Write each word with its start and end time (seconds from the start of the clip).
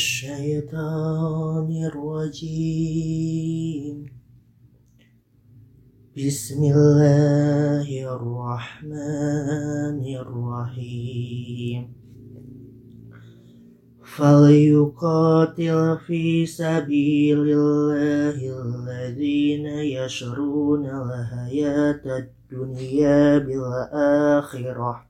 الشيطان 0.00 1.68
الرجيم. 1.92 3.16
بسم 6.16 6.60
الله 6.64 7.88
الرحمن 8.16 10.00
الرحيم. 10.22 11.82
فليقاتل 14.16 15.98
في 16.06 16.46
سبيل 16.46 17.38
الله 17.38 18.38
الذين 18.64 19.66
يشرون 19.66 20.86
الحياة 20.86 22.00
الدنيا 22.18 23.38
بالآخرة. 23.38 25.09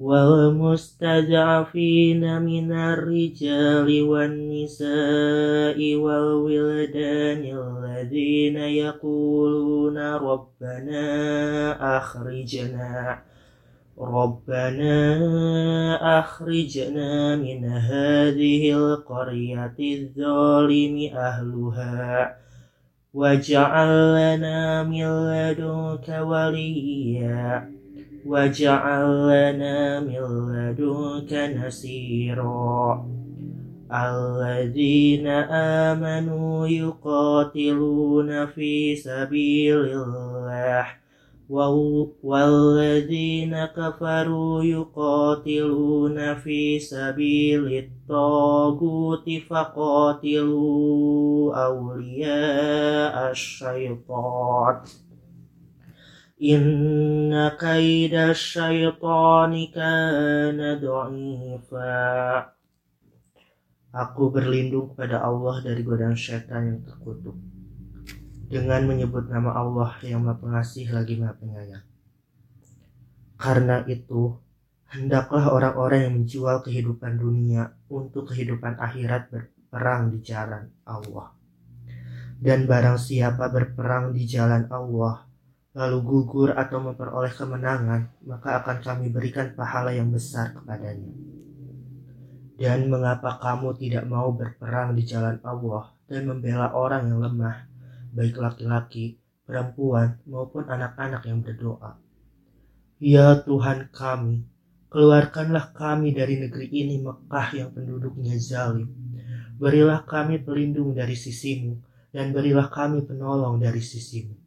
والمستضعفين 0.00 1.42
من 2.42 2.72
الرجال 2.72 4.02
والنساء 4.02 5.94
والولدان 5.94 7.42
الذين 7.58 8.56
يقولون 8.56 9.98
ربنا 9.98 11.02
أخرجنا 11.98 13.18
ربنا 13.98 14.94
أخرجنا 16.18 17.36
من 17.36 17.64
هذه 17.64 18.72
القرية 18.72 19.76
الظالم 19.80 21.10
أهلها 21.16 22.36
واجعل 23.14 23.88
لنا 24.14 24.82
من 24.82 25.04
لدنك 25.30 26.08
وليا. 26.22 27.77
واجعل 28.25 29.27
لنا 29.27 29.99
من 29.99 30.51
لدنك 30.55 31.33
نصيرا 31.65 33.05
الذين 33.91 35.27
آمنوا 35.87 36.67
يقاتلون 36.67 38.45
في 38.45 38.95
سبيل 38.95 39.77
الله 39.77 40.87
والذين 42.23 43.65
كفروا 43.65 44.63
يقاتلون 44.63 46.35
في 46.35 46.79
سبيل 46.79 47.83
الطاغوت 47.83 49.29
فقاتلوا 49.49 50.75
أولياء 51.65 53.31
الشيطان 53.31 54.75
Inna 56.38 57.58
kaida 57.58 58.30
syaitani 58.30 59.74
kana 59.74 60.78
dha'ifa. 60.78 61.90
Aku 63.90 64.30
berlindung 64.30 64.94
kepada 64.94 65.18
Allah 65.26 65.58
dari 65.66 65.82
godaan 65.82 66.14
syaitan 66.14 66.62
yang 66.62 66.80
terkutuk. 66.86 67.34
Dengan 68.46 68.86
menyebut 68.86 69.26
nama 69.26 69.50
Allah 69.50 69.98
yang 70.06 70.22
Maha 70.22 70.38
Pengasih 70.38 70.94
lagi 70.94 71.18
Maha 71.18 71.34
Penyayang. 71.42 71.84
Karena 73.34 73.82
itu, 73.90 74.38
hendaklah 74.94 75.50
orang-orang 75.50 76.06
yang 76.06 76.14
menjual 76.22 76.62
kehidupan 76.62 77.18
dunia 77.18 77.74
untuk 77.90 78.30
kehidupan 78.30 78.78
akhirat 78.78 79.26
berperang 79.34 80.14
di 80.14 80.22
jalan 80.22 80.70
Allah. 80.86 81.34
Dan 82.38 82.70
barang 82.70 82.94
siapa 82.94 83.50
berperang 83.50 84.14
di 84.14 84.22
jalan 84.22 84.70
Allah, 84.70 85.27
lalu 85.76 85.98
gugur 86.00 86.56
atau 86.56 86.80
memperoleh 86.80 87.32
kemenangan, 87.36 88.08
maka 88.24 88.64
akan 88.64 88.78
kami 88.80 89.12
berikan 89.12 89.52
pahala 89.52 89.92
yang 89.92 90.08
besar 90.08 90.56
kepadanya. 90.56 91.12
Dan 92.58 92.88
mengapa 92.90 93.38
kamu 93.38 93.76
tidak 93.78 94.08
mau 94.08 94.32
berperang 94.34 94.96
di 94.96 95.04
jalan 95.04 95.38
Allah 95.44 95.92
dan 96.08 96.26
membela 96.26 96.72
orang 96.72 97.06
yang 97.12 97.20
lemah, 97.20 97.68
baik 98.16 98.34
laki-laki, 98.40 99.20
perempuan, 99.44 100.18
maupun 100.26 100.66
anak-anak 100.66 101.22
yang 101.28 101.44
berdoa? 101.44 102.00
Ya 102.98 103.38
Tuhan 103.38 103.94
kami, 103.94 104.42
keluarkanlah 104.90 105.70
kami 105.70 106.16
dari 106.16 106.42
negeri 106.42 106.66
ini 106.66 106.98
Mekah 106.98 107.48
yang 107.54 107.70
penduduknya 107.70 108.34
zalim. 108.40 108.90
Berilah 109.54 110.02
kami 110.02 110.42
pelindung 110.42 110.98
dari 110.98 111.14
sisimu, 111.14 111.78
dan 112.10 112.34
berilah 112.34 112.66
kami 112.66 113.06
penolong 113.06 113.62
dari 113.62 113.78
sisimu 113.78 114.37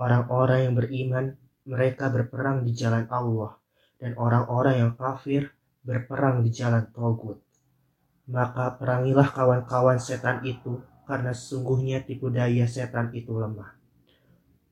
Orang-orang 0.00 0.64
yang 0.64 0.74
beriman, 0.80 1.36
mereka 1.68 2.08
berperang 2.08 2.64
di 2.64 2.72
jalan 2.72 3.04
Allah, 3.12 3.60
dan 4.00 4.16
orang-orang 4.16 4.80
yang 4.80 4.96
kafir 4.96 5.52
berperang 5.84 6.40
di 6.40 6.48
jalan 6.48 6.88
Togut. 6.88 7.44
Maka 8.24 8.80
perangilah 8.80 9.28
kawan-kawan 9.28 10.00
setan 10.00 10.40
itu, 10.48 10.80
karena 11.04 11.36
sesungguhnya 11.36 12.00
tipu 12.00 12.32
daya 12.32 12.64
setan 12.64 13.12
itu 13.12 13.36
lemah. 13.36 13.76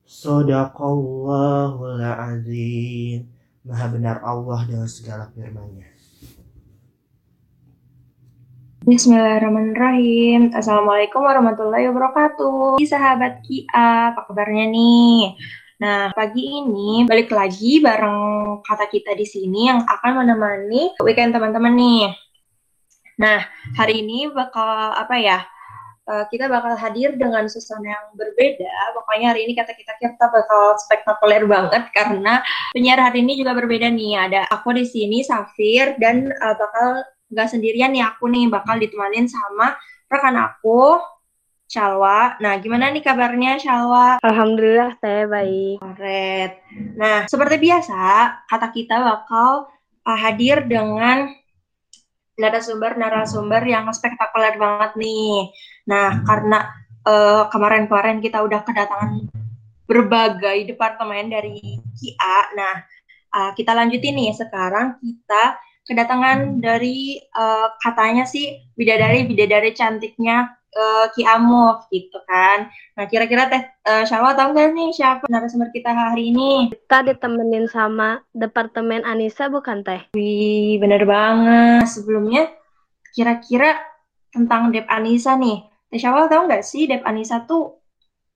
Sodaqallahul 0.09 2.01
azim. 2.01 3.29
Maha 3.61 3.85
benar 3.93 4.25
Allah 4.25 4.65
dengan 4.65 4.89
segala 4.89 5.29
firman-Nya. 5.29 5.98
Bismillahirrahmanirrahim. 8.79 10.55
Assalamualaikum 10.55 11.19
warahmatullahi 11.19 11.91
wabarakatuh. 11.91 12.79
Sahabat 12.79 13.43
Kia, 13.43 14.15
apa 14.15 14.23
kabarnya 14.23 14.71
nih? 14.71 15.35
Nah, 15.83 16.15
pagi 16.15 16.47
ini 16.47 17.03
balik 17.03 17.27
lagi 17.27 17.83
bareng 17.83 18.63
kata 18.63 18.87
kita 18.87 19.19
di 19.19 19.27
sini 19.27 19.67
yang 19.67 19.83
akan 19.83 20.23
menemani 20.23 20.95
weekend 21.03 21.35
teman-teman 21.35 21.75
nih. 21.75 22.07
Nah, 23.19 23.43
hari 23.75 23.99
ini 23.99 24.31
bakal 24.31 24.95
apa 24.95 25.15
ya? 25.19 25.43
Eh, 26.07 26.25
kita 26.31 26.47
bakal 26.47 26.79
hadir 26.79 27.19
dengan 27.19 27.51
suasana 27.51 27.83
yang 27.83 28.05
berbeda. 28.15 28.95
Pokoknya 28.95 29.35
hari 29.35 29.43
ini 29.43 29.59
kata 29.59 29.75
kita 29.75 29.91
kita 29.99 30.25
bakal 30.31 30.79
spektakuler 30.79 31.43
banget 31.43 31.83
karena 31.91 32.39
penyiar 32.71 33.03
hari 33.03 33.27
ini 33.27 33.35
juga 33.43 33.51
berbeda 33.59 33.91
nih. 33.91 34.23
Ada 34.23 34.47
aku 34.47 34.71
di 34.71 34.87
sini, 34.87 35.19
Safir, 35.19 35.99
dan 35.99 36.31
uh, 36.31 36.55
bakal 36.55 37.03
nggak 37.29 37.49
sendirian 37.49 37.93
nih 37.93 38.03
aku 38.05 38.25
nih 38.27 38.49
bakal 38.49 38.75
ditemanin 38.81 39.29
sama 39.29 39.77
rekan 40.09 40.35
aku 40.35 40.97
Shalwa. 41.69 42.33
Nah, 42.41 42.57
gimana 42.57 42.89
nih 42.89 43.05
kabarnya 43.05 43.61
Shalwa? 43.61 44.17
Alhamdulillah 44.25 44.97
saya 44.97 45.29
baik. 45.29 45.77
Keren. 45.77 46.49
Nah, 46.97 47.29
seperti 47.29 47.61
biasa, 47.61 48.01
kata 48.49 48.73
kita 48.73 48.97
bakal 48.97 49.69
uh, 50.01 50.17
hadir 50.17 50.65
dengan 50.65 51.29
narasumber-narasumber 52.41 53.61
yang 53.69 53.85
spektakuler 53.93 54.57
banget 54.57 54.97
nih. 54.97 55.53
Nah, 55.85 56.25
karena 56.25 56.73
uh, 57.05 57.45
kemarin-kemarin 57.53 58.17
kita 58.17 58.41
udah 58.41 58.65
kedatangan 58.65 59.29
berbagai 59.85 60.73
departemen 60.73 61.29
dari 61.29 61.77
KIA. 61.93 62.37
Nah, 62.57 62.75
uh, 63.29 63.51
kita 63.53 63.77
lanjutin 63.77 64.17
nih. 64.17 64.33
Sekarang 64.33 64.97
kita 64.97 65.53
kedatangan 65.89 66.61
dari 66.61 67.17
uh, 67.33 67.73
katanya 67.81 68.29
sih 68.29 68.61
bidadari 68.77 69.25
bidadari 69.25 69.73
cantiknya 69.73 70.53
uh, 70.77 71.09
Ki 71.17 71.25
Amuf 71.25 71.89
gitu 71.89 72.21
kan. 72.29 72.69
Nah 72.93 73.05
kira-kira 73.09 73.49
teh 73.49 73.63
uh, 73.89 74.05
Syarwa 74.05 74.37
tahu 74.37 74.53
nggak 74.53 74.69
nih 74.77 74.89
siapa 74.93 75.25
narasumber 75.25 75.73
kita 75.73 75.89
hari 75.89 76.29
ini? 76.29 76.69
Kita 76.69 77.01
ditemenin 77.01 77.65
sama 77.65 78.21
Departemen 78.37 79.01
Anissa 79.01 79.49
bukan 79.49 79.81
teh? 79.81 80.13
Wih 80.13 80.77
bener 80.77 81.09
banget. 81.09 81.89
Sebelumnya 81.89 82.53
kira-kira 83.17 83.81
tentang 84.29 84.69
Dep 84.69 84.85
Anissa 84.85 85.33
nih. 85.33 85.65
Teh 85.89 85.97
Syarwa 85.97 86.29
tahu 86.29 86.45
nggak 86.45 86.65
sih 86.65 86.85
Dep 86.85 87.01
Anissa 87.01 87.41
tuh 87.49 87.81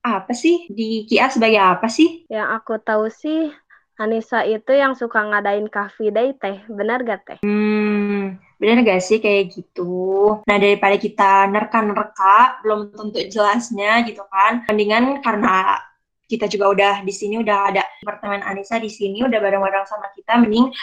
apa 0.04 0.36
sih 0.36 0.68
di 0.68 1.08
Kia 1.08 1.32
sebagai 1.32 1.56
apa 1.56 1.88
sih? 1.88 2.28
Yang 2.28 2.48
aku 2.60 2.74
tahu 2.76 3.08
sih 3.08 3.48
Anissa 3.94 4.42
itu 4.42 4.74
yang 4.74 4.98
suka 4.98 5.22
ngadain 5.22 5.70
coffee 5.70 6.10
day 6.10 6.34
teh, 6.34 6.66
benar 6.66 7.06
gak 7.06 7.22
teh? 7.22 7.38
Hmm, 7.46 8.42
benar 8.58 8.82
gak 8.82 8.98
sih 8.98 9.22
kayak 9.22 9.54
gitu? 9.54 10.42
Nah 10.42 10.56
daripada 10.58 10.98
kita 10.98 11.46
nerka-nerka, 11.46 12.58
belum 12.66 12.90
tentu 12.90 13.22
jelasnya 13.30 14.02
gitu 14.02 14.26
kan. 14.26 14.66
Mendingan 14.66 15.22
karena 15.22 15.78
kita 16.26 16.50
juga 16.50 16.74
udah 16.74 16.94
di 17.06 17.14
sini 17.14 17.38
udah 17.38 17.58
ada 17.70 17.86
apartemen 18.02 18.42
Anissa 18.42 18.82
di 18.82 18.90
sini 18.90 19.22
udah 19.22 19.38
bareng-bareng 19.38 19.86
sama 19.86 20.10
kita, 20.10 20.42
mending 20.42 20.74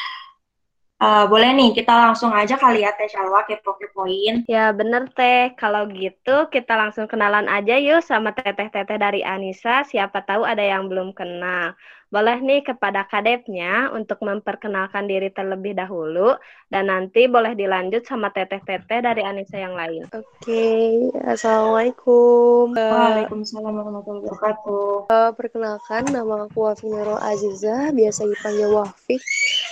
Uh, 1.02 1.26
boleh 1.26 1.50
nih, 1.58 1.74
kita 1.74 1.90
langsung 1.98 2.30
aja 2.30 2.62
kali 2.62 2.86
ya 2.86 2.94
Teh 2.94 3.10
Shalwa 3.10 3.42
kepo-kepoin. 3.50 4.46
Ya 4.46 4.70
bener 4.70 5.10
Teh, 5.18 5.50
kalau 5.58 5.90
gitu 5.90 6.46
kita 6.54 6.78
langsung 6.78 7.10
kenalan 7.10 7.50
aja 7.50 7.74
yuk 7.82 8.06
sama 8.06 8.38
teteh-teteh 8.38 9.02
dari 9.02 9.26
Anissa, 9.26 9.82
siapa 9.82 10.22
tahu 10.22 10.46
ada 10.46 10.62
yang 10.62 10.86
belum 10.86 11.18
kenal. 11.18 11.74
Boleh 12.12 12.44
nih 12.44 12.60
kepada 12.68 13.08
kadepnya 13.08 13.88
untuk 13.96 14.20
memperkenalkan 14.20 15.08
diri 15.08 15.32
terlebih 15.32 15.72
dahulu, 15.80 16.36
dan 16.68 16.92
nanti 16.92 17.24
boleh 17.32 17.56
dilanjut 17.56 18.04
sama 18.04 18.28
teteh-teteh 18.36 19.00
dari 19.00 19.24
Anissa 19.24 19.56
yang 19.56 19.80
lain. 19.80 20.04
Oke, 20.12 20.28
okay. 20.44 21.08
Assalamualaikum. 21.24 22.76
Waalaikumsalam 22.76 23.72
warahmatullahi 23.72 24.28
wabarakatuh. 24.28 25.08
Uh, 25.08 25.32
perkenalkan, 25.40 26.04
nama 26.12 26.52
aku 26.52 26.68
Wafi 26.68 26.92
Nurul 26.92 27.16
Azizah, 27.16 27.96
biasa 27.96 28.28
dipanggil 28.28 28.68
Wafik 28.76 29.24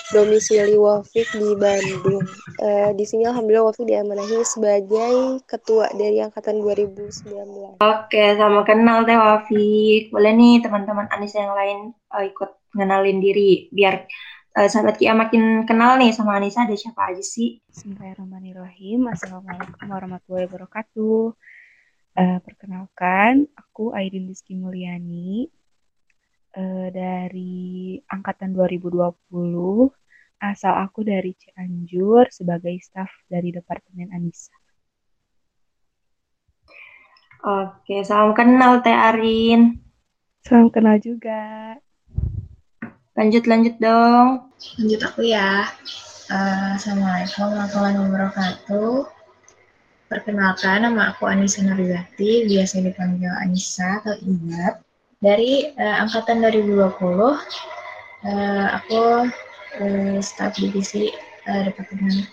domisili 0.10 0.74
Wafik 0.74 1.30
di 1.38 1.54
Bandung. 1.54 2.26
Uh, 2.58 2.90
di 2.98 3.06
sini 3.06 3.30
alhamdulillah 3.30 3.70
Wafik 3.70 3.86
diamanahi 3.86 4.42
sebagai 4.42 5.46
ketua 5.46 5.86
dari 5.94 6.18
angkatan 6.18 6.66
2019. 6.66 7.78
Oke, 7.78 8.24
sama 8.34 8.66
kenal 8.66 9.06
Teh 9.06 9.14
Wafik. 9.14 10.10
Boleh 10.10 10.34
nih 10.34 10.66
teman-teman 10.66 11.06
Anissa 11.14 11.46
yang 11.46 11.54
lain 11.54 11.80
uh, 12.10 12.26
ikut 12.26 12.50
mengenalin 12.74 13.22
diri 13.22 13.70
biar 13.70 14.10
uh, 14.58 14.66
sahabat 14.66 14.98
Kia 14.98 15.14
makin 15.14 15.70
kenal 15.70 16.02
nih 16.02 16.10
sama 16.10 16.42
Anissa 16.42 16.66
ada 16.66 16.74
siapa 16.74 17.14
aja 17.14 17.22
sih? 17.22 17.62
Bismillahirrahmanirrahim. 17.70 19.14
Assalamualaikum 19.14 19.86
warahmatullahi 19.86 20.50
wabarakatuh. 20.50 21.38
Uh, 22.18 22.38
perkenalkan, 22.42 23.46
aku 23.54 23.94
Airin 23.94 24.26
Rizky 24.26 24.58
Mulyani, 24.58 25.54
uh, 26.58 26.90
dari 26.90 28.02
angkatan 28.10 28.58
2020 28.58 29.99
asal 30.40 30.72
aku 30.80 31.04
dari 31.04 31.36
Cianjur 31.36 32.32
sebagai 32.32 32.76
staf 32.80 33.12
dari 33.28 33.52
Departemen 33.52 34.16
Anissa. 34.16 34.56
Oke, 37.40 38.04
salam 38.04 38.36
kenal 38.36 38.84
Teh 38.84 38.92
Arin. 38.92 39.80
Salam 40.44 40.72
kenal 40.72 41.00
juga. 41.00 41.76
Lanjut 43.16 43.48
lanjut 43.48 43.76
dong. 43.80 44.52
Lanjut 44.80 45.02
aku 45.04 45.28
ya. 45.28 45.68
Uh, 46.32 46.76
Assalamualaikum 46.76 47.48
warahmatullahi 47.52 47.98
wabarakatuh. 48.00 48.96
Perkenalkan, 50.10 50.88
nama 50.88 51.14
aku 51.14 51.30
Anissa 51.30 51.62
Nuriyati, 51.62 52.50
biasa 52.50 52.82
dipanggil 52.82 53.30
Anissa 53.30 54.02
atau 54.04 54.16
Ingat. 54.24 54.82
Dari 55.20 55.76
uh, 55.76 55.96
angkatan 56.08 56.44
2020, 56.44 56.80
uh, 56.80 58.68
aku 58.80 59.28
uh, 59.78 60.18
staf 60.24 60.58
divisi 60.58 61.14
uh, 61.46 61.62
Departemen 61.70 62.26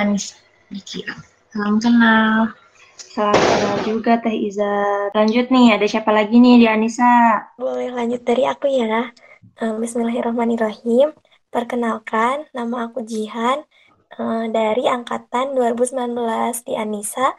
Anis 0.00 0.40
di 0.72 0.80
Kia. 0.82 1.14
Salam 1.52 1.78
kenal. 1.78 2.50
Salam 2.96 3.36
kenal 3.36 3.74
juga 3.86 4.18
Teh 4.18 4.32
Iza. 4.32 5.12
Lanjut 5.12 5.52
nih, 5.52 5.76
ada 5.76 5.86
siapa 5.86 6.10
lagi 6.10 6.40
nih 6.40 6.64
di 6.64 6.66
Anissa? 6.66 7.44
Boleh 7.60 7.92
lanjut 7.92 8.24
dari 8.24 8.48
aku 8.48 8.66
ya. 8.66 9.12
Uh, 9.60 9.76
Bismillahirrahmanirrahim. 9.78 11.12
Perkenalkan, 11.52 12.48
nama 12.56 12.88
aku 12.88 13.04
Jihan 13.04 13.68
uh, 14.16 14.48
dari 14.48 14.88
angkatan 14.88 15.52
2019 15.52 16.16
di 16.64 16.74
Anissa 16.80 17.36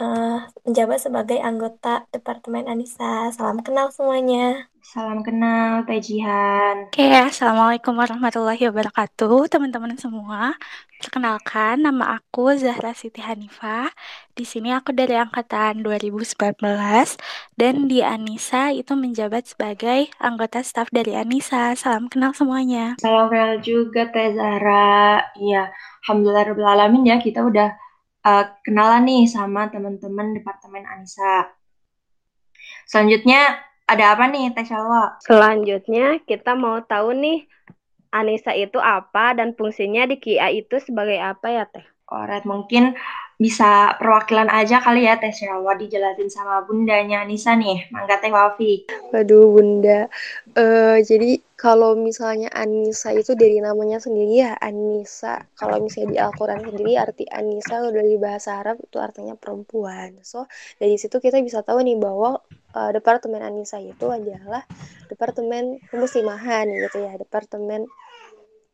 uh, 0.00 0.44
menjabat 0.68 0.98
sebagai 1.00 1.38
anggota 1.40 2.04
Departemen 2.10 2.68
Anissa. 2.68 3.30
Salam 3.32 3.64
kenal 3.64 3.88
semuanya. 3.94 4.68
Salam 4.84 5.24
kenal, 5.24 5.88
Teh 5.88 5.96
Jihan. 5.96 6.92
Oke, 6.92 7.08
Assalamualaikum 7.08 7.96
warahmatullahi 7.96 8.68
wabarakatuh, 8.68 9.48
teman-teman 9.48 9.96
semua. 9.96 10.52
Perkenalkan, 11.00 11.80
nama 11.80 12.20
aku 12.20 12.52
Zahra 12.52 12.92
Siti 12.92 13.24
Hanifah. 13.24 13.88
Di 14.36 14.44
sini 14.44 14.76
aku 14.76 14.92
dari 14.92 15.16
angkatan 15.16 15.80
2019 15.80 16.36
dan 17.56 17.88
di 17.88 18.04
Anissa 18.04 18.76
itu 18.76 18.92
menjabat 18.92 19.56
sebagai 19.56 20.12
anggota 20.20 20.60
staf 20.60 20.92
dari 20.92 21.16
Anissa. 21.16 21.72
Salam 21.80 22.12
kenal 22.12 22.36
semuanya. 22.36 23.00
Salam 23.00 23.32
kenal 23.32 23.64
juga 23.64 24.12
Teh 24.12 24.36
Zahra. 24.36 25.32
Iya, 25.40 25.72
alhamdulillah 26.04 26.92
ya 27.08 27.16
kita 27.24 27.40
udah 27.40 27.72
uh, 28.20 28.44
kenalan 28.60 29.08
nih 29.08 29.32
sama 29.32 29.64
teman-teman 29.72 30.36
Departemen 30.36 30.84
Anissa. 30.84 31.56
Selanjutnya 32.84 33.72
ada 33.84 34.16
apa 34.16 34.24
nih 34.32 34.52
Teh 34.56 34.64
Shalwa? 34.64 35.20
Selanjutnya 35.20 36.20
kita 36.24 36.56
mau 36.56 36.80
tahu 36.84 37.12
nih 37.12 37.38
Anissa 38.14 38.54
itu 38.54 38.78
apa 38.78 39.34
dan 39.34 39.52
fungsinya 39.58 40.06
di 40.06 40.16
KIA 40.16 40.64
itu 40.64 40.78
sebagai 40.80 41.18
apa 41.20 41.46
ya 41.50 41.64
Teh? 41.68 41.84
Alright, 42.04 42.44
mungkin 42.44 42.94
bisa 43.34 43.98
perwakilan 43.98 44.46
aja 44.46 44.78
kali 44.78 45.04
ya 45.04 45.18
Teh 45.18 45.34
Shalwa 45.34 45.74
dijelasin 45.74 46.30
sama 46.30 46.62
bundanya 46.62 47.26
Anissa 47.26 47.58
nih. 47.58 47.90
Mangga 47.90 48.22
Teh 48.22 48.30
Wafi. 48.30 48.86
Waduh 49.10 49.50
bunda, 49.50 50.06
uh, 50.54 50.96
jadi 51.02 51.42
kalau 51.58 51.96
misalnya 51.96 52.52
Anissa 52.54 53.10
itu 53.10 53.32
dari 53.34 53.58
namanya 53.58 53.98
sendiri 53.98 54.46
ya 54.46 54.52
Anissa. 54.62 55.44
Kalau 55.58 55.82
misalnya 55.82 56.08
di 56.12 56.18
Al-Quran 56.20 56.60
sendiri 56.60 56.92
arti 56.96 57.24
Anissa 57.26 57.82
dari 57.88 58.14
bahasa 58.20 58.62
Arab 58.62 58.78
itu 58.84 58.96
artinya 59.00 59.34
perempuan. 59.34 60.22
So 60.22 60.46
dari 60.78 60.94
situ 61.00 61.18
kita 61.18 61.40
bisa 61.42 61.66
tahu 61.66 61.82
nih 61.82 61.98
bahwa 61.98 62.44
uh, 62.74 62.90
Departemen 62.90 63.40
Anissa 63.40 63.78
itu 63.80 64.10
adalah 64.10 64.66
Departemen 65.06 65.78
Pemuslimahan 65.88 66.68
gitu 66.68 67.06
ya, 67.06 67.14
Departemen 67.16 67.86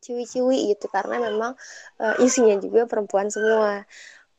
ciwi-ciwi 0.01 0.73
gitu 0.73 0.89
karena 0.89 1.21
memang 1.21 1.53
uh, 2.01 2.15
isinya 2.19 2.57
juga 2.57 2.89
perempuan 2.89 3.29
semua. 3.29 3.85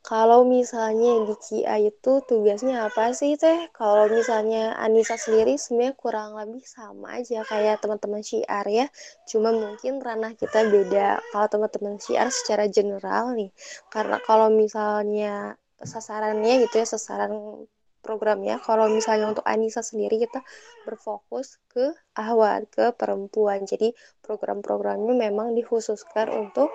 Kalau 0.03 0.43
misalnya 0.43 1.23
di 1.31 1.35
KIA 1.39 1.95
itu 1.95 2.13
tugasnya 2.27 2.91
apa 2.91 3.15
sih 3.15 3.39
teh? 3.39 3.71
Kalau 3.71 4.11
misalnya 4.11 4.75
Anissa 4.75 5.15
sendiri 5.15 5.55
sebenarnya 5.55 5.95
kurang 5.95 6.35
lebih 6.35 6.67
sama 6.67 7.23
aja 7.23 7.47
kayak 7.47 7.79
teman-teman 7.79 8.19
syiar 8.19 8.67
ya. 8.67 8.91
Cuma 9.31 9.55
mungkin 9.55 10.03
ranah 10.03 10.35
kita 10.35 10.67
beda. 10.67 11.23
Kalau 11.31 11.47
teman-teman 11.47 12.03
syiar 12.03 12.35
secara 12.35 12.67
general 12.67 13.31
nih, 13.39 13.55
karena 13.95 14.19
kalau 14.27 14.51
misalnya 14.51 15.55
sasarannya 15.79 16.67
gitu 16.67 16.83
ya, 16.83 16.87
sasaran 16.99 17.63
programnya. 18.03 18.59
Kalau 18.61 18.91
misalnya 18.91 19.31
untuk 19.31 19.47
Anissa 19.47 19.81
sendiri 19.81 20.19
kita 20.19 20.43
berfokus 20.85 21.63
ke 21.71 21.95
ahwat, 22.19 22.69
ke 22.69 22.85
perempuan. 22.93 23.65
Jadi 23.65 23.95
program-programnya 24.21 25.15
memang 25.15 25.55
dikhususkan 25.55 26.29
untuk 26.29 26.69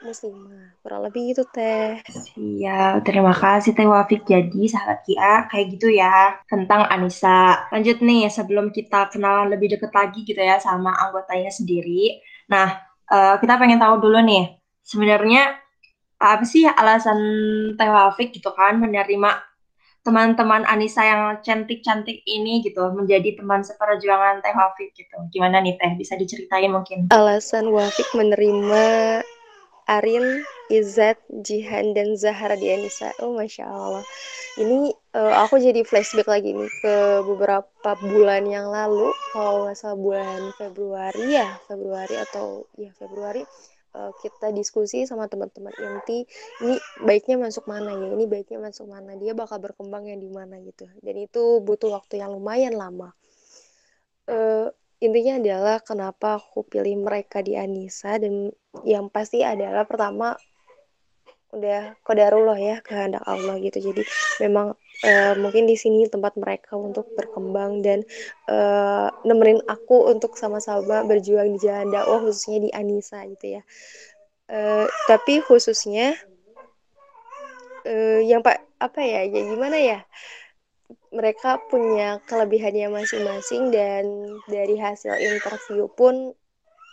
muslimah. 0.00 0.80
Kurang 0.80 1.04
lebih 1.04 1.36
gitu 1.36 1.44
teh. 1.52 2.00
Iya, 2.36 3.04
terima 3.04 3.36
kasih 3.36 3.76
Teh 3.76 3.84
Wafik. 3.84 4.24
Jadi 4.24 4.70
sahabat 4.70 5.04
Kia 5.04 5.44
kayak 5.52 5.66
gitu 5.76 5.92
ya 5.92 6.40
tentang 6.48 6.88
Anissa. 6.88 7.68
Lanjut 7.68 8.00
nih, 8.00 8.32
sebelum 8.32 8.72
kita 8.72 9.12
kenalan 9.12 9.52
lebih 9.52 9.76
deket 9.76 9.92
lagi 9.92 10.24
gitu 10.24 10.40
ya 10.40 10.56
sama 10.56 10.96
anggotanya 10.96 11.52
sendiri. 11.52 12.20
Nah, 12.48 12.80
uh, 13.12 13.36
kita 13.38 13.60
pengen 13.60 13.76
tahu 13.76 14.00
dulu 14.00 14.24
nih, 14.24 14.56
sebenarnya 14.80 15.60
apa 16.20 16.44
sih 16.44 16.68
alasan 16.68 17.20
Teh 17.76 17.88
Wafik 17.88 18.36
gitu 18.36 18.52
kan 18.52 18.76
menerima 18.76 19.49
teman-teman 20.00 20.64
Anissa 20.64 21.04
yang 21.04 21.22
cantik-cantik 21.44 22.24
ini 22.24 22.64
gitu 22.64 22.88
menjadi 22.96 23.36
teman 23.36 23.60
seperjuangan 23.60 24.40
Teh 24.40 24.56
Wafik 24.56 24.96
gitu. 24.96 25.16
Gimana 25.28 25.60
nih 25.60 25.76
Teh? 25.76 25.92
Bisa 25.96 26.16
diceritain 26.16 26.72
mungkin? 26.72 27.12
Alasan 27.12 27.68
Wafik 27.68 28.08
menerima 28.16 28.84
Arin, 29.90 30.46
Izzat, 30.70 31.18
Jihan, 31.42 31.92
dan 31.98 32.14
Zahra 32.14 32.54
di 32.54 32.70
Anissa. 32.70 33.10
Oh, 33.18 33.34
Masya 33.34 33.66
Allah. 33.66 34.06
Ini 34.54 34.94
uh, 35.18 35.34
aku 35.42 35.58
jadi 35.58 35.82
flashback 35.82 36.30
lagi 36.30 36.54
nih 36.54 36.70
ke 36.82 36.94
beberapa 37.26 37.90
bulan 37.98 38.46
yang 38.46 38.70
lalu. 38.70 39.10
Kalau 39.34 39.66
nggak 39.66 39.76
salah 39.78 39.98
bulan 39.98 40.54
Februari 40.54 41.34
ya, 41.34 41.58
Februari 41.66 42.14
atau 42.18 42.70
ya 42.78 42.94
Februari 42.94 43.42
uh, 43.94 44.12
kita 44.20 44.54
diskusi 44.54 45.06
sama 45.06 45.26
teman-teman 45.26 45.72
inti 45.78 46.26
ini 46.62 46.76
baiknya 47.02 47.36
masuk 47.40 47.66
mana 47.66 47.94
ya 47.94 48.08
ini 48.14 48.24
baiknya 48.26 48.58
masuk 48.62 48.86
mana 48.90 49.16
dia 49.16 49.32
bakal 49.34 49.58
berkembang 49.58 50.06
yang 50.06 50.20
di 50.20 50.30
mana 50.30 50.58
gitu. 50.62 50.86
Dan 51.02 51.16
itu 51.18 51.62
butuh 51.62 51.94
waktu 51.94 52.22
yang 52.22 52.34
lumayan 52.34 52.74
lama. 52.74 53.14
Uh, 54.30 54.70
intinya 55.00 55.40
adalah 55.40 55.76
kenapa 55.80 56.38
aku 56.38 56.62
pilih 56.68 57.00
mereka 57.00 57.40
di 57.40 57.56
Anissa 57.56 58.20
dan 58.20 58.52
yang 58.84 59.08
pasti 59.08 59.40
adalah 59.40 59.88
pertama 59.88 60.36
udah 61.50 61.98
kodarullah 62.06 62.58
ya 62.58 62.76
kehendak 62.82 63.22
Allah 63.26 63.58
gitu. 63.58 63.90
Jadi 63.90 64.02
memang 64.42 64.74
uh, 65.04 65.34
mungkin 65.38 65.66
di 65.66 65.74
sini 65.74 66.06
tempat 66.06 66.38
mereka 66.38 66.78
untuk 66.78 67.10
berkembang 67.18 67.82
dan 67.82 68.06
uh, 68.46 69.10
nemenin 69.26 69.58
aku 69.66 70.10
untuk 70.10 70.38
sama-sama 70.38 71.02
berjuang 71.04 71.56
di 71.56 71.58
jalan 71.62 71.90
dakwah 71.90 72.22
khususnya 72.22 72.58
di 72.62 72.70
Anissa 72.70 73.22
gitu 73.26 73.60
ya. 73.60 73.62
Uh, 74.50 74.86
tapi 75.06 75.38
khususnya 75.46 76.18
uh, 77.86 78.20
yang 78.22 78.42
pak 78.42 78.66
apa 78.82 79.00
ya 79.02 79.26
ya 79.26 79.40
gimana 79.46 79.78
ya? 79.78 80.00
Mereka 81.10 81.66
punya 81.66 82.22
kelebihannya 82.30 82.86
masing-masing 82.94 83.74
dan 83.74 84.06
dari 84.46 84.78
hasil 84.78 85.18
interview 85.18 85.90
pun 85.90 86.30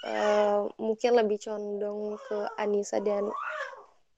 uh, 0.09 0.65
mungkin 0.81 1.17
lebih 1.17 1.37
condong 1.37 2.17
ke 2.25 2.37
Anissa 2.57 2.97
dan 2.97 3.29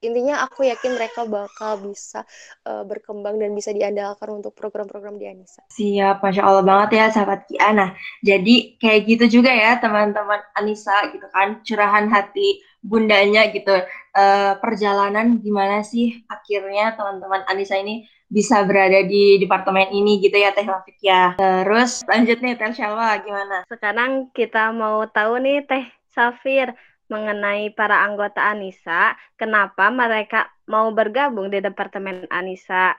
intinya 0.00 0.44
aku 0.44 0.64
yakin 0.64 0.96
mereka 0.96 1.28
bakal 1.28 1.80
bisa 1.80 2.24
uh, 2.64 2.82
berkembang 2.84 3.36
dan 3.36 3.52
bisa 3.52 3.70
diandalkan 3.70 4.40
untuk 4.40 4.56
program-program 4.56 5.20
di 5.20 5.28
Anissa. 5.28 5.62
Siap, 5.72 6.24
Masya 6.24 6.42
Allah 6.42 6.64
banget 6.64 6.90
ya 6.96 7.06
sahabat 7.12 7.44
Kia. 7.46 7.68
Nah, 7.72 7.92
jadi 8.24 8.80
kayak 8.80 9.00
gitu 9.06 9.40
juga 9.40 9.52
ya 9.52 9.76
teman-teman 9.76 10.40
Anissa 10.56 11.12
gitu 11.12 11.28
kan, 11.30 11.60
curahan 11.62 12.08
hati 12.08 12.64
bundanya 12.80 13.52
gitu. 13.52 13.76
Uh, 14.10 14.58
perjalanan 14.58 15.38
gimana 15.38 15.86
sih 15.86 16.26
akhirnya 16.26 16.98
teman-teman 16.98 17.46
Anissa 17.46 17.78
ini 17.78 18.08
bisa 18.30 18.62
berada 18.62 19.02
di 19.06 19.42
departemen 19.42 19.90
ini 19.90 20.22
gitu 20.22 20.38
ya 20.38 20.54
Teh 20.54 20.64
Wafik 20.64 20.98
ya. 21.02 21.34
Terus 21.36 22.06
lanjut 22.06 22.38
nih 22.38 22.54
Teh 22.54 22.72
Shalwa 22.72 23.18
gimana? 23.20 23.66
Sekarang 23.66 24.30
kita 24.30 24.70
mau 24.70 25.02
tahu 25.10 25.42
nih 25.42 25.66
Teh 25.66 25.84
Safir 26.10 26.74
mengenai 27.10 27.74
para 27.74 28.06
anggota 28.06 28.38
Anissa, 28.38 29.18
kenapa 29.34 29.90
mereka 29.90 30.46
mau 30.70 30.88
bergabung 30.94 31.50
di 31.50 31.58
Departemen 31.58 32.30
Anissa. 32.30 32.94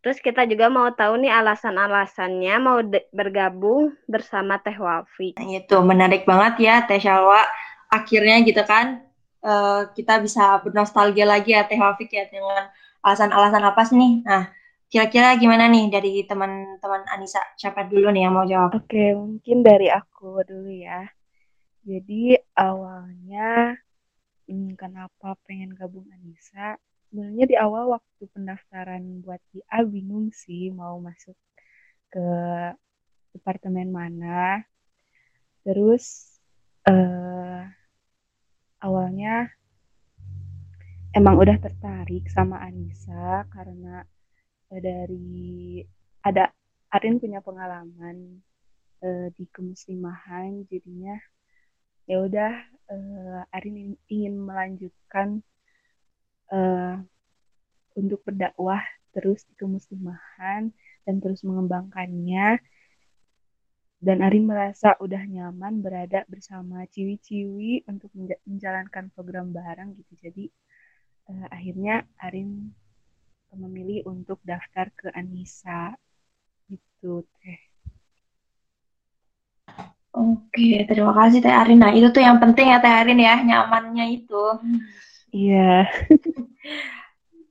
Terus 0.00 0.22
kita 0.22 0.46
juga 0.46 0.70
mau 0.70 0.86
tahu 0.94 1.26
nih 1.26 1.32
alasan-alasannya 1.32 2.54
mau 2.62 2.78
bergabung 3.10 3.98
bersama 4.06 4.60
Teh 4.62 4.76
Wafi. 4.76 5.34
Nah, 5.40 5.48
itu 5.48 5.76
menarik 5.82 6.22
banget 6.28 6.54
ya 6.60 6.74
Teh 6.84 7.00
Shalwa. 7.02 7.42
Akhirnya 7.90 8.38
gitu 8.44 8.62
kan 8.68 9.00
uh, 9.42 9.88
kita 9.96 10.20
bisa 10.20 10.60
bernostalgia 10.60 11.24
lagi 11.24 11.56
ya 11.56 11.64
Teh 11.64 11.80
Wafi 11.80 12.04
ya 12.12 12.28
dengan 12.28 12.68
alasan-alasan 13.00 13.64
apa 13.64 13.80
sih 13.88 13.96
nih. 13.96 14.14
Nah, 14.28 14.44
kira-kira 14.92 15.40
gimana 15.40 15.72
nih 15.72 15.88
dari 15.88 16.12
teman-teman 16.28 17.08
Anissa? 17.08 17.40
Siapa 17.56 17.88
dulu 17.88 18.12
nih 18.12 18.28
yang 18.28 18.36
mau 18.36 18.44
jawab? 18.44 18.76
Oke, 18.76 19.16
mungkin 19.16 19.64
dari 19.64 19.88
aku 19.88 20.44
dulu 20.44 20.68
ya. 20.68 21.08
Jadi 21.84 22.32
awalnya 22.56 23.76
hmm, 24.48 24.72
kenapa 24.80 25.36
pengen 25.44 25.76
gabung 25.76 26.08
Anissa? 26.16 26.80
Sebenarnya 27.12 27.44
di 27.44 27.56
awal 27.60 27.92
waktu 27.92 28.24
pendaftaran 28.32 29.20
buat 29.20 29.38
IA 29.52 29.84
bingung 29.84 30.32
sih 30.32 30.72
mau 30.72 30.96
masuk 31.04 31.36
ke 32.08 32.28
departemen 33.36 33.92
mana. 33.92 34.64
Terus 35.60 36.34
uh, 36.88 37.68
awalnya 38.80 39.52
emang 41.12 41.36
udah 41.36 41.60
tertarik 41.60 42.32
sama 42.32 42.64
Anissa 42.64 43.44
karena 43.52 44.08
uh, 44.72 44.80
dari 44.80 45.84
ada 46.24 46.48
Arin 46.96 47.20
punya 47.20 47.44
pengalaman 47.44 48.40
uh, 49.04 49.28
di 49.36 49.44
kemuslimahan 49.52 50.64
jadinya 50.64 51.20
ya 52.04 52.20
udah 52.20 52.52
uh, 52.90 53.42
Arin 53.54 53.96
ingin 54.08 54.34
melanjutkan 54.36 55.40
uh, 56.52 57.00
untuk 57.96 58.20
berdakwah 58.26 58.82
terus 59.14 59.46
di 59.46 59.54
kemuslimahan 59.54 60.74
dan 61.06 61.14
terus 61.22 61.40
mengembangkannya. 61.46 62.60
Dan 64.04 64.20
Arin 64.20 64.44
merasa 64.44 65.00
udah 65.00 65.24
nyaman 65.24 65.80
berada 65.80 66.28
bersama 66.28 66.84
ciwi-ciwi 66.92 67.88
untuk 67.88 68.12
menjalankan 68.44 69.08
program 69.16 69.48
bareng 69.48 69.96
gitu. 69.96 70.12
Jadi 70.20 70.44
uh, 71.32 71.48
akhirnya 71.48 72.04
Arin 72.20 72.68
memilih 73.54 74.04
untuk 74.10 74.42
daftar 74.42 74.90
ke 74.92 75.08
Anissa 75.14 75.94
gitu 76.68 77.22
teh 77.38 77.73
Oke, 80.14 80.86
terima 80.86 81.10
kasih 81.10 81.42
Teh 81.42 81.50
Arin. 81.50 81.82
Nah, 81.82 81.90
itu 81.90 82.06
tuh 82.14 82.22
yang 82.22 82.38
penting 82.38 82.70
ya 82.70 82.78
Teh 82.78 82.94
Arin 83.02 83.18
ya, 83.18 83.34
nyamannya 83.42 84.14
itu. 84.14 84.44
Iya. 85.34 85.90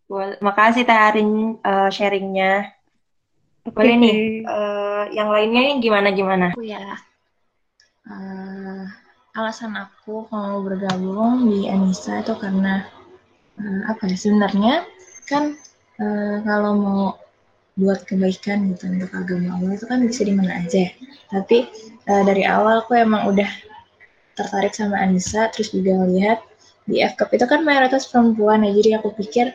Yeah. 0.08 0.40
Makasih 0.40 0.88
Teh 0.88 0.96
Arin 0.96 1.60
uh, 1.60 1.92
sharingnya. 1.92 2.72
Boleh 3.68 3.96
nih, 4.00 4.16
uh, 4.48 5.12
yang 5.12 5.28
lainnya 5.32 5.76
gimana-gimana? 5.80 6.56
Aku 6.56 6.64
ya, 6.64 6.84
uh, 8.08 8.84
alasan 9.36 9.76
aku 9.80 10.28
mau 10.32 10.60
bergabung 10.64 11.48
di 11.48 11.72
Anissa 11.72 12.20
itu 12.20 12.36
karena 12.40 12.84
uh, 13.56 13.82
apa 13.88 14.12
ya 14.12 14.18
sebenarnya 14.20 14.84
kan 15.32 15.56
uh, 16.00 16.38
kalau 16.44 16.72
mau 16.76 17.04
buat 17.74 18.06
kebaikan 18.06 18.70
gitu 18.70 18.86
untuk 18.86 19.10
agama 19.16 19.58
Allah 19.58 19.74
itu 19.74 19.86
kan 19.88 20.00
bisa 20.04 20.22
di 20.28 20.34
mana 20.36 20.62
aja. 20.62 20.94
Tapi 21.32 21.66
uh, 22.10 22.24
dari 22.24 22.44
awal 22.48 22.84
aku 22.84 22.98
emang 22.98 23.30
udah 23.32 23.50
tertarik 24.34 24.74
sama 24.74 24.98
Anissa, 25.00 25.50
terus 25.54 25.70
juga 25.70 26.04
lihat 26.10 26.42
di 26.84 27.00
FKP 27.00 27.40
itu 27.40 27.48
kan 27.48 27.62
mayoritas 27.64 28.10
perempuan 28.10 28.66
ya, 28.66 28.72
jadi 28.76 28.90
aku 29.00 29.16
pikir 29.16 29.54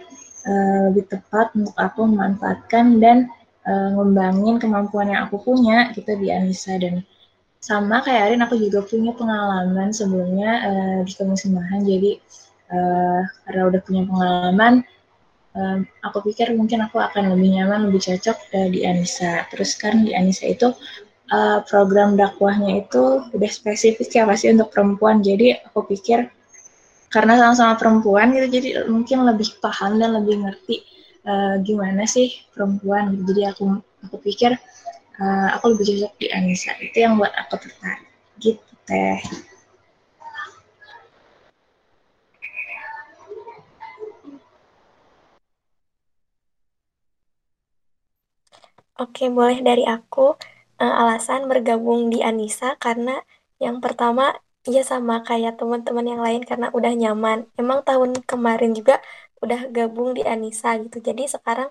uh, 0.48 0.92
lebih 0.92 1.10
tepat 1.12 1.52
untuk 1.58 1.76
aku 1.76 2.08
memanfaatkan 2.08 3.02
dan 3.02 3.28
uh, 3.68 3.88
ngembangin 3.92 4.56
kemampuan 4.62 5.12
yang 5.12 5.28
aku 5.28 5.42
punya 5.42 5.92
gitu 5.92 6.08
di 6.16 6.32
Anissa. 6.32 6.78
Dan 6.80 7.04
sama 7.58 8.00
kayak 8.00 8.32
Arin 8.32 8.44
aku 8.46 8.56
juga 8.56 8.86
punya 8.86 9.12
pengalaman 9.12 9.90
sebelumnya 9.90 10.50
uh, 10.64 10.98
di 11.04 11.12
kemuslimahan 11.12 11.82
jadi 11.84 12.12
uh, 12.70 13.22
karena 13.44 13.62
udah 13.66 13.80
punya 13.82 14.02
pengalaman 14.06 14.86
um, 15.58 15.82
aku 16.06 16.30
pikir 16.30 16.54
mungkin 16.54 16.86
aku 16.86 17.02
akan 17.02 17.34
lebih 17.34 17.58
nyaman, 17.58 17.90
lebih 17.90 18.00
cocok 18.04 18.36
uh, 18.54 18.68
di 18.70 18.86
Anissa. 18.86 19.44
Terus 19.50 19.74
kan 19.74 20.06
di 20.06 20.14
Anissa 20.14 20.46
itu 20.46 20.70
uh, 21.32 21.60
program 21.64 22.16
dakwahnya 22.16 22.84
itu 22.84 23.24
udah 23.32 23.50
spesifik 23.50 24.08
ya 24.12 24.24
pasti 24.28 24.52
untuk 24.52 24.72
perempuan. 24.72 25.20
Jadi 25.24 25.56
aku 25.68 25.84
pikir 25.88 26.28
karena 27.08 27.40
sama-sama 27.40 27.80
perempuan 27.80 28.36
gitu, 28.36 28.60
jadi 28.60 28.68
mungkin 28.84 29.24
lebih 29.24 29.56
paham 29.64 29.96
dan 29.96 30.12
lebih 30.12 30.44
ngerti 30.44 30.84
uh, 31.24 31.56
gimana 31.64 32.04
sih 32.04 32.32
perempuan. 32.52 33.16
Gitu. 33.16 33.22
Jadi 33.32 33.42
aku 33.48 33.64
aku 34.04 34.16
pikir 34.20 34.56
uh, 35.20 35.48
aku 35.56 35.76
lebih 35.76 35.84
cocok 36.04 36.12
di 36.20 36.26
Anissa. 36.32 36.72
Itu 36.80 36.96
yang 37.00 37.16
buat 37.16 37.32
aku 37.32 37.56
tertarik. 37.60 38.08
Gitu 38.40 38.68
teh. 38.84 39.20
Oke, 48.98 49.30
boleh 49.30 49.62
dari 49.62 49.86
aku 49.86 50.34
uh, 50.82 50.94
alasan 51.02 51.46
bergabung 51.50 52.10
di 52.12 52.18
Anissa 52.28 52.74
karena 52.84 53.22
yang 53.64 53.82
pertama 53.84 54.38
ya 54.68 54.82
sama 54.84 55.24
kayak 55.28 55.56
teman-teman 55.58 56.06
yang 56.06 56.22
lain 56.26 56.42
karena 56.48 56.68
udah 56.76 56.92
nyaman. 56.94 57.38
Emang 57.60 57.80
tahun 57.88 58.10
kemarin 58.30 58.72
juga 58.78 59.00
udah 59.44 59.70
gabung 59.76 60.14
di 60.18 60.22
Anissa 60.26 60.76
gitu. 60.82 60.98
Jadi 61.08 61.22
sekarang 61.30 61.68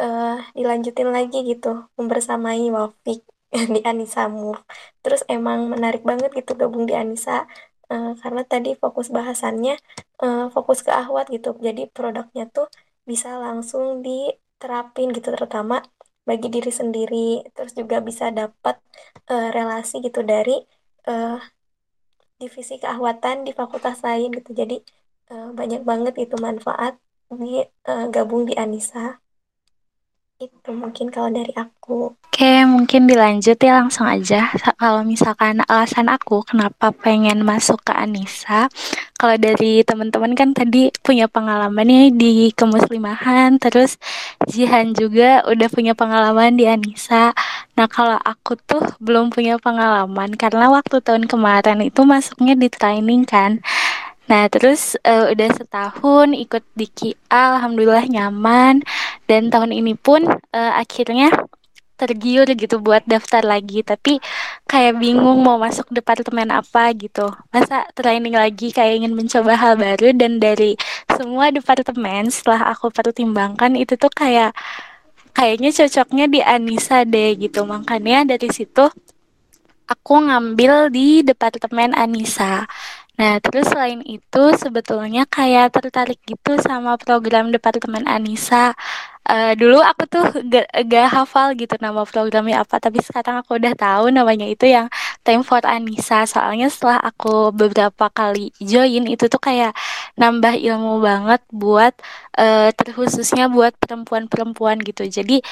uh, 0.00 0.38
dilanjutin 0.58 1.08
lagi 1.16 1.38
gitu 1.50 1.86
membersamai 1.98 2.70
Wafik 2.72 3.20
di 3.74 3.80
Anissa 3.84 4.26
Move. 4.30 4.60
Terus 5.02 5.22
emang 5.28 5.68
menarik 5.72 6.02
banget 6.06 6.30
gitu 6.38 6.52
gabung 6.60 6.84
di 6.90 6.94
Anissa 6.96 7.46
uh, 7.92 8.12
karena 8.22 8.42
tadi 8.46 8.74
fokus 8.78 9.10
bahasannya 9.12 9.74
uh, 10.22 10.48
fokus 10.54 10.78
ke 10.86 10.90
ahwat 10.94 11.28
gitu. 11.34 11.54
Jadi 11.58 11.90
produknya 11.90 12.44
tuh 12.50 12.66
bisa 13.08 13.36
langsung 13.44 14.02
diterapin 14.06 15.10
gitu 15.16 15.28
terutama 15.34 15.82
bagi 16.30 16.48
diri 16.54 16.72
sendiri 16.80 17.28
terus 17.54 17.72
juga 17.80 17.96
bisa 18.08 18.24
dapat 18.40 18.76
uh, 19.32 19.48
relasi 19.56 19.94
gitu 20.06 20.20
dari 20.32 20.56
uh, 21.10 21.38
divisi 22.40 22.74
keahwatan 22.82 23.36
di 23.46 23.52
fakultas 23.58 23.98
lain 24.06 24.28
gitu. 24.38 24.50
Jadi 24.60 24.76
uh, 25.34 25.50
banyak 25.58 25.82
banget 25.90 26.14
itu 26.24 26.36
manfaat 26.38 26.94
di 27.30 27.62
uh, 27.90 28.06
gabung 28.14 28.42
di 28.48 28.54
Anissa 28.62 29.18
itu 30.40 30.72
mungkin 30.72 31.12
kalau 31.12 31.28
dari 31.28 31.52
aku. 31.52 32.16
Oke, 32.16 32.64
mungkin 32.64 33.04
dilanjut 33.04 33.60
ya 33.60 33.84
langsung 33.84 34.08
aja. 34.08 34.48
Kalau 34.80 35.04
misalkan 35.04 35.60
alasan 35.68 36.08
aku 36.08 36.40
kenapa 36.48 36.96
pengen 36.96 37.44
masuk 37.44 37.84
ke 37.84 37.92
Anissa, 37.92 38.72
kalau 39.20 39.36
dari 39.36 39.84
teman-teman 39.84 40.32
kan 40.32 40.56
tadi 40.56 40.88
punya 41.04 41.28
pengalaman 41.28 41.84
nih 41.84 42.08
di 42.16 42.32
kemuslimahan, 42.56 43.60
terus 43.60 44.00
Jihan 44.48 44.96
juga 44.96 45.44
udah 45.44 45.68
punya 45.68 45.92
pengalaman 45.92 46.56
di 46.56 46.64
Anissa. 46.64 47.36
Nah, 47.76 47.84
kalau 47.84 48.16
aku 48.16 48.56
tuh 48.64 48.80
belum 48.96 49.28
punya 49.28 49.60
pengalaman 49.60 50.40
karena 50.40 50.72
waktu 50.72 51.04
tahun 51.04 51.28
kemarin 51.28 51.84
itu 51.84 52.00
masuknya 52.08 52.56
di 52.56 52.72
training 52.72 53.28
kan. 53.28 53.60
Nah, 54.30 54.46
terus 54.46 54.94
uh, 55.02 55.26
udah 55.34 55.50
setahun 55.58 56.30
ikut 56.38 56.62
di 56.78 56.86
KIA, 56.86 57.58
alhamdulillah 57.58 58.06
nyaman. 58.06 58.86
Dan 59.26 59.50
tahun 59.50 59.74
ini 59.74 59.98
pun 59.98 60.22
uh, 60.30 60.72
akhirnya 60.78 61.34
tergiur 61.98 62.46
gitu 62.54 62.78
buat 62.78 63.02
daftar 63.10 63.42
lagi. 63.42 63.82
Tapi 63.82 64.22
kayak 64.70 65.02
bingung 65.02 65.42
mau 65.42 65.58
masuk 65.58 65.90
departemen 65.90 66.54
apa 66.54 66.94
gitu. 66.94 67.26
Masa 67.50 67.90
training 67.98 68.38
lagi 68.38 68.70
kayak 68.70 69.02
ingin 69.02 69.18
mencoba 69.18 69.58
hal 69.58 69.74
baru 69.74 70.14
dan 70.14 70.38
dari 70.38 70.78
semua 71.18 71.50
departemen 71.50 72.30
setelah 72.30 72.70
aku 72.70 72.88
pertimbangkan 72.94 73.74
itu 73.74 73.98
tuh 73.98 74.14
kayak 74.14 74.54
kayaknya 75.34 75.74
cocoknya 75.74 76.30
di 76.30 76.40
Anissa 76.40 77.02
deh 77.02 77.34
gitu. 77.34 77.66
Makanya 77.66 78.24
dari 78.30 78.46
situ 78.54 78.88
aku 79.90 80.14
ngambil 80.22 80.94
di 80.94 81.26
Departemen 81.26 81.98
Anissa. 81.98 82.70
Nah, 83.20 83.36
terus 83.44 83.68
selain 83.68 84.00
itu 84.08 84.42
sebetulnya 84.56 85.28
kayak 85.28 85.76
tertarik 85.76 86.16
gitu 86.24 86.56
sama 86.56 86.96
program 86.96 87.52
Departemen 87.52 88.08
Anissa. 88.08 88.72
Uh, 89.28 89.52
dulu 89.60 89.78
aku 89.84 90.08
tuh 90.08 90.24
gak, 90.48 90.66
gak 90.88 91.06
hafal 91.12 91.52
gitu 91.52 91.76
nama 91.84 92.08
programnya 92.08 92.64
apa, 92.64 92.80
tapi 92.80 93.04
sekarang 93.04 93.44
aku 93.44 93.60
udah 93.60 93.76
tahu 93.76 94.08
namanya 94.08 94.48
itu 94.48 94.64
yang 94.64 94.88
Time 95.20 95.44
for 95.44 95.60
Anissa. 95.68 96.24
Soalnya 96.24 96.72
setelah 96.72 96.96
aku 96.96 97.52
beberapa 97.52 98.08
kali 98.08 98.56
join 98.56 99.04
itu 99.04 99.28
tuh 99.28 99.36
kayak 99.36 99.76
nambah 100.16 100.56
ilmu 100.56 101.04
banget 101.04 101.44
buat 101.52 101.92
uh, 102.40 102.72
terkhususnya 102.72 103.52
buat 103.52 103.76
perempuan-perempuan 103.76 104.80
gitu. 104.80 105.04
Jadi 105.04 105.44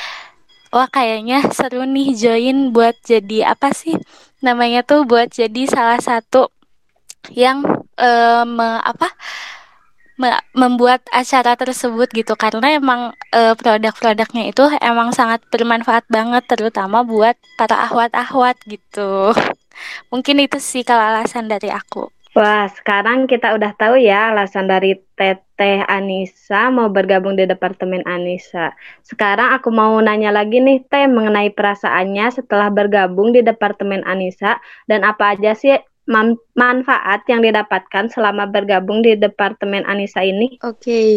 wah 0.72 0.88
kayaknya 0.88 1.44
seru 1.52 1.84
nih 1.84 2.16
join 2.16 2.72
buat 2.72 2.96
jadi 3.04 3.52
apa 3.52 3.76
sih 3.76 3.96
namanya 4.40 4.80
tuh 4.88 5.04
buat 5.04 5.28
jadi 5.32 5.68
salah 5.68 6.00
satu 6.00 6.48
yang 7.32 7.64
uh, 7.98 8.44
me, 8.46 8.68
apa 8.84 9.12
me, 10.18 10.34
membuat 10.52 11.00
acara 11.14 11.54
tersebut 11.54 12.10
gitu 12.12 12.34
karena 12.34 12.76
emang 12.76 13.14
uh, 13.32 13.54
produk-produknya 13.54 14.50
itu 14.50 14.66
emang 14.82 15.14
sangat 15.14 15.40
bermanfaat 15.48 16.04
banget 16.10 16.44
terutama 16.50 17.06
buat 17.06 17.38
para 17.56 17.88
ahwat-ahwat 17.88 18.58
gitu. 18.66 19.32
Mungkin 20.10 20.42
itu 20.42 20.58
sih 20.58 20.82
kalau 20.82 21.14
alasan 21.14 21.46
dari 21.46 21.70
aku. 21.70 22.10
Wah, 22.36 22.70
sekarang 22.70 23.26
kita 23.26 23.56
udah 23.56 23.74
tahu 23.74 23.98
ya 23.98 24.30
alasan 24.30 24.70
dari 24.70 24.94
Teteh 25.18 25.82
Anissa 25.90 26.70
mau 26.70 26.86
bergabung 26.86 27.34
di 27.34 27.48
Departemen 27.50 28.06
Anissa. 28.06 28.78
Sekarang 29.02 29.58
aku 29.58 29.74
mau 29.74 29.98
nanya 29.98 30.30
lagi 30.30 30.62
nih 30.62 30.86
Teh 30.86 31.10
mengenai 31.10 31.50
perasaannya 31.50 32.30
setelah 32.30 32.70
bergabung 32.70 33.34
di 33.34 33.42
Departemen 33.42 34.06
Anissa 34.06 34.60
dan 34.86 35.02
apa 35.02 35.34
aja 35.34 35.56
sih 35.58 35.82
manfaat 36.56 37.20
yang 37.28 37.44
didapatkan 37.44 38.08
selama 38.08 38.48
bergabung 38.48 39.04
di 39.04 39.12
Departemen 39.14 39.84
Anissa 39.84 40.24
ini? 40.24 40.56
Oke, 40.64 40.80
okay. 40.80 41.12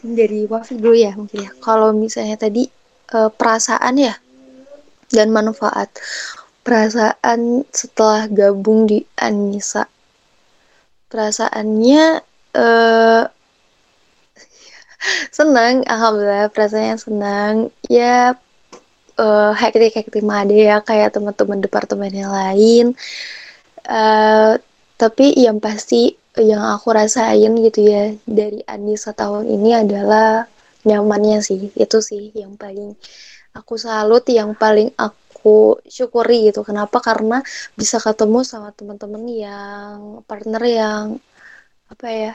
dari 0.00 0.46
Wafi 0.46 0.78
dulu 0.78 0.94
ya 0.94 1.18
mungkin 1.18 1.44
ya. 1.44 1.50
Kalau 1.58 1.90
misalnya 1.90 2.38
tadi 2.38 2.70
uh, 3.10 3.30
perasaan 3.34 3.98
ya 3.98 4.14
dan 5.10 5.34
manfaat. 5.34 5.90
Perasaan 6.64 7.66
setelah 7.74 8.30
gabung 8.30 8.88
di 8.88 9.02
Anissa. 9.18 9.90
Perasaannya 11.10 12.24
uh, 12.56 13.24
senang, 15.28 15.84
alhamdulillah 15.84 16.48
perasaannya 16.54 16.96
senang. 16.96 17.54
Ya 17.90 18.38
uh, 19.18 19.52
hektik-hektik 19.52 20.22
ada 20.24 20.54
ya 20.54 20.76
kayak 20.80 21.12
teman-teman 21.18 21.60
departemen 21.60 22.14
yang 22.14 22.32
lain 22.32 22.94
tapi 24.96 25.26
yang 25.36 25.60
pasti 25.60 26.16
yang 26.34 26.64
aku 26.74 26.90
rasain 26.90 27.52
gitu 27.62 27.80
ya 27.84 28.10
dari 28.26 28.64
Anissa 28.66 29.14
tahun 29.14 29.46
ini 29.46 29.70
adalah 29.86 30.48
nyamannya 30.84 31.38
sih 31.40 31.70
itu 31.76 31.98
sih 32.02 32.34
yang 32.34 32.58
paling 32.58 32.96
aku 33.54 33.78
salut 33.78 34.26
yang 34.26 34.52
paling 34.58 34.90
aku 34.98 35.78
syukuri 35.86 36.50
gitu. 36.50 36.66
Kenapa? 36.66 36.98
Karena 36.98 37.40
bisa 37.78 38.02
ketemu 38.02 38.42
sama 38.42 38.74
teman-teman 38.74 39.22
yang 39.30 39.98
partner 40.26 40.62
yang 40.66 41.04
apa 41.92 42.08
ya 42.10 42.34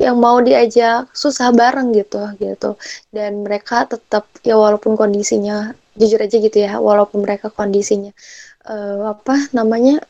yang 0.00 0.16
mau 0.16 0.40
diajak 0.40 1.12
susah 1.12 1.50
bareng 1.52 1.92
gitu 1.92 2.22
gitu. 2.40 2.78
Dan 3.10 3.42
mereka 3.44 3.84
tetap 3.90 4.24
ya 4.46 4.54
walaupun 4.56 4.94
kondisinya 4.96 5.74
jujur 5.98 6.20
aja 6.22 6.36
gitu 6.40 6.58
ya 6.62 6.78
walaupun 6.80 7.26
mereka 7.26 7.50
kondisinya 7.52 8.14
uh, 8.64 9.12
apa 9.12 9.50
namanya 9.52 10.00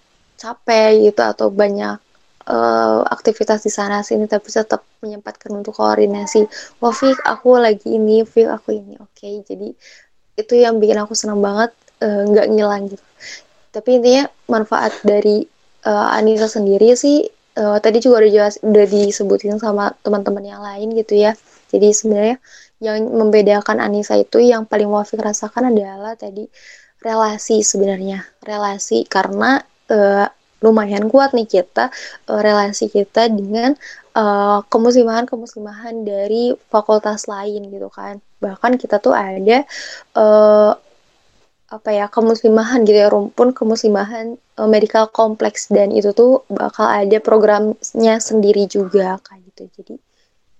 capek 0.40 1.12
gitu 1.12 1.20
atau 1.20 1.52
banyak 1.52 2.00
uh, 2.49 3.04
aktivitas 3.04 3.61
di 3.61 3.68
sana 3.68 4.00
sini 4.00 4.25
tapi 4.25 4.49
tetap 4.49 4.80
menyempatkan 5.04 5.52
untuk 5.52 5.76
koordinasi. 5.76 6.49
Wah 6.80 6.94
Fik 6.97 7.20
aku 7.28 7.61
lagi 7.61 8.00
ini 8.00 8.25
Fik 8.25 8.49
aku 8.49 8.81
ini. 8.81 8.96
Oke 8.96 9.29
okay, 9.29 9.35
jadi 9.44 9.68
itu 10.40 10.55
yang 10.57 10.81
bikin 10.81 10.96
aku 10.96 11.12
senang 11.12 11.44
banget 11.44 11.68
eh, 12.00 12.24
nggak 12.24 12.46
uh, 12.48 12.50
ngilang 12.57 12.88
gitu. 12.88 13.05
Tapi 13.70 14.00
intinya 14.00 14.24
manfaat 14.48 14.96
dari 15.05 15.44
uh, 15.85 16.16
Anissa 16.16 16.48
sendiri 16.48 16.96
sih 16.96 17.29
uh, 17.61 17.79
tadi 17.79 18.00
juga 18.00 18.24
udah 18.24 18.31
jelas 18.33 18.55
udah 18.64 18.87
disebutin 18.88 19.61
sama 19.61 19.92
teman-teman 20.00 20.44
yang 20.44 20.62
lain 20.64 20.96
gitu 20.96 21.20
ya. 21.20 21.37
Jadi 21.70 21.92
sebenarnya 21.92 22.37
yang 22.81 23.05
membedakan 23.12 23.79
Anissa 23.79 24.16
itu 24.16 24.40
yang 24.40 24.64
paling 24.64 24.88
Wafik 24.88 25.20
rasakan 25.20 25.70
adalah 25.76 26.16
tadi 26.16 26.48
relasi 27.05 27.61
sebenarnya. 27.61 28.24
Relasi 28.42 29.05
karena 29.05 29.61
uh, 29.90 30.26
lumayan 30.61 31.09
kuat 31.09 31.33
nih 31.33 31.48
kita 31.48 31.88
uh, 32.29 32.40
relasi 32.40 32.92
kita 32.92 33.29
dengan 33.33 33.74
uh, 34.14 34.61
kemuslimahan-kemuslimahan 34.68 36.05
dari 36.05 36.55
fakultas 36.68 37.26
lain 37.26 37.68
gitu 37.72 37.88
kan. 37.92 38.20
Bahkan 38.40 38.76
kita 38.76 39.00
tuh 39.00 39.16
ada 39.16 39.64
uh, 40.16 40.72
apa 41.70 41.90
ya 41.94 42.11
kemuslimahan 42.11 42.83
gitu 42.83 42.98
ya 42.98 43.09
rumpun 43.09 43.55
kemuslimahan 43.55 44.35
uh, 44.59 44.68
medical 44.68 45.07
kompleks 45.07 45.70
dan 45.70 45.94
itu 45.94 46.11
tuh 46.11 46.42
bakal 46.50 46.87
ada 46.87 47.22
programnya 47.22 48.18
sendiri 48.18 48.66
juga 48.66 49.22
kayak 49.22 49.42
gitu. 49.55 49.62
Jadi 49.81 49.94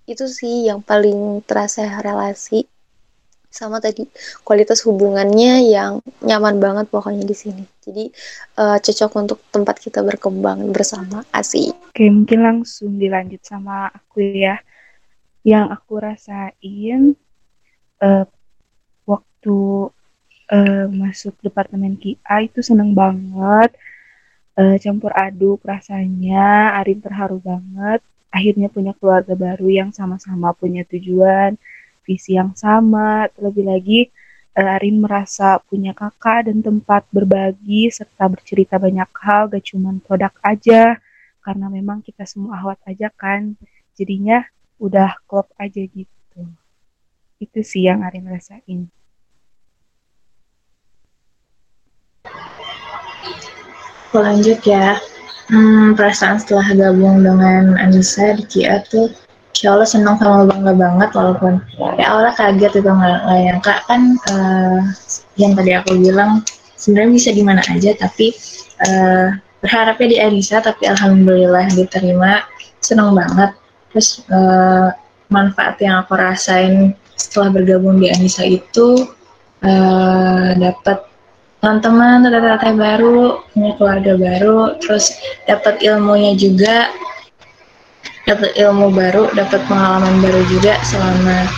itu 0.09 0.25
sih 0.27 0.67
yang 0.67 0.81
paling 0.81 1.45
terasa 1.45 1.85
relasi 2.01 2.65
sama 3.51 3.83
tadi 3.83 4.07
kualitas 4.47 4.79
hubungannya 4.87 5.67
yang 5.67 5.99
nyaman 6.23 6.57
banget 6.63 6.87
pokoknya 6.87 7.27
di 7.27 7.35
sini. 7.35 7.63
Jadi 7.83 8.07
uh, 8.55 8.79
cocok 8.79 9.11
untuk 9.19 9.39
tempat 9.51 9.75
kita 9.83 9.99
berkembang 9.99 10.71
bersama 10.71 11.27
asik. 11.35 11.75
Oke, 11.91 12.07
mungkin 12.07 12.39
langsung 12.47 12.95
dilanjut 12.95 13.43
sama 13.43 13.91
aku 13.91 14.23
ya. 14.23 14.55
Yang 15.43 15.67
aku 15.75 15.93
rasain 15.99 17.19
uh, 17.99 18.25
waktu 19.03 19.59
uh, 20.47 20.85
masuk 20.87 21.35
departemen 21.43 21.99
KIA 21.99 22.47
itu 22.47 22.63
seneng 22.63 22.95
banget. 22.95 23.75
Uh, 24.55 24.79
campur 24.79 25.11
aduk 25.11 25.59
rasanya, 25.67 26.79
Arin 26.79 27.03
terharu 27.03 27.43
banget. 27.43 27.99
Akhirnya 28.31 28.71
punya 28.71 28.95
keluarga 28.95 29.35
baru 29.35 29.67
yang 29.67 29.91
sama-sama 29.91 30.55
punya 30.55 30.87
tujuan 30.87 31.59
visi 32.05 32.37
yang 32.37 32.53
sama, 32.57 33.29
terlebih 33.33 33.65
lagi 33.67 33.99
uh, 34.57 34.75
Arin 34.77 34.99
merasa 34.99 35.61
punya 35.63 35.93
kakak 35.95 36.49
dan 36.49 36.59
tempat 36.59 37.05
berbagi 37.13 37.87
serta 37.93 38.27
bercerita 38.27 38.81
banyak 38.81 39.09
hal, 39.21 39.47
gak 39.47 39.63
cuma 39.71 39.95
produk 40.03 40.33
aja, 40.43 40.97
karena 41.41 41.67
memang 41.69 42.03
kita 42.05 42.25
semua 42.27 42.59
ahwat 42.59 42.79
aja 42.85 43.09
kan, 43.13 43.55
jadinya 43.97 44.45
udah 44.81 45.17
klop 45.29 45.49
aja 45.61 45.81
gitu. 45.85 46.41
Itu 47.41 47.59
sih 47.61 47.89
yang 47.89 48.05
Arin 48.05 48.29
rasain. 48.29 48.89
Lanjut 54.11 54.59
ya, 54.67 54.99
hmm, 55.47 55.95
perasaan 55.95 56.35
setelah 56.35 56.67
gabung 56.75 57.23
dengan 57.23 57.79
Anissa 57.79 58.35
di 58.35 58.43
Kia 58.43 58.83
tuh 58.83 59.07
insya 59.51 59.75
Allah 59.75 59.87
senang 59.87 60.15
sama 60.17 60.47
bangga 60.47 60.73
banget 60.73 61.09
walaupun 61.13 61.53
ya 61.99 62.05
awalnya 62.11 62.33
kaget 62.35 62.73
itu 62.81 62.89
nggak 62.89 63.19
nyangka. 63.27 63.73
Kan 63.85 64.01
uh, 64.31 64.79
yang 65.37 65.53
tadi 65.53 65.71
aku 65.75 65.99
bilang 65.99 66.41
sebenarnya 66.79 67.11
bisa 67.13 67.29
di 67.35 67.43
mana 67.43 67.61
aja 67.67 67.91
tapi 67.93 68.33
uh, 68.87 69.35
berharapnya 69.61 70.07
di 70.07 70.17
Elisa 70.17 70.63
tapi 70.63 70.87
alhamdulillah 70.87 71.69
diterima. 71.77 72.43
Senang 72.81 73.13
banget. 73.13 73.53
Terus 73.93 74.23
uh, 74.31 74.89
manfaat 75.29 75.77
yang 75.79 76.03
aku 76.03 76.17
rasain 76.17 76.95
setelah 77.15 77.53
bergabung 77.53 78.01
di 78.01 78.09
Anissa 78.09 78.41
itu 78.41 79.07
uh, 79.61 80.49
dapat 80.57 81.11
teman-teman 81.61 82.25
tete-tete 82.25 82.73
baru 82.73 83.45
punya 83.53 83.71
keluarga 83.77 84.13
baru 84.17 84.81
terus 84.81 85.13
dapat 85.45 85.77
ilmunya 85.85 86.33
juga 86.33 86.89
dapat 88.25 88.53
ilmu 88.57 88.93
baru, 88.93 89.29
dapat 89.33 89.61
pengalaman 89.65 90.21
baru 90.21 90.41
juga 90.49 90.77
selama 90.85 91.49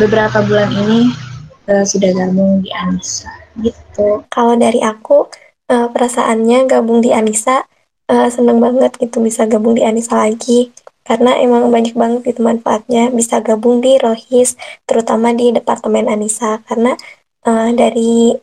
beberapa 0.00 0.40
bulan 0.44 0.70
ini 0.72 1.12
uh, 1.68 1.84
sudah 1.84 2.10
gabung 2.16 2.64
di 2.64 2.70
Anissa 2.72 3.30
gitu. 3.60 4.24
Kalau 4.32 4.54
dari 4.56 4.80
aku 4.80 5.28
uh, 5.68 5.88
perasaannya 5.92 6.66
gabung 6.66 7.04
di 7.04 7.12
Anissa 7.12 7.64
uh, 8.08 8.28
seneng 8.32 8.58
banget 8.58 8.96
gitu 8.98 9.20
bisa 9.20 9.44
gabung 9.44 9.76
di 9.76 9.84
Anissa 9.84 10.16
lagi 10.20 10.72
karena 11.02 11.34
emang 11.42 11.66
banyak 11.68 11.98
banget 11.98 12.20
gitu 12.30 12.46
manfaatnya 12.46 13.10
bisa 13.10 13.42
gabung 13.42 13.82
di 13.82 13.98
Rohis 13.98 14.54
terutama 14.86 15.34
di 15.34 15.50
Departemen 15.50 16.06
Anissa 16.06 16.62
karena 16.66 16.94
uh, 17.42 17.70
dari 17.74 18.38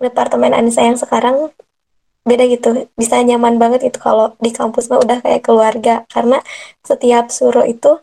Departemen 0.00 0.54
Anissa 0.54 0.86
yang 0.86 0.96
sekarang 0.96 1.50
beda 2.30 2.44
gitu. 2.54 2.68
Bisa 2.94 3.18
nyaman 3.28 3.58
banget 3.62 3.80
itu 3.90 3.98
kalau 3.98 4.26
di 4.44 4.50
kampus 4.54 4.84
mah 4.90 5.00
udah 5.04 5.18
kayak 5.24 5.42
keluarga. 5.42 5.94
Karena 6.06 6.38
setiap 6.86 7.24
suruh 7.34 7.66
itu 7.66 7.98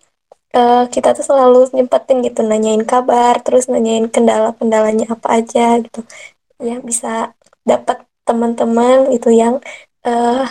uh, 0.58 0.84
kita 0.92 1.16
tuh 1.18 1.26
selalu 1.30 1.72
nyempetin 1.76 2.18
gitu 2.28 2.44
nanyain 2.44 2.84
kabar 2.84 3.40
terus 3.46 3.72
nanyain 3.72 4.12
kendala-kendalanya 4.12 5.06
apa 5.16 5.28
aja 5.40 5.80
gitu. 5.80 6.04
Ya 6.60 6.84
bisa 6.84 7.32
dapat 7.64 8.04
teman-teman 8.28 9.08
gitu 9.16 9.32
yang 9.32 9.64
uh, 10.04 10.46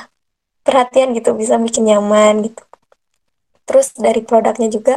perhatian 0.64 1.12
gitu 1.12 1.36
bisa 1.36 1.60
bikin 1.60 1.92
nyaman 1.92 2.48
gitu. 2.50 2.62
Terus 3.66 3.92
dari 3.98 4.22
produknya 4.22 4.68
juga 4.70 4.94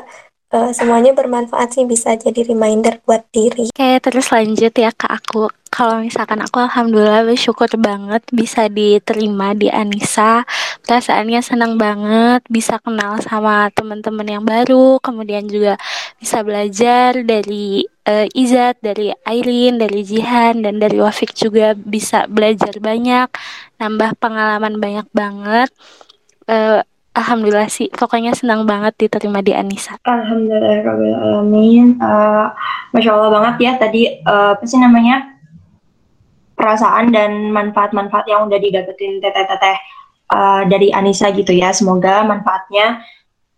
uh, 0.53 0.71
semuanya 0.73 1.13
bermanfaat 1.13 1.77
sih 1.77 1.85
bisa 1.85 2.13
jadi 2.17 2.45
reminder 2.45 3.01
buat 3.05 3.25
diri. 3.29 3.69
Oke, 3.73 3.91
terus 4.01 4.29
lanjut 4.33 4.73
ya 4.73 4.91
ke 4.93 5.07
aku. 5.09 5.49
Kalau 5.69 6.01
misalkan 6.01 6.41
aku 6.41 6.57
alhamdulillah 6.65 7.21
bersyukur 7.29 7.69
banget 7.77 8.25
bisa 8.33 8.65
diterima 8.67 9.53
di 9.53 9.69
Anissa. 9.69 10.41
Perasaannya 10.81 11.45
senang 11.45 11.77
banget 11.77 12.41
bisa 12.49 12.81
kenal 12.81 13.21
sama 13.21 13.69
teman-teman 13.77 14.25
yang 14.25 14.43
baru, 14.43 14.97
kemudian 14.97 15.45
juga 15.45 15.77
bisa 16.17 16.41
belajar 16.41 17.21
dari 17.21 17.85
uh, 18.09 18.25
Izat, 18.33 18.81
dari 18.81 19.13
Aileen, 19.29 19.77
dari 19.77 20.01
Jihan 20.01 20.65
dan 20.65 20.81
dari 20.81 20.97
Wafik 20.97 21.37
juga 21.37 21.77
bisa 21.77 22.25
belajar 22.25 22.81
banyak, 22.81 23.29
nambah 23.77 24.17
pengalaman 24.17 24.81
banyak 24.81 25.07
banget. 25.13 25.69
Uh, 26.49 26.81
Alhamdulillah 27.17 27.67
sih, 27.73 27.89
pokoknya 27.89 28.37
senang 28.37 28.69
banget 28.69 28.93
diterima 28.95 29.41
di 29.41 29.51
Anissa. 29.57 29.97
Alhamdulillah, 30.05 30.85
Uh, 31.97 32.47
Masya 32.93 33.11
Allah 33.17 33.31
banget 33.33 33.55
ya 33.65 33.71
tadi 33.81 34.21
uh, 34.23 34.53
apa 34.53 34.63
sih 34.69 34.77
namanya 34.77 35.25
perasaan 36.53 37.09
dan 37.09 37.49
manfaat-manfaat 37.49 38.29
yang 38.29 38.45
udah 38.45 38.61
didapetin 38.61 39.17
teteh-teteh 39.19 39.77
uh, 40.31 40.61
dari 40.69 40.93
Anissa 40.93 41.33
gitu 41.33 41.49
ya. 41.49 41.73
Semoga 41.73 42.21
manfaatnya 42.21 43.01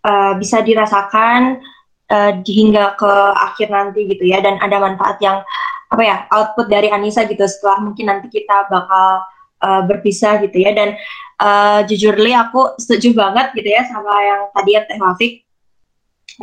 uh, 0.08 0.34
bisa 0.40 0.64
dirasakan 0.64 1.60
uh, 2.08 2.32
hingga 2.48 2.96
ke 2.96 3.14
akhir 3.36 3.68
nanti 3.68 4.08
gitu 4.10 4.32
ya 4.32 4.40
dan 4.40 4.60
ada 4.64 4.80
manfaat 4.80 5.20
yang 5.20 5.44
apa 5.92 6.02
ya 6.02 6.18
output 6.32 6.72
dari 6.72 6.88
Anissa 6.88 7.28
gitu 7.28 7.44
setelah 7.44 7.84
mungkin 7.84 8.08
nanti 8.08 8.32
kita 8.32 8.72
bakal 8.72 9.28
uh, 9.60 9.82
berpisah 9.88 10.40
gitu 10.40 10.64
ya 10.64 10.72
dan 10.72 10.96
uh, 11.42 11.82
jujur 11.90 12.14
li 12.22 12.32
aku 12.32 12.78
setuju 12.78 13.18
banget 13.18 13.52
gitu 13.58 13.70
ya 13.74 13.84
sama 13.90 14.14
yang 14.22 14.42
tadi 14.54 14.70
ya 14.78 14.82
Teh 14.86 15.00
Wafik 15.02 15.34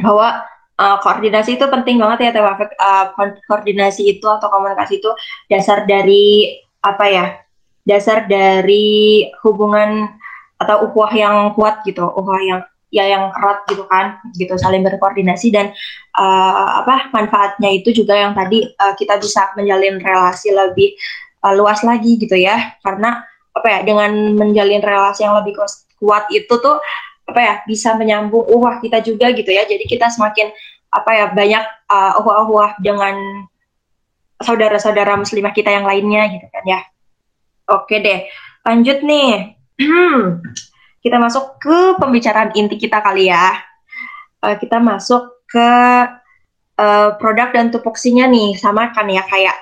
bahwa 0.02 0.42
uh, 0.76 0.96
koordinasi 1.00 1.56
itu 1.56 1.66
penting 1.70 2.02
banget 2.02 2.28
ya 2.28 2.30
Teh 2.34 2.44
Wafik 2.44 2.74
uh, 2.76 3.14
koordinasi 3.46 4.18
itu 4.18 4.26
atau 4.26 4.50
komunikasi 4.50 4.98
itu 4.98 5.10
dasar 5.46 5.86
dari 5.86 6.58
apa 6.82 7.04
ya 7.06 7.26
dasar 7.86 8.26
dari 8.26 9.26
hubungan 9.46 10.10
atau 10.58 10.90
ukhuwah 10.90 11.14
yang 11.14 11.36
kuat 11.54 11.86
gitu 11.86 12.02
ukhuwah 12.02 12.42
yang 12.42 12.60
ya 12.88 13.04
yang 13.04 13.28
erat 13.36 13.68
gitu 13.68 13.84
kan 13.84 14.16
gitu 14.32 14.56
saling 14.56 14.80
berkoordinasi 14.80 15.52
dan 15.52 15.76
uh, 16.16 16.82
apa 16.84 17.12
manfaatnya 17.12 17.68
itu 17.68 17.92
juga 17.92 18.16
yang 18.16 18.32
tadi 18.32 18.64
uh, 18.64 18.96
kita 18.96 19.20
bisa 19.20 19.52
menjalin 19.60 20.00
relasi 20.00 20.48
lebih 20.52 20.96
uh, 21.44 21.54
luas 21.54 21.84
lagi 21.84 22.16
gitu 22.16 22.34
ya. 22.34 22.74
Karena 22.80 23.22
apa 23.58 23.66
ya 23.68 23.80
dengan 23.82 24.38
menjalin 24.38 24.78
relasi 24.78 25.26
yang 25.26 25.34
lebih 25.34 25.58
kuat 25.98 26.30
itu 26.30 26.54
tuh 26.62 26.78
apa 27.28 27.40
ya 27.42 27.54
bisa 27.66 27.92
menyambung 27.98 28.46
uhwah 28.46 28.80
kita 28.80 29.02
juga 29.02 29.34
gitu 29.34 29.50
ya. 29.50 29.66
Jadi 29.66 29.84
kita 29.84 30.08
semakin 30.08 30.48
apa 30.88 31.10
ya 31.12 31.26
banyak 31.34 31.64
uh, 31.90 32.20
uhwah-uhwah 32.22 32.80
dengan 32.80 33.18
saudara-saudara 34.40 35.18
muslimah 35.18 35.52
kita 35.52 35.68
yang 35.68 35.84
lainnya 35.84 36.38
gitu 36.38 36.46
kan 36.48 36.64
ya. 36.64 36.80
Oke 37.68 38.00
deh 38.00 38.30
lanjut 38.64 39.04
nih. 39.04 39.58
Kita 40.98 41.14
masuk 41.22 41.62
ke 41.62 41.94
pembicaraan 41.94 42.50
inti 42.58 42.74
kita 42.74 42.98
kali 42.98 43.30
ya. 43.30 43.54
Uh, 44.42 44.58
kita 44.58 44.82
masuk 44.82 45.46
ke 45.46 45.70
uh, 46.74 47.10
produk 47.22 47.54
dan 47.54 47.70
tupoksinya 47.70 48.26
nih 48.26 48.58
sama 48.58 48.90
kan 48.90 49.06
ya 49.06 49.22
kayak 49.30 49.54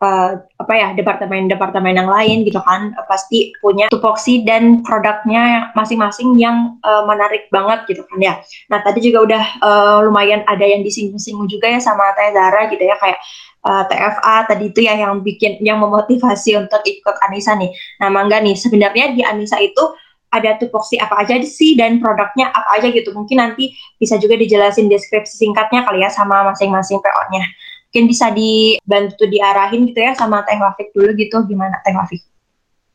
uh, 0.00 0.30
apa 0.40 0.72
ya 0.74 0.88
departemen-departemen 0.96 1.94
yang 1.94 2.08
lain 2.08 2.42
gitu 2.48 2.58
kan 2.64 2.96
uh, 2.96 3.06
pasti 3.06 3.52
punya 3.60 3.92
tupoksi 3.92 4.42
dan 4.42 4.80
produknya 4.82 5.70
masing-masing 5.76 6.34
yang 6.40 6.80
uh, 6.82 7.04
menarik 7.04 7.46
banget 7.52 7.86
gitu 7.86 8.02
kan 8.08 8.18
ya. 8.18 8.34
Nah 8.72 8.80
tadi 8.80 9.04
juga 9.04 9.18
udah 9.24 9.44
uh, 9.60 9.98
lumayan 10.04 10.42
ada 10.48 10.64
yang 10.64 10.82
disinggung-singgung 10.82 11.46
juga 11.46 11.68
ya 11.68 11.80
sama 11.80 12.10
Teh 12.16 12.32
Zara 12.32 12.66
gitu 12.72 12.82
ya 12.82 12.96
kayak 12.96 13.20
uh, 13.64 13.84
TFA 13.86 14.36
tadi 14.48 14.64
itu 14.72 14.80
ya 14.84 14.96
yang 14.96 15.20
bikin 15.20 15.60
yang 15.60 15.78
memotivasi 15.78 16.56
untuk 16.56 16.80
ikut 16.82 17.16
Anissa 17.28 17.54
nih. 17.54 17.70
Nah 18.00 18.08
mangga 18.08 18.40
nih 18.40 18.56
sebenarnya 18.56 19.12
di 19.12 19.22
Anissa 19.22 19.60
itu 19.60 19.84
ada 20.30 20.54
tupoksi 20.62 20.94
apa 20.94 21.26
aja 21.26 21.42
sih 21.42 21.74
dan 21.74 21.98
produknya 21.98 22.54
apa 22.54 22.78
aja 22.78 22.86
gitu. 22.94 23.10
Mungkin 23.10 23.42
nanti 23.42 23.74
bisa 23.98 24.14
juga 24.14 24.38
dijelasin 24.38 24.86
deskripsi 24.86 25.42
singkatnya 25.42 25.82
kali 25.82 26.06
ya 26.06 26.10
sama 26.10 26.46
masing-masing 26.46 27.02
PO-nya 27.02 27.42
mungkin 27.90 28.06
bisa 28.06 28.30
dibantu 28.30 29.26
diarahin 29.26 29.82
gitu 29.90 29.98
ya 29.98 30.14
sama 30.14 30.46
Teh 30.46 30.54
Wafik 30.62 30.94
dulu 30.94 31.10
gitu 31.18 31.42
gimana 31.42 31.82
Teh 31.82 31.90
Wafik? 31.90 32.22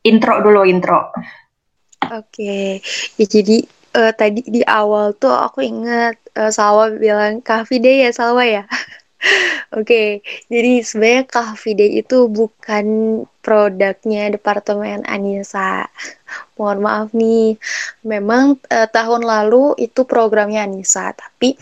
Intro 0.08 0.40
dulu 0.40 0.64
intro. 0.64 1.12
Oke, 2.16 2.80
ya 3.20 3.26
jadi 3.28 3.60
uh, 3.92 4.12
tadi 4.16 4.40
di 4.48 4.64
awal 4.64 5.12
tuh 5.20 5.36
aku 5.36 5.60
ingat 5.60 6.16
uh, 6.32 6.48
Salwa 6.48 6.88
bilang 6.96 7.44
Cafe 7.44 7.76
Day 7.76 8.08
ya 8.08 8.10
Salwa 8.16 8.40
ya. 8.48 8.64
Oke, 9.76 9.84
okay, 9.84 10.08
jadi 10.48 10.80
sebenarnya 10.80 11.24
Day 11.76 12.00
itu 12.00 12.32
bukan 12.32 12.86
produknya 13.44 14.32
Departemen 14.32 15.04
Anissa. 15.04 15.92
Mohon 16.56 16.78
maaf 16.80 17.08
nih, 17.12 17.60
memang 18.00 18.56
uh, 18.72 18.88
tahun 18.88 19.28
lalu 19.28 19.76
itu 19.76 20.08
programnya 20.08 20.64
Anissa, 20.64 21.12
tapi 21.12 21.52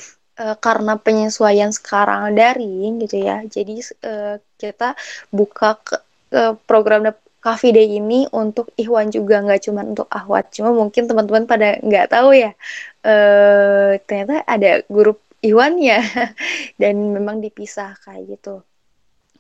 uh, 0.41 0.57
karena 0.59 0.99
penyesuaian 0.99 1.71
sekarang 1.71 2.35
daring 2.35 3.03
gitu 3.03 3.23
ya. 3.23 3.43
Jadi 3.47 3.81
uh, 4.05 4.37
kita 4.59 4.99
buka 5.31 5.79
ke, 5.83 5.97
uh, 6.35 6.55
program 6.67 7.11
Cafe 7.45 7.77
Day 7.77 8.01
ini 8.01 8.25
untuk 8.33 8.73
Ikhwan 8.81 9.13
juga 9.13 9.45
nggak 9.45 9.69
cuma 9.69 9.85
untuk 9.85 10.09
Ahwat. 10.09 10.49
Cuma 10.57 10.73
mungkin 10.73 11.05
teman-teman 11.05 11.45
pada 11.45 11.77
nggak 11.85 12.09
tahu 12.09 12.33
ya 12.33 12.57
uh, 13.05 14.01
ternyata 14.09 14.41
ada 14.49 14.81
grup 14.89 15.21
Ikhwan 15.45 15.77
ya. 15.77 16.01
Dan 16.81 17.13
memang 17.13 17.45
dipisah 17.45 18.01
kayak 18.01 18.41
gitu. 18.41 18.65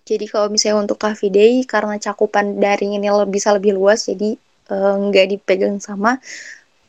Jadi 0.05 0.29
kalau 0.29 0.53
misalnya 0.53 0.85
untuk 0.85 1.01
Cafe 1.01 1.33
Day 1.33 1.65
karena 1.65 1.97
cakupan 1.97 2.61
daring 2.61 2.93
ini 2.93 3.09
bisa 3.25 3.57
lebih 3.57 3.73
luas 3.73 4.05
jadi 4.05 4.37
nggak 4.69 5.27
uh, 5.29 5.31
dipegang 5.33 5.77
sama 5.81 6.21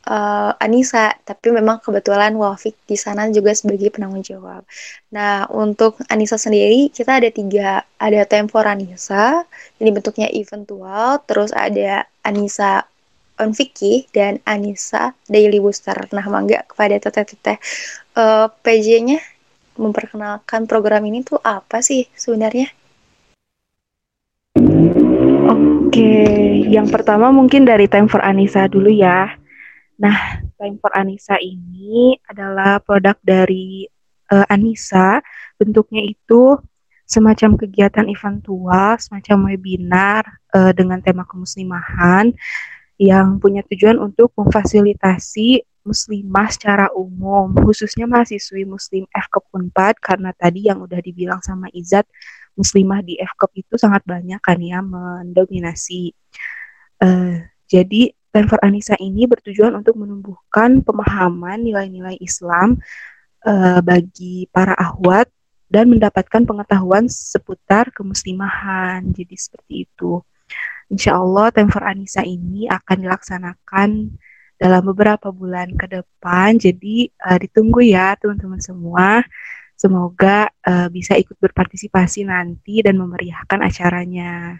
uh, 0.06 0.54
Anissa, 0.62 1.14
tapi 1.26 1.52
memang 1.52 1.82
kebetulan 1.82 2.34
Wafik 2.38 2.78
di 2.86 2.98
sana 2.98 3.28
juga 3.34 3.52
sebagai 3.58 3.90
penanggung 3.90 4.22
jawab. 4.22 4.66
Nah, 5.14 5.50
untuk 5.52 6.00
Anissa 6.10 6.38
sendiri 6.38 6.94
kita 6.94 7.20
ada 7.22 7.30
tiga, 7.34 7.84
ada 7.98 8.22
Time 8.26 8.48
for 8.50 8.66
Anissa, 8.66 9.44
ini 9.82 9.90
bentuknya 9.90 10.30
eventual, 10.32 11.22
terus 11.26 11.52
ada 11.54 12.06
Anissa 12.22 12.86
on 13.36 13.52
Vicky 13.52 14.08
dan 14.16 14.40
Anissa 14.48 15.12
Daily 15.28 15.60
Booster. 15.60 15.98
Nah, 16.14 16.26
mangga 16.32 16.64
kepada 16.64 16.96
teteh-teteh 17.02 17.58
uh, 18.16 18.48
PJ-nya 18.64 19.20
memperkenalkan 19.76 20.72
program 20.72 21.04
ini 21.04 21.20
tuh 21.26 21.42
apa 21.44 21.84
sih 21.84 22.08
sebenarnya? 22.16 22.72
Oke, 25.46 26.16
yang 26.72 26.88
pertama 26.88 27.32
mungkin 27.32 27.68
dari 27.68 27.92
Time 27.92 28.08
for 28.08 28.24
Anissa 28.24 28.72
dulu 28.72 28.88
ya. 28.88 29.36
Nah, 29.96 30.44
Time 30.60 30.76
for 30.80 30.92
Anissa 30.92 31.40
ini 31.40 32.20
adalah 32.28 32.80
produk 32.84 33.16
dari 33.24 33.88
uh, 34.32 34.48
Anissa. 34.52 35.24
Bentuknya 35.56 36.04
itu 36.04 36.60
semacam 37.06 37.56
kegiatan 37.56 38.10
eventual, 38.10 38.98
semacam 38.98 39.54
webinar 39.54 40.24
uh, 40.52 40.74
dengan 40.74 41.00
tema 41.00 41.24
kemuslimahan 41.24 42.34
yang 42.98 43.38
punya 43.38 43.62
tujuan 43.68 44.00
untuk 44.00 44.32
memfasilitasi 44.40 45.64
muslimah 45.86 46.50
secara 46.50 46.90
umum, 46.98 47.54
khususnya 47.62 48.10
mahasiswi 48.10 48.66
muslim 48.66 49.06
FKUP 49.14 49.46
Unpad 49.54 50.02
karena 50.02 50.34
tadi 50.34 50.66
yang 50.66 50.82
udah 50.82 50.98
dibilang 50.98 51.46
sama 51.46 51.70
Izat, 51.70 52.10
muslimah 52.58 53.06
di 53.06 53.22
FKUP 53.22 53.52
itu 53.54 53.76
sangat 53.78 54.02
banyak 54.02 54.42
kan 54.42 54.58
ya 54.58 54.82
mendominasi. 54.82 56.10
Uh, 56.98 57.46
jadi 57.70 58.16
Stanford 58.36 58.68
Anissa 58.68 59.00
ini 59.00 59.24
bertujuan 59.24 59.80
untuk 59.80 59.96
menumbuhkan 59.96 60.84
pemahaman 60.84 61.64
nilai-nilai 61.64 62.20
Islam 62.20 62.84
uh, 63.48 63.80
bagi 63.80 64.52
para 64.52 64.76
ahwat 64.76 65.32
dan 65.72 65.88
mendapatkan 65.88 66.44
pengetahuan 66.44 67.08
seputar 67.08 67.96
kemuslimahan. 67.96 69.08
Jadi 69.16 69.40
seperti 69.40 69.88
itu. 69.88 70.20
Insya 70.92 71.16
Allah 71.16 71.48
Stanford 71.56 71.88
Anissa 71.88 72.28
ini 72.28 72.68
akan 72.68 73.08
dilaksanakan 73.08 73.90
dalam 74.60 74.84
beberapa 74.84 75.32
bulan 75.32 75.72
ke 75.80 75.88
depan. 75.96 76.60
Jadi 76.60 77.08
uh, 77.24 77.40
ditunggu 77.40 77.88
ya 77.88 78.20
teman-teman 78.20 78.60
semua. 78.60 79.24
Semoga 79.80 80.52
uh, 80.68 80.92
bisa 80.92 81.16
ikut 81.16 81.40
berpartisipasi 81.40 82.28
nanti 82.28 82.84
dan 82.84 83.00
memeriahkan 83.00 83.64
acaranya. 83.64 84.60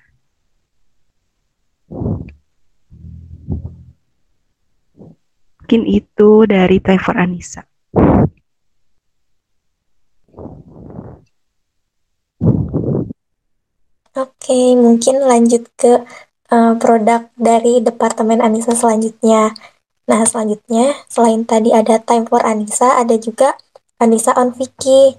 Mungkin 5.66 5.82
itu 5.90 6.46
dari 6.46 6.78
Trevor 6.78 7.18
Anissa. 7.18 7.66
Oke, 14.16 14.78
mungkin 14.80 15.26
lanjut 15.28 15.68
ke 15.76 16.06
uh, 16.54 16.74
produk 16.80 17.28
dari 17.36 17.84
Departemen 17.84 18.40
Anissa 18.40 18.72
selanjutnya. 18.72 19.52
Nah, 20.06 20.22
selanjutnya, 20.24 20.94
selain 21.10 21.44
tadi 21.44 21.74
ada 21.74 21.98
Time 21.98 22.30
for 22.30 22.46
Anissa, 22.46 23.02
ada 23.02 23.18
juga 23.18 23.58
Anissa 23.98 24.38
on 24.38 24.54
Vicky. 24.54 25.18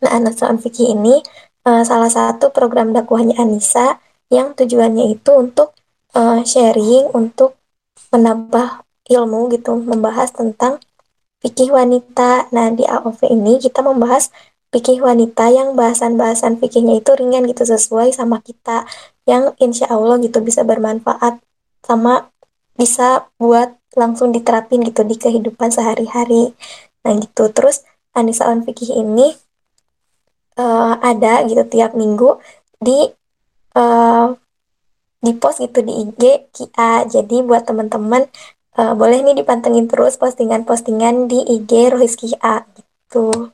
Nah, 0.00 0.16
Anissa 0.16 0.48
on 0.48 0.58
Vicky 0.58 0.90
ini 0.90 1.20
uh, 1.68 1.84
salah 1.84 2.08
satu 2.08 2.48
program 2.50 2.96
dakwahnya 2.96 3.36
Anissa 3.36 4.00
yang 4.32 4.56
tujuannya 4.56 5.12
itu 5.12 5.30
untuk 5.30 5.76
uh, 6.16 6.40
sharing, 6.46 7.10
untuk 7.12 7.58
menambah 8.14 8.86
ilmu 9.10 9.52
gitu, 9.52 9.76
membahas 9.76 10.32
tentang 10.32 10.80
fikih 11.44 11.74
wanita. 11.74 12.48
Nah, 12.54 12.72
di 12.72 12.88
AOV 12.88 13.20
ini 13.28 13.60
kita 13.60 13.84
membahas 13.84 14.32
fikih 14.74 15.04
wanita 15.06 15.54
yang 15.54 15.78
bahasan-bahasan 15.78 16.58
fikihnya 16.58 16.98
itu 16.98 17.14
ringan 17.14 17.46
gitu 17.46 17.62
sesuai 17.62 18.10
sama 18.10 18.42
kita 18.42 18.82
yang 19.22 19.54
insya 19.62 19.86
Allah 19.86 20.18
gitu 20.18 20.42
bisa 20.42 20.66
bermanfaat 20.66 21.38
sama 21.86 22.26
bisa 22.74 23.30
buat 23.38 23.78
langsung 23.94 24.34
diterapin 24.34 24.82
gitu 24.82 25.06
di 25.06 25.14
kehidupan 25.14 25.70
sehari-hari. 25.70 26.58
Nah 27.06 27.14
gitu. 27.22 27.46
Terus 27.54 27.86
Anissa 28.14 28.50
on 28.50 28.66
Fikih 28.66 28.98
ini 28.98 29.30
uh, 30.58 30.98
ada 30.98 31.46
gitu 31.46 31.62
tiap 31.70 31.94
minggu 31.94 32.42
di 32.82 33.14
uh, 33.78 34.34
di 35.24 35.32
post 35.32 35.64
gitu 35.64 35.80
di 35.80 36.04
IG 36.04 36.52
Kia. 36.52 37.08
Jadi 37.08 37.40
buat 37.40 37.64
teman-teman 37.64 38.28
uh, 38.76 38.92
boleh 38.92 39.24
nih 39.24 39.40
dipantengin 39.40 39.88
terus 39.88 40.20
postingan-postingan 40.20 41.26
di 41.26 41.40
IG 41.40 41.88
Rohis 41.88 42.14
Kia 42.20 42.68
gitu. 42.76 43.50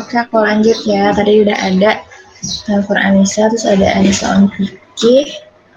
Oke, 0.00 0.14
aku 0.16 0.40
lanjut 0.40 0.78
ya. 0.88 1.12
Tadi 1.12 1.44
udah 1.44 1.58
ada 1.60 2.00
Tanfur 2.64 2.96
Anissa, 2.96 3.52
terus 3.52 3.68
ada 3.68 3.92
Anissa 3.92 4.32
on 4.32 4.48
Vicky. 4.56 5.28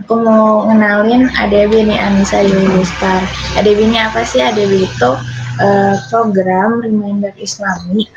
Aku 0.03 0.19
mau 0.23 0.67
ngenalin 0.67 1.27
ADB 1.35 1.87
nih 1.87 1.99
Anissa 1.99 2.39
Yulustar. 2.43 3.21
ADB 3.59 3.91
ini 3.91 3.99
apa 3.99 4.23
sih? 4.23 4.39
ADB 4.39 4.87
itu 4.87 5.11
uh, 5.59 5.95
program 6.11 6.83
Reminder 6.83 7.31
Islami 7.39 8.07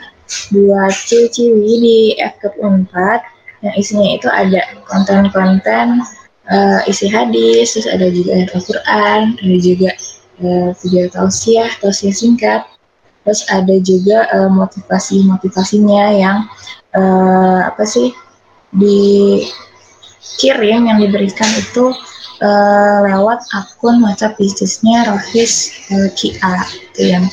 buat 0.52 0.92
ciwi-ciwi 0.92 1.72
di 1.80 1.98
FKUP 2.20 2.56
4 2.60 3.64
yang 3.64 3.74
isinya 3.74 4.08
itu 4.14 4.28
ada 4.30 4.62
konten-konten 4.86 6.00
uh, 6.46 6.80
isi 6.86 7.08
hadis, 7.10 7.74
terus 7.74 7.88
ada 7.90 8.06
juga 8.12 8.32
ayat 8.38 8.54
Al-Quran, 8.54 9.34
ada 9.40 9.56
juga 9.58 9.90
uh, 10.44 10.70
video 10.84 11.10
tausiah, 11.10 11.70
tausiah 11.82 12.14
singkat, 12.14 12.62
terus 13.26 13.42
ada 13.50 13.76
juga 13.82 14.30
uh, 14.30 14.48
motivasi-motivasinya 14.52 16.04
yang 16.16 16.46
uh, 16.94 17.66
apa 17.66 17.82
sih 17.84 18.14
dikirim 18.76 19.50
yang 20.86 21.00
diberikan 21.02 21.48
itu 21.56 21.96
uh, 22.44 22.98
lewat 23.04 23.42
akun 23.56 23.98
WhatsApp 24.04 24.36
bisnisnya 24.38 25.08
Rohis 25.08 25.72
uh, 25.90 26.08
Kia 26.14 26.62
itu 26.92 27.02
yang 27.16 27.24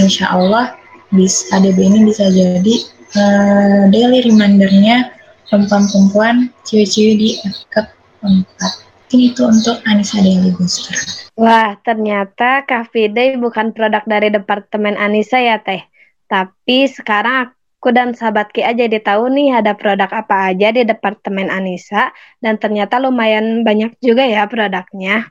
insya 0.00 0.32
Allah 0.32 0.79
bis 1.10 1.50
ADB 1.50 1.78
ini 1.78 2.06
bisa 2.06 2.30
jadi 2.30 2.74
uh, 3.18 3.82
daily 3.90 4.22
remindernya 4.26 5.10
perempuan-perempuan 5.50 6.54
cewek-cewek 6.62 7.16
di 7.18 7.28
FK 7.42 7.90
4 8.22 8.90
ini 9.10 9.34
itu 9.34 9.42
untuk 9.42 9.82
Anissa 9.90 10.22
Daily 10.22 10.54
Booster. 10.54 10.94
Wah, 11.34 11.74
ternyata 11.82 12.62
Cafe 12.62 13.10
Day 13.10 13.34
bukan 13.34 13.74
produk 13.74 14.06
dari 14.06 14.30
Departemen 14.30 14.94
Anissa 14.94 15.42
ya, 15.42 15.58
Teh. 15.58 15.82
Tapi 16.30 16.86
sekarang 16.86 17.50
aku 17.50 17.90
dan 17.90 18.14
sahabat 18.14 18.54
Ki 18.54 18.62
aja 18.62 18.86
tahu 18.86 19.34
nih 19.34 19.58
ada 19.58 19.74
produk 19.74 20.06
apa 20.14 20.54
aja 20.54 20.70
di 20.70 20.86
Departemen 20.86 21.50
Anissa 21.50 22.14
dan 22.38 22.62
ternyata 22.62 23.02
lumayan 23.02 23.66
banyak 23.66 23.98
juga 23.98 24.22
ya 24.22 24.46
produknya. 24.46 25.26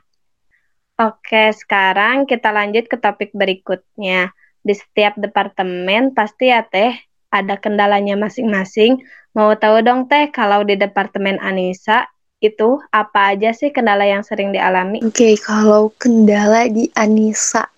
Oke, 1.00 1.56
sekarang 1.56 2.28
kita 2.28 2.52
lanjut 2.52 2.84
ke 2.84 3.00
topik 3.00 3.32
berikutnya. 3.32 4.36
Di 4.60 4.74
setiap 4.76 5.16
departemen 5.16 6.12
pasti 6.12 6.52
ya 6.52 6.64
Teh 6.66 6.92
ada 7.32 7.56
kendalanya 7.56 8.18
masing-masing. 8.20 9.00
Mau 9.32 9.54
tahu 9.56 9.80
dong 9.80 10.10
Teh 10.10 10.28
kalau 10.34 10.66
di 10.66 10.74
Departemen 10.76 11.38
Anissa 11.40 12.10
itu 12.40 12.80
apa 12.90 13.36
aja 13.36 13.52
sih 13.52 13.68
kendala 13.68 14.08
yang 14.08 14.24
sering 14.24 14.50
dialami? 14.50 15.04
Oke, 15.04 15.12
okay, 15.12 15.34
kalau 15.36 15.92
kendala 16.00 16.66
di 16.72 16.88
Anissa, 16.96 17.68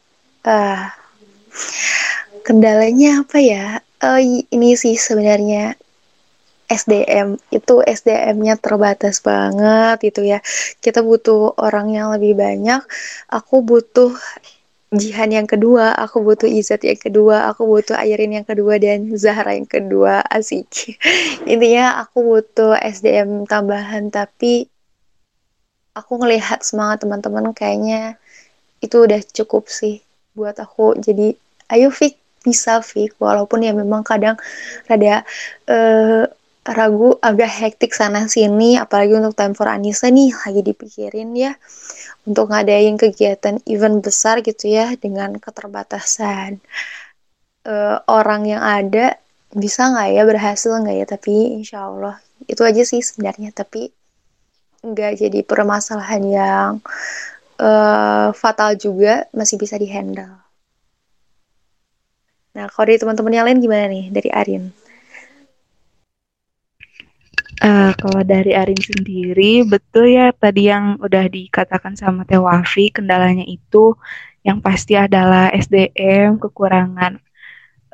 uh, 0.47 0.87
kendalanya 2.47 3.27
apa 3.27 3.39
ya? 3.43 3.67
uh, 4.03 4.21
ini 4.51 4.75
sih 4.75 4.99
sebenarnya 4.99 5.79
SDM 6.67 7.37
itu 7.53 7.85
SDM-nya 7.85 8.57
terbatas 8.59 9.21
banget 9.21 10.13
itu 10.13 10.25
ya 10.25 10.39
kita 10.81 11.05
butuh 11.05 11.55
orang 11.61 11.93
yang 11.93 12.09
lebih 12.17 12.35
banyak 12.35 12.81
aku 13.29 13.61
butuh 13.61 14.17
Jihan 14.93 15.33
yang 15.33 15.49
kedua, 15.49 15.97
aku 15.97 16.21
butuh 16.21 16.45
Izat 16.45 16.85
yang 16.85 17.01
kedua, 17.01 17.49
aku 17.49 17.65
butuh 17.65 17.97
Airin 17.97 18.37
yang 18.37 18.45
kedua 18.45 18.77
dan 18.77 19.09
Zahra 19.17 19.57
yang 19.57 19.65
kedua, 19.65 20.21
asik. 20.29 21.01
Intinya 21.53 22.05
aku 22.05 22.21
butuh 22.21 22.77
SDM 22.77 23.49
tambahan 23.49 24.13
tapi 24.13 24.69
aku 25.97 26.13
ngelihat 26.21 26.61
semangat 26.61 27.09
teman-teman 27.09 27.57
kayaknya 27.57 28.21
itu 28.85 28.97
udah 29.01 29.21
cukup 29.33 29.73
sih 29.73 30.05
buat 30.37 30.61
aku. 30.61 31.01
Jadi 31.01 31.41
ayo 31.73 31.89
Fik 31.89 32.45
bisa 32.45 32.85
Fik 32.85 33.17
walaupun 33.17 33.65
ya 33.65 33.73
memang 33.73 34.05
kadang 34.05 34.37
rada 34.91 35.25
uh, 35.73 36.29
ragu 36.63 37.19
agak 37.19 37.51
hektik 37.51 37.91
sana 37.91 38.31
sini 38.31 38.79
apalagi 38.79 39.19
untuk 39.19 39.35
time 39.35 39.55
for 39.55 39.67
Anissa 39.67 40.07
nih 40.15 40.31
lagi 40.31 40.63
dipikirin 40.63 41.35
ya 41.35 41.59
untuk 42.23 42.55
ngadain 42.55 42.95
kegiatan 42.95 43.59
event 43.67 43.99
besar 44.03 44.41
gitu 44.47 44.71
ya 44.71 44.95
dengan 44.99 45.37
keterbatasan. 45.39 46.63
Uh, 47.63 48.03
orang 48.11 48.43
yang 48.47 48.63
ada 48.63 49.19
bisa 49.55 49.87
nggak 49.91 50.09
ya 50.15 50.23
berhasil 50.27 50.71
nggak 50.75 50.97
ya? 51.03 51.07
Tapi 51.07 51.35
insya 51.63 51.87
Allah 51.91 52.19
itu 52.47 52.63
aja 52.63 52.83
sih 52.87 53.03
sebenarnya. 53.03 53.51
Tapi 53.51 53.91
nggak 54.83 55.13
jadi 55.19 55.41
permasalahan 55.47 56.23
yang 56.27 56.71
uh, 57.63 58.29
fatal 58.35 58.75
juga 58.79 59.27
masih 59.35 59.59
bisa 59.59 59.79
dihandle. 59.79 60.43
Nah, 62.53 62.69
kalau 62.69 62.85
dari 62.85 63.01
teman-teman 63.01 63.33
yang 63.33 63.47
lain 63.49 63.65
gimana 63.65 63.87
nih 63.89 64.13
dari 64.13 64.29
Arin? 64.29 64.82
Uh, 67.63 67.95
kalau 67.95 68.27
dari 68.27 68.59
Arin 68.59 68.75
sendiri, 68.75 69.63
betul 69.63 70.11
ya 70.11 70.35
tadi 70.35 70.67
yang 70.67 70.99
udah 70.99 71.31
dikatakan 71.31 71.95
sama 71.95 72.27
Teh 72.27 72.35
Wafi, 72.43 72.91
kendalanya 72.91 73.47
itu 73.47 73.95
yang 74.43 74.59
pasti 74.59 74.99
adalah 74.99 75.47
SDM, 75.55 76.43
kekurangan, 76.43 77.23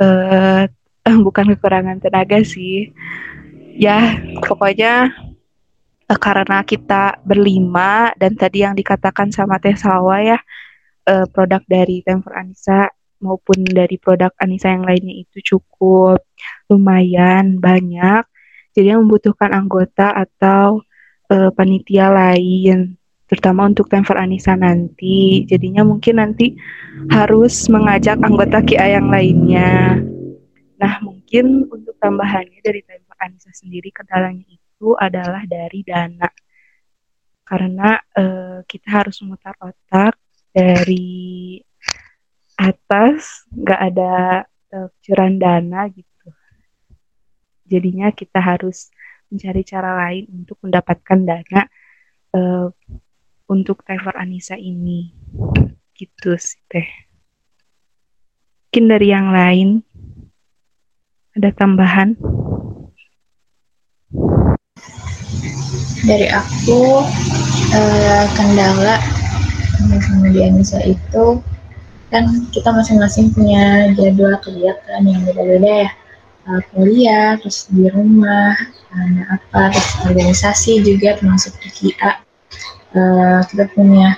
uh, 0.00 0.64
bukan 1.26 1.52
kekurangan 1.52 2.00
tenaga 2.00 2.40
sih. 2.40 2.96
Ya, 3.76 4.16
pokoknya 4.40 5.12
uh, 6.08 6.16
karena 6.18 6.64
kita 6.64 7.20
berlima 7.20 8.16
dan 8.16 8.40
tadi 8.40 8.64
yang 8.64 8.72
dikatakan 8.72 9.28
sama 9.36 9.60
Teh 9.60 9.76
Salwa 9.76 10.16
ya, 10.24 10.40
uh, 11.12 11.28
produk 11.28 11.60
dari 11.68 12.00
Temper 12.00 12.32
Anissa 12.40 12.88
maupun 13.20 13.68
dari 13.68 14.00
produk 14.00 14.32
Anissa 14.40 14.72
yang 14.72 14.88
lainnya 14.88 15.12
itu 15.12 15.44
cukup 15.44 16.24
lumayan 16.72 17.60
banyak. 17.60 18.24
Jadi 18.78 18.94
membutuhkan 18.94 19.50
anggota 19.50 20.14
atau 20.14 20.86
uh, 21.34 21.50
panitia 21.50 22.14
lain, 22.14 22.94
terutama 23.26 23.66
untuk 23.66 23.90
Temper 23.90 24.14
Anissa 24.14 24.54
nanti. 24.54 25.42
Jadinya 25.50 25.82
mungkin 25.82 26.22
nanti 26.22 26.54
harus 27.10 27.66
mengajak 27.66 28.22
anggota 28.22 28.62
KIA 28.62 29.02
yang 29.02 29.10
lainnya. 29.10 29.98
Nah, 30.78 31.02
mungkin 31.02 31.66
untuk 31.66 31.98
tambahannya 31.98 32.62
dari 32.62 32.86
Temper 32.86 33.18
Anissa 33.18 33.50
sendiri 33.50 33.90
kendalanya 33.90 34.46
itu 34.46 34.94
adalah 34.94 35.42
dari 35.42 35.82
dana. 35.82 36.30
Karena 37.42 37.98
uh, 37.98 38.62
kita 38.62 39.02
harus 39.02 39.18
memutar 39.26 39.58
otak 39.58 40.14
dari 40.54 41.58
atas 42.54 43.42
nggak 43.50 43.80
ada 43.90 44.14
uh, 44.74 44.88
curan 45.02 45.38
dana 45.38 45.86
gitu 45.90 46.07
jadinya 47.68 48.08
kita 48.10 48.40
harus 48.40 48.88
mencari 49.28 49.60
cara 49.62 50.08
lain 50.08 50.24
untuk 50.32 50.56
mendapatkan 50.64 51.18
dana 51.20 51.62
uh, 52.32 52.66
untuk 53.48 53.84
Trevor 53.84 54.16
Anissa 54.16 54.56
ini. 54.56 55.12
Gitu 55.92 56.34
sih 56.40 56.60
teh. 56.66 56.88
Mungkin 58.68 58.84
dari 58.88 59.08
yang 59.12 59.28
lain 59.32 59.68
ada 61.36 61.52
tambahan? 61.52 62.16
Dari 66.08 66.28
aku 66.32 67.04
uh, 67.74 68.24
kendala 68.32 68.96
sama 70.00 70.28
di 70.32 70.40
Anissa 70.40 70.80
itu 70.84 71.42
kan 72.08 72.24
kita 72.48 72.72
masing-masing 72.72 73.36
punya 73.36 73.92
jadwal 73.92 74.32
kegiatan 74.40 75.04
yang 75.04 75.20
beda-beda 75.28 75.88
ya 75.88 75.90
uh, 76.48 76.62
kuliah, 76.72 77.36
terus 77.38 77.68
di 77.68 77.86
rumah, 77.92 78.56
ada 78.90 79.22
apa, 79.36 79.76
terus 79.76 79.92
organisasi 80.08 80.82
juga 80.82 81.20
termasuk 81.20 81.52
di 81.60 81.68
KIA. 81.68 82.12
Uh, 82.96 83.40
kita 83.52 83.68
punya 83.76 84.16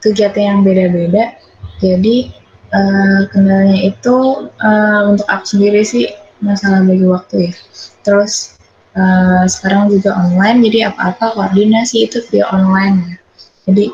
kegiatan 0.00 0.56
yang 0.56 0.60
beda-beda, 0.64 1.36
jadi 1.78 2.32
uh, 2.72 3.28
kendalanya 3.30 3.92
itu 3.92 4.48
uh, 4.64 5.00
untuk 5.12 5.28
aku 5.28 5.44
sendiri 5.44 5.84
sih 5.84 6.08
masalah 6.40 6.82
bagi 6.88 7.04
waktu 7.04 7.36
ya. 7.50 7.52
Terus 8.06 8.56
uh, 8.96 9.44
sekarang 9.44 9.92
juga 9.92 10.16
online, 10.16 10.64
jadi 10.64 10.88
apa-apa 10.88 11.36
koordinasi 11.36 12.08
itu 12.08 12.24
via 12.32 12.48
online 12.48 12.96
ya. 13.04 13.16
Jadi 13.68 13.84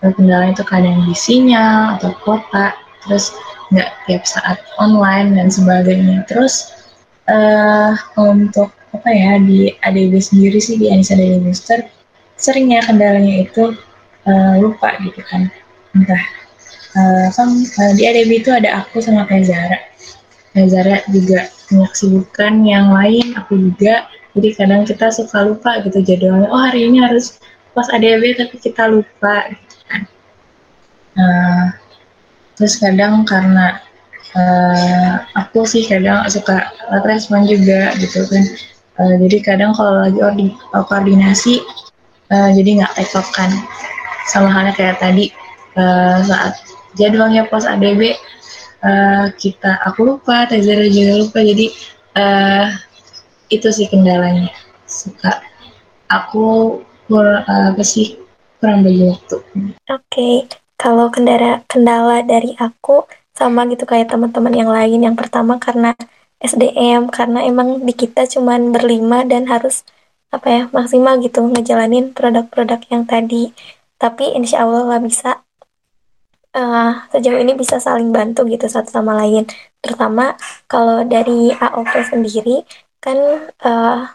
kendala 0.00 0.54
itu 0.54 0.64
kadang 0.64 1.02
di 1.04 1.12
sinyal 1.12 1.98
atau 1.98 2.14
kuota, 2.22 2.72
terus 3.04 3.34
nggak 3.74 3.90
tiap 4.06 4.22
saat 4.24 4.58
online 4.78 5.34
dan 5.34 5.50
sebagainya. 5.50 6.22
Terus 6.30 6.79
uh, 7.30 7.94
untuk 8.18 8.74
apa 8.90 9.08
ya 9.14 9.38
di 9.38 9.70
ADB 9.86 10.18
sendiri 10.18 10.58
sih 10.58 10.74
di 10.74 10.90
Anissa 10.90 11.14
Daily 11.14 11.38
Booster 11.38 11.86
seringnya 12.34 12.82
kendalanya 12.82 13.46
itu 13.46 13.76
uh, 14.26 14.54
lupa 14.58 14.96
gitu 15.04 15.20
kan. 15.28 15.52
Entah 15.94 16.22
uh, 16.96 17.26
kan 17.30 17.48
uh, 17.54 17.92
di 17.94 18.02
ADB 18.08 18.42
itu 18.42 18.50
ada 18.50 18.82
aku 18.82 18.98
sama 18.98 19.28
kayak 19.28 19.46
Zara. 19.46 19.78
Juga 21.14 21.46
punya 21.70 21.86
kesibukan 21.94 22.52
yang 22.66 22.90
lain 22.90 23.38
aku 23.38 23.54
juga. 23.70 24.10
Jadi 24.34 24.48
kadang 24.58 24.82
kita 24.86 25.10
suka 25.14 25.46
lupa 25.46 25.78
gitu 25.86 26.02
jadwalnya. 26.02 26.50
Oh 26.50 26.58
hari 26.58 26.90
ini 26.90 26.98
harus 26.98 27.38
pas 27.76 27.86
ADB 27.92 28.34
tapi 28.34 28.56
kita 28.58 28.90
lupa 28.90 29.54
gitu 29.54 29.76
kan. 29.86 30.02
Uh, 31.14 31.66
terus 32.58 32.80
kadang 32.80 33.22
karena 33.22 33.78
uh, 34.36 35.12
aku 35.38 35.64
sih 35.66 35.86
kadang 35.86 36.26
suka 36.30 36.70
respon 37.06 37.46
juga 37.46 37.94
gitu 37.98 38.26
kan 38.28 38.44
uh, 39.00 39.14
jadi 39.26 39.36
kadang 39.42 39.72
kalau 39.74 40.06
lagi 40.06 40.20
ordi, 40.20 40.46
koordinasi 40.72 41.62
uh, 42.30 42.50
jadi 42.54 42.82
nggak 42.82 42.94
tektokan 42.98 43.50
sama 44.30 44.50
halnya 44.50 44.74
kayak 44.76 45.00
tadi 45.02 45.34
uh, 45.78 46.22
saat 46.22 46.58
jadwalnya 46.98 47.46
pos 47.46 47.66
ADB 47.66 48.14
uh, 48.82 49.30
kita 49.38 49.78
aku 49.86 50.16
lupa 50.16 50.46
Tezera 50.46 50.86
juga 50.86 51.26
lupa 51.26 51.38
jadi 51.42 51.66
uh, 52.18 52.66
itu 53.50 53.68
sih 53.74 53.90
kendalanya 53.90 54.50
suka 54.86 55.42
aku 56.10 56.78
kur, 57.06 57.26
uh, 57.26 57.70
sih 57.82 58.18
kurang 58.58 58.86
bagi 58.86 59.08
waktu. 59.08 59.36
Oke, 59.40 59.70
okay. 59.88 60.34
kalau 60.78 61.10
kendala 61.10 61.62
kendala 61.66 62.22
dari 62.22 62.54
aku 62.58 63.06
sama 63.40 63.64
gitu 63.72 63.84
kayak 63.88 64.12
teman-teman 64.12 64.52
yang 64.52 64.70
lain. 64.70 65.00
Yang 65.06 65.16
pertama 65.16 65.56
karena 65.56 65.96
SDM, 66.40 67.08
karena 67.08 67.44
emang 67.48 67.80
di 67.88 67.92
kita 67.96 68.28
cuman 68.28 68.72
berlima 68.76 69.24
dan 69.24 69.48
harus 69.48 69.84
apa 70.30 70.46
ya 70.46 70.62
maksimal 70.70 71.18
gitu 71.24 71.40
ngejalanin 71.42 72.12
produk-produk 72.12 72.80
yang 72.92 73.04
tadi. 73.08 73.52
Tapi 73.96 74.36
insya 74.36 74.64
Allah 74.64 74.84
lah 74.86 75.00
bisa 75.00 75.40
uh, 76.56 76.92
sejauh 77.12 77.40
ini 77.40 77.52
bisa 77.56 77.76
saling 77.80 78.10
bantu 78.12 78.46
gitu 78.48 78.66
satu 78.68 78.88
sama 78.92 79.16
lain. 79.24 79.48
Terutama 79.80 80.36
kalau 80.70 81.04
dari 81.04 81.52
AOP 81.52 81.92
sendiri 82.12 82.64
kan 83.00 83.16
uh, 83.64 84.08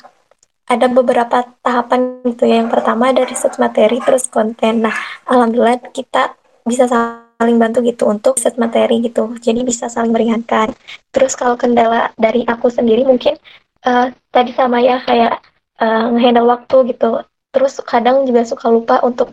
ada 0.66 0.88
beberapa 0.90 1.46
tahapan 1.62 2.26
gitu 2.26 2.50
ya. 2.50 2.62
Yang 2.64 2.72
pertama 2.80 3.14
dari 3.14 3.34
set 3.38 3.56
materi 3.62 4.02
terus 4.02 4.26
konten. 4.30 4.86
Nah, 4.86 4.96
alhamdulillah 5.30 5.82
kita 5.94 6.34
bisa 6.66 6.90
saling 7.36 7.60
bantu 7.60 7.84
gitu 7.84 8.08
untuk 8.08 8.40
set 8.40 8.56
materi 8.56 9.04
gitu. 9.04 9.36
Jadi 9.40 9.62
bisa 9.68 9.92
saling 9.92 10.12
meringankan. 10.12 10.72
Terus 11.12 11.36
kalau 11.36 11.60
kendala 11.60 12.12
dari 12.16 12.48
aku 12.48 12.72
sendiri 12.72 13.04
mungkin 13.04 13.36
uh, 13.84 14.12
tadi 14.32 14.52
sama 14.56 14.80
ya 14.80 15.04
kayak 15.04 15.44
uh, 15.80 16.12
ngehandle 16.16 16.50
waktu 16.50 16.96
gitu. 16.96 17.22
Terus 17.56 17.80
kadang 17.88 18.28
juga 18.28 18.44
suka 18.44 18.68
lupa 18.68 19.00
untuk 19.00 19.32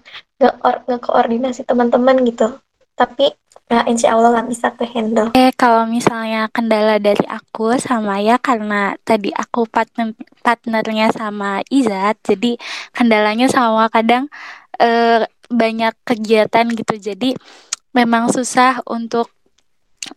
nge-koordinasi 0.86 1.66
teman-teman 1.66 2.22
gitu. 2.22 2.54
Tapi 2.94 3.34
ya 3.66 3.82
insya 3.88 4.14
Allah 4.14 4.30
lah 4.36 4.44
bisa 4.46 4.70
ke 4.74 4.84
handle. 4.84 5.32
Eh 5.34 5.50
kalau 5.56 5.88
misalnya 5.88 6.46
kendala 6.52 7.00
dari 7.00 7.24
aku 7.24 7.74
sama 7.80 8.20
ya 8.20 8.36
karena 8.38 8.94
tadi 9.02 9.32
aku 9.32 9.64
partner 9.66 10.12
partnernya 10.44 11.08
sama 11.10 11.64
Izat, 11.72 12.20
jadi 12.22 12.60
kendalanya 12.92 13.48
sama 13.48 13.88
kadang 13.88 14.28
eh, 14.76 15.24
banyak 15.48 15.94
kegiatan 16.04 16.66
gitu. 16.72 16.94
Jadi 17.00 17.32
memang 17.92 18.28
susah 18.32 18.80
untuk 18.88 19.30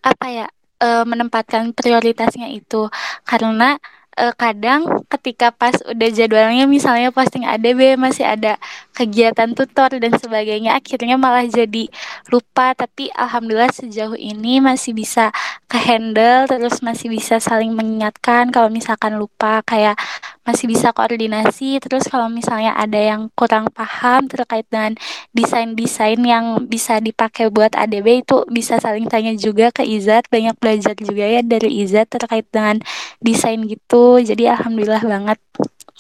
apa 0.02 0.26
ya 0.32 0.48
eh, 0.82 1.04
menempatkan 1.06 1.72
prioritasnya 1.76 2.50
itu. 2.52 2.90
Karena 3.28 3.78
uh, 4.20 4.34
kadang 4.36 5.06
ketika 5.12 5.52
pas 5.52 5.76
udah 5.86 6.10
jadwalnya 6.12 6.66
misalnya 6.68 7.12
posting 7.12 7.44
ADB 7.44 8.00
masih 8.00 8.24
ada 8.24 8.58
kegiatan 8.96 9.52
tutor 9.52 9.92
dan 10.00 10.16
sebagainya 10.16 10.76
akhirnya 10.76 11.20
malah 11.20 11.46
jadi 11.48 11.92
lupa. 12.32 12.72
Tapi 12.76 13.12
alhamdulillah 13.12 13.72
sejauh 13.76 14.16
ini 14.16 14.64
masih 14.64 14.96
bisa 14.96 15.30
ke 15.68 15.78
handle 15.78 16.48
terus 16.48 16.80
masih 16.80 17.12
bisa 17.12 17.44
saling 17.44 17.76
mengingatkan 17.76 18.50
kalau 18.50 18.72
misalkan 18.72 19.20
lupa 19.20 19.60
kayak 19.68 20.00
masih 20.48 20.70
bisa 20.70 20.96
koordinasi. 20.96 21.82
Terus 21.84 22.08
kalau 22.08 22.32
misalnya 22.32 22.72
ada 22.78 22.98
yang 22.98 23.28
kurang 23.36 23.68
paham 23.74 24.32
terkait 24.32 24.64
dengan 24.72 24.96
desain-desain 25.36 26.22
yang 26.24 26.70
bisa 26.70 27.02
dipakai 27.04 27.52
buat 27.52 27.76
ADB 27.76 28.24
itu 28.24 28.46
bisa 28.48 28.80
saling 28.80 29.10
tanya 29.12 29.36
juga 29.36 29.74
ke 29.74 29.84
Izat 29.84 30.30
banyak 30.32 30.56
belajar 30.62 30.94
juga 30.96 31.26
ya 31.26 31.42
dari 31.44 31.84
Izat 31.84 32.14
terkait 32.14 32.48
dengan 32.54 32.80
desain 33.20 33.60
gitu 33.66 34.05
jadi 34.22 34.58
alhamdulillah 34.58 35.04
banget. 35.04 35.40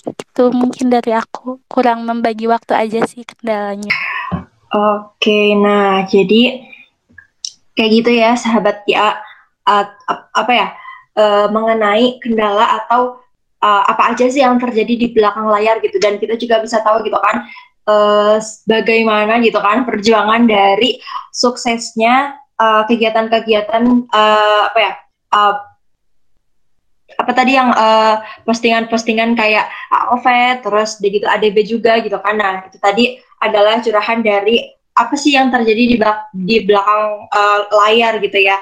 Itu 0.05 0.53
mungkin 0.53 0.93
dari 0.93 1.11
aku 1.17 1.63
kurang 1.65 2.05
membagi 2.05 2.45
waktu 2.45 2.73
aja 2.77 2.99
sih 3.09 3.25
kendalanya. 3.25 3.89
Oke 4.69 5.55
nah 5.57 6.03
jadi 6.05 6.65
kayak 7.73 7.91
gitu 8.01 8.11
ya 8.13 8.37
sahabat 8.37 8.85
ya. 8.85 9.17
Uh, 9.65 9.81
apa 10.37 10.51
ya 10.53 10.67
uh, 11.17 11.49
mengenai 11.49 12.21
kendala 12.21 12.85
atau 12.85 13.17
uh, 13.65 13.83
apa 13.89 14.13
aja 14.13 14.29
sih 14.29 14.45
yang 14.45 14.61
terjadi 14.61 14.93
di 14.93 15.07
belakang 15.09 15.49
layar 15.49 15.81
gitu. 15.81 15.97
Dan 15.97 16.21
kita 16.21 16.37
juga 16.37 16.61
bisa 16.61 16.85
tahu 16.85 17.01
gitu 17.01 17.17
kan 17.17 17.49
uh, 17.89 18.37
bagaimana 18.69 19.41
gitu 19.41 19.57
kan 19.57 19.89
perjuangan 19.89 20.45
dari 20.45 21.01
suksesnya 21.33 22.37
kegiatan-kegiatan 22.55 23.83
uh, 24.15 24.71
apa 24.71 24.79
ya 24.79 24.93
uh, 25.35 25.55
apa 27.15 27.31
tadi 27.31 27.55
yang 27.55 27.71
postingan-postingan 28.43 29.33
uh, 29.33 29.37
kayak 29.39 29.65
AOV 29.91 30.25
terus 30.63 30.99
di 30.99 31.07
gitu 31.19 31.27
ADB 31.27 31.57
juga 31.63 31.99
gitu 32.03 32.19
kan 32.19 32.35
nah 32.35 32.53
itu 32.67 32.77
tadi 32.77 33.15
adalah 33.39 33.79
curahan 33.79 34.19
dari 34.23 34.63
apa 34.95 35.15
sih 35.19 35.35
yang 35.35 35.51
terjadi 35.51 35.83
di, 35.91 35.95
belak 35.99 36.19
di 36.31 36.57
belakang 36.63 37.27
uh, 37.27 37.59
layar 37.83 38.15
gitu 38.23 38.39
ya 38.39 38.55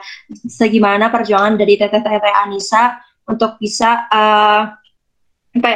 segimana 0.49 1.13
perjuangan 1.13 1.57
dari 1.57 1.77
Teteh 1.77 2.01
Teteh 2.01 2.33
Anissa 2.33 2.97
untuk 3.29 3.61
bisa 3.61 4.09
uh, 4.09 4.73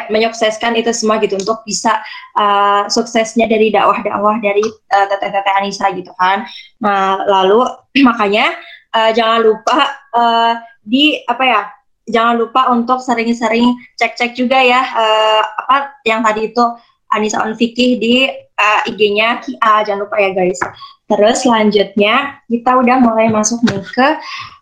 menyukseskan 0.10 0.74
itu 0.74 0.90
semua 0.90 1.22
gitu 1.22 1.38
untuk 1.38 1.62
bisa 1.62 2.02
uh, 2.34 2.90
suksesnya 2.90 3.46
dari 3.46 3.70
dakwah-dakwah 3.70 4.42
dari 4.42 4.66
uh, 4.66 5.06
teteh-teteh 5.06 5.54
Anissa 5.54 5.94
gitu 5.94 6.10
kan. 6.18 6.50
Nah, 6.82 7.22
lalu 7.30 7.62
makanya 8.08 8.58
uh, 8.98 9.14
jangan 9.14 9.46
lupa 9.46 9.78
uh, 10.18 10.54
di 10.82 11.22
apa 11.30 11.44
ya? 11.46 11.62
Jangan 12.08 12.36
lupa 12.40 12.72
untuk 12.72 13.04
sering-sering 13.04 13.76
cek-cek 14.00 14.34
juga 14.40 14.58
ya 14.64 14.80
uh, 14.80 15.44
apa 15.68 16.00
yang 16.08 16.24
tadi 16.24 16.52
itu 16.52 16.64
Anissa 17.12 17.44
on 17.44 17.56
Fikih 17.56 18.00
di 18.00 18.28
uh, 18.32 18.82
IG-nya 18.88 19.44
Kia. 19.44 19.84
Jangan 19.84 20.08
lupa 20.08 20.16
ya 20.20 20.32
guys. 20.32 20.60
Terus 21.08 21.44
selanjutnya 21.44 22.44
kita 22.48 22.80
udah 22.80 23.00
mulai 23.00 23.32
masuk 23.32 23.64
nih 23.64 23.84
ke 23.84 24.08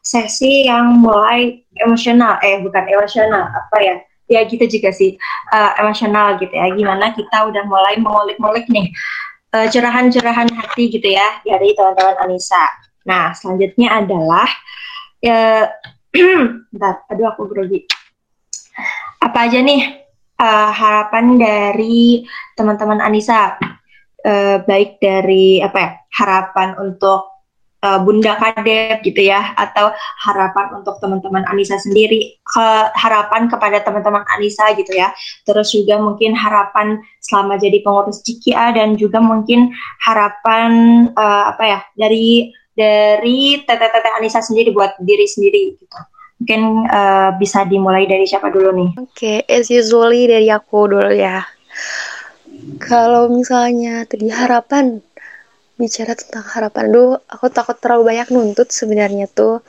sesi 0.06 0.70
yang 0.70 1.02
mulai 1.02 1.66
emosional. 1.82 2.38
Eh 2.46 2.62
bukan 2.62 2.86
emosional, 2.86 3.50
apa 3.50 3.78
ya? 3.82 3.96
ya 4.26 4.42
gitu 4.50 4.66
juga 4.66 4.90
sih 4.90 5.14
uh, 5.54 5.72
emosional 5.78 6.42
gitu 6.42 6.54
ya 6.54 6.74
gimana 6.74 7.14
kita 7.14 7.46
udah 7.46 7.64
mulai 7.70 7.96
mengulik-ngulik 8.02 8.66
nih 8.74 8.90
uh, 9.54 9.70
curahan-curahan 9.70 10.50
hati 10.50 10.90
gitu 10.90 11.06
ya 11.06 11.42
dari 11.46 11.78
teman-teman 11.78 12.18
Anissa 12.26 12.66
nah 13.06 13.38
selanjutnya 13.38 14.02
adalah 14.02 14.50
ya 15.22 15.70
bentar 16.72 17.04
aduh 17.12 17.28
aku 17.32 17.48
grogi. 17.52 17.84
Apa 19.20 19.48
aja 19.48 19.60
nih 19.60 19.82
uh, 20.40 20.70
harapan 20.72 21.36
dari 21.40 22.24
teman-teman 22.56 23.04
Anissa? 23.04 23.60
Uh, 24.26 24.58
baik 24.66 24.98
dari 24.98 25.62
apa 25.62 25.78
ya 25.78 25.92
harapan 26.18 26.74
untuk 26.82 27.36
uh, 27.86 28.00
Bunda 28.02 28.34
Kadep 28.42 29.06
gitu 29.06 29.22
ya 29.22 29.54
atau 29.54 29.94
harapan 30.26 30.82
untuk 30.82 30.98
teman-teman 30.98 31.46
Anissa 31.46 31.78
sendiri 31.78 32.42
ke 32.42 32.68
harapan 32.98 33.46
kepada 33.46 33.86
teman-teman 33.86 34.26
Anissa 34.34 34.74
gitu 34.74 34.98
ya. 34.98 35.14
Terus 35.46 35.70
juga 35.70 36.02
mungkin 36.02 36.34
harapan 36.34 36.98
selama 37.22 37.62
jadi 37.62 37.86
pengurus 37.86 38.26
Cikia 38.26 38.74
dan 38.74 38.98
juga 38.98 39.22
mungkin 39.22 39.70
harapan 40.02 41.06
uh, 41.14 41.54
apa 41.54 41.64
ya 41.64 41.80
dari 41.94 42.50
dari 42.76 43.64
teteh-teteh 43.64 44.12
Anissa 44.20 44.44
sendiri 44.44 44.76
buat 44.76 45.00
diri 45.00 45.26
sendiri 45.26 45.80
gitu 45.80 45.98
Mungkin 46.36 46.92
uh, 46.92 47.32
bisa 47.40 47.64
dimulai 47.64 48.04
dari 48.12 48.28
siapa 48.28 48.52
dulu 48.52 48.70
nih? 48.76 48.90
Oke, 49.00 49.08
okay, 49.16 49.38
as 49.48 49.72
usually 49.72 50.28
dari 50.28 50.52
aku 50.52 50.92
dulu 50.92 51.12
ya. 51.16 51.48
Kalau 52.84 53.32
misalnya 53.32 54.04
tadi 54.04 54.28
harapan, 54.28 55.00
bicara 55.80 56.12
tentang 56.12 56.44
harapan, 56.44 56.92
dulu 56.92 57.16
aku 57.32 57.48
takut 57.48 57.80
terlalu 57.80 58.12
banyak 58.12 58.28
nuntut 58.36 58.68
sebenarnya 58.68 59.32
tuh. 59.32 59.64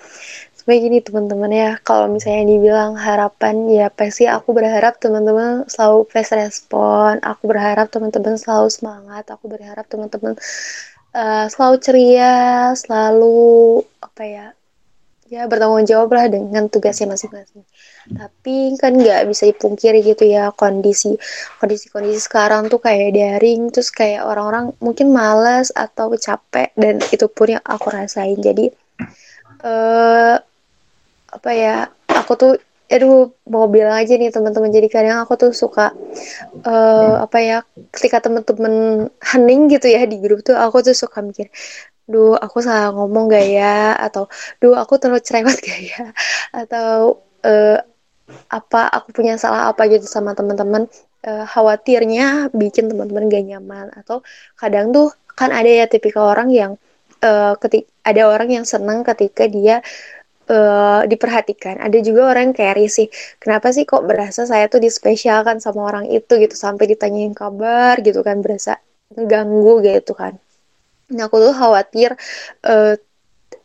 Sebenarnya 0.59 0.83
gini 0.91 0.99
teman-teman 1.07 1.51
ya, 1.55 1.71
kalau 1.87 2.11
misalnya 2.11 2.51
dibilang 2.51 2.99
harapan, 2.99 3.71
ya 3.71 3.87
pasti 3.87 4.27
aku 4.27 4.51
berharap 4.51 4.99
teman-teman 4.99 5.71
selalu 5.71 6.11
fast 6.11 6.35
respon, 6.35 7.23
aku 7.23 7.47
berharap 7.47 7.87
teman-teman 7.95 8.35
selalu 8.35 8.75
semangat, 8.75 9.31
aku 9.31 9.47
berharap 9.47 9.87
teman-teman 9.87 10.35
uh, 11.17 11.47
selalu 11.49 11.77
ceria, 11.81 12.35
selalu 12.77 13.81
apa 14.05 14.23
ya, 14.29 14.47
ya 15.33 15.49
bertanggung 15.49 15.89
jawab 15.89 16.13
lah 16.13 16.29
dengan 16.29 16.69
tugasnya 16.69 17.17
masing-masing. 17.17 17.65
Tapi 18.07 18.79
kan 18.79 18.95
nggak 18.95 19.27
bisa 19.27 19.51
dipungkiri 19.51 19.99
gitu 20.07 20.31
ya 20.31 20.55
kondisi 20.55 21.19
kondisi-kondisi 21.59 22.23
sekarang 22.23 22.71
tuh 22.71 22.79
kayak 22.79 23.17
daring, 23.17 23.73
terus 23.73 23.91
kayak 23.91 24.23
orang-orang 24.23 24.71
mungkin 24.79 25.11
males 25.11 25.75
atau 25.75 26.13
capek 26.15 26.71
dan 26.79 27.03
itu 27.11 27.27
pun 27.27 27.59
yang 27.59 27.65
aku 27.65 27.91
rasain. 27.91 28.39
Jadi 28.39 28.71
uh, 29.65 30.39
apa 31.27 31.51
ya, 31.51 31.91
aku 32.13 32.33
tuh 32.39 32.53
aduh 32.87 33.35
mau 33.51 33.67
bilang 33.67 33.99
aja 33.99 34.15
nih 34.15 34.31
teman-teman. 34.31 34.71
Jadi 34.71 34.89
kadang 34.91 35.19
aku 35.23 35.35
tuh 35.39 35.51
suka 35.53 35.93
uh, 36.67 37.15
apa 37.25 37.39
ya 37.43 37.59
ketika 37.95 38.23
teman-teman 38.25 39.07
hening 39.23 39.67
gitu 39.73 39.87
ya 39.91 40.07
di 40.07 40.17
grup 40.23 40.47
tuh 40.47 40.55
aku 40.55 40.87
tuh 40.87 40.95
suka 40.95 41.19
mikir 41.23 41.51
duh 42.07 42.39
aku 42.39 42.63
salah 42.63 42.95
ngomong 42.95 43.27
gak 43.31 43.47
ya? 43.51 43.99
Atau 43.99 44.31
duh 44.63 44.75
aku 44.79 44.99
terlalu 45.03 45.23
cerewet 45.27 45.59
gak 45.59 45.81
ya? 45.83 46.03
Atau 46.63 47.23
uh, 47.43 47.79
apa 48.51 48.83
aku 48.91 49.09
punya 49.15 49.35
salah 49.39 49.71
apa? 49.71 49.87
gitu 49.91 50.07
sama 50.07 50.33
teman-teman. 50.39 50.87
Uh, 51.27 51.43
khawatirnya 51.43 52.55
bikin 52.55 52.87
teman-teman 52.91 53.27
gak 53.27 53.45
nyaman. 53.51 53.87
Atau 53.99 54.23
kadang 54.55 54.95
tuh 54.95 55.11
kan 55.35 55.51
ada 55.51 55.69
ya 55.69 55.87
tipikal 55.91 56.33
orang 56.33 56.49
yang 56.55 56.73
uh, 57.23 57.55
ketik 57.59 57.91
ada 58.07 58.31
orang 58.31 58.49
yang 58.55 58.65
senang 58.65 59.03
ketika 59.03 59.51
dia 59.51 59.83
uh, 60.51 61.03
diperhatikan. 61.07 61.79
Ada 61.83 61.99
juga 62.03 62.33
orang 62.35 62.51
yang 62.51 62.57
kayak 62.57 62.77
risih. 62.79 63.09
Kenapa 63.39 63.71
sih 63.75 63.85
kok 63.87 64.07
berasa 64.07 64.47
saya 64.47 64.67
tuh 64.71 64.83
dispesialkan 64.83 65.59
sama 65.63 65.87
orang 65.87 66.07
itu 66.11 66.39
gitu 66.39 66.55
sampai 66.55 66.91
ditanyain 66.91 67.35
kabar 67.35 67.99
gitu 68.03 68.23
kan 68.23 68.41
berasa 68.43 68.79
ganggu 69.13 69.83
gitu 69.83 70.13
kan. 70.15 70.39
Nah 71.15 71.31
aku 71.31 71.39
tuh 71.39 71.55
khawatir 71.55 72.15
uh, 72.67 72.95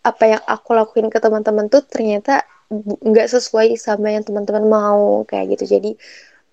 apa 0.02 0.24
yang 0.26 0.42
aku 0.46 0.74
lakuin 0.74 1.10
ke 1.14 1.18
teman-teman 1.22 1.70
tuh 1.70 1.86
ternyata 1.86 2.46
nggak 3.02 3.28
sesuai 3.28 3.76
sama 3.76 4.16
yang 4.16 4.24
teman-teman 4.26 4.66
mau 4.66 5.26
kayak 5.26 5.58
gitu. 5.58 5.78
Jadi 5.78 5.92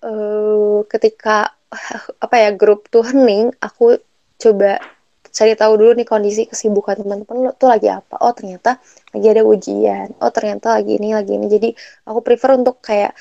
uh, 0.05 0.85
ketika 0.85 1.53
apa 2.25 2.35
ya 2.37 2.49
grup 2.53 2.89
tuh 2.89 3.05
hening, 3.05 3.53
aku 3.61 4.01
coba 4.39 4.81
cari 5.29 5.53
tahu 5.55 5.73
dulu 5.79 5.91
nih 5.99 6.07
kondisi 6.07 6.41
kesibukan 6.49 7.01
teman-teman 7.01 7.37
lo 7.49 7.51
tuh 7.55 7.69
lagi 7.71 7.87
apa. 7.89 8.19
Oh 8.21 8.33
ternyata 8.35 8.81
lagi 9.15 9.27
ada 9.29 9.43
ujian. 9.45 10.07
Oh 10.21 10.31
ternyata 10.33 10.77
lagi 10.77 10.97
ini 10.99 11.15
lagi 11.15 11.33
ini. 11.37 11.47
Jadi 11.47 11.69
aku 12.09 12.19
prefer 12.25 12.59
untuk 12.59 12.81
kayak 12.83 13.13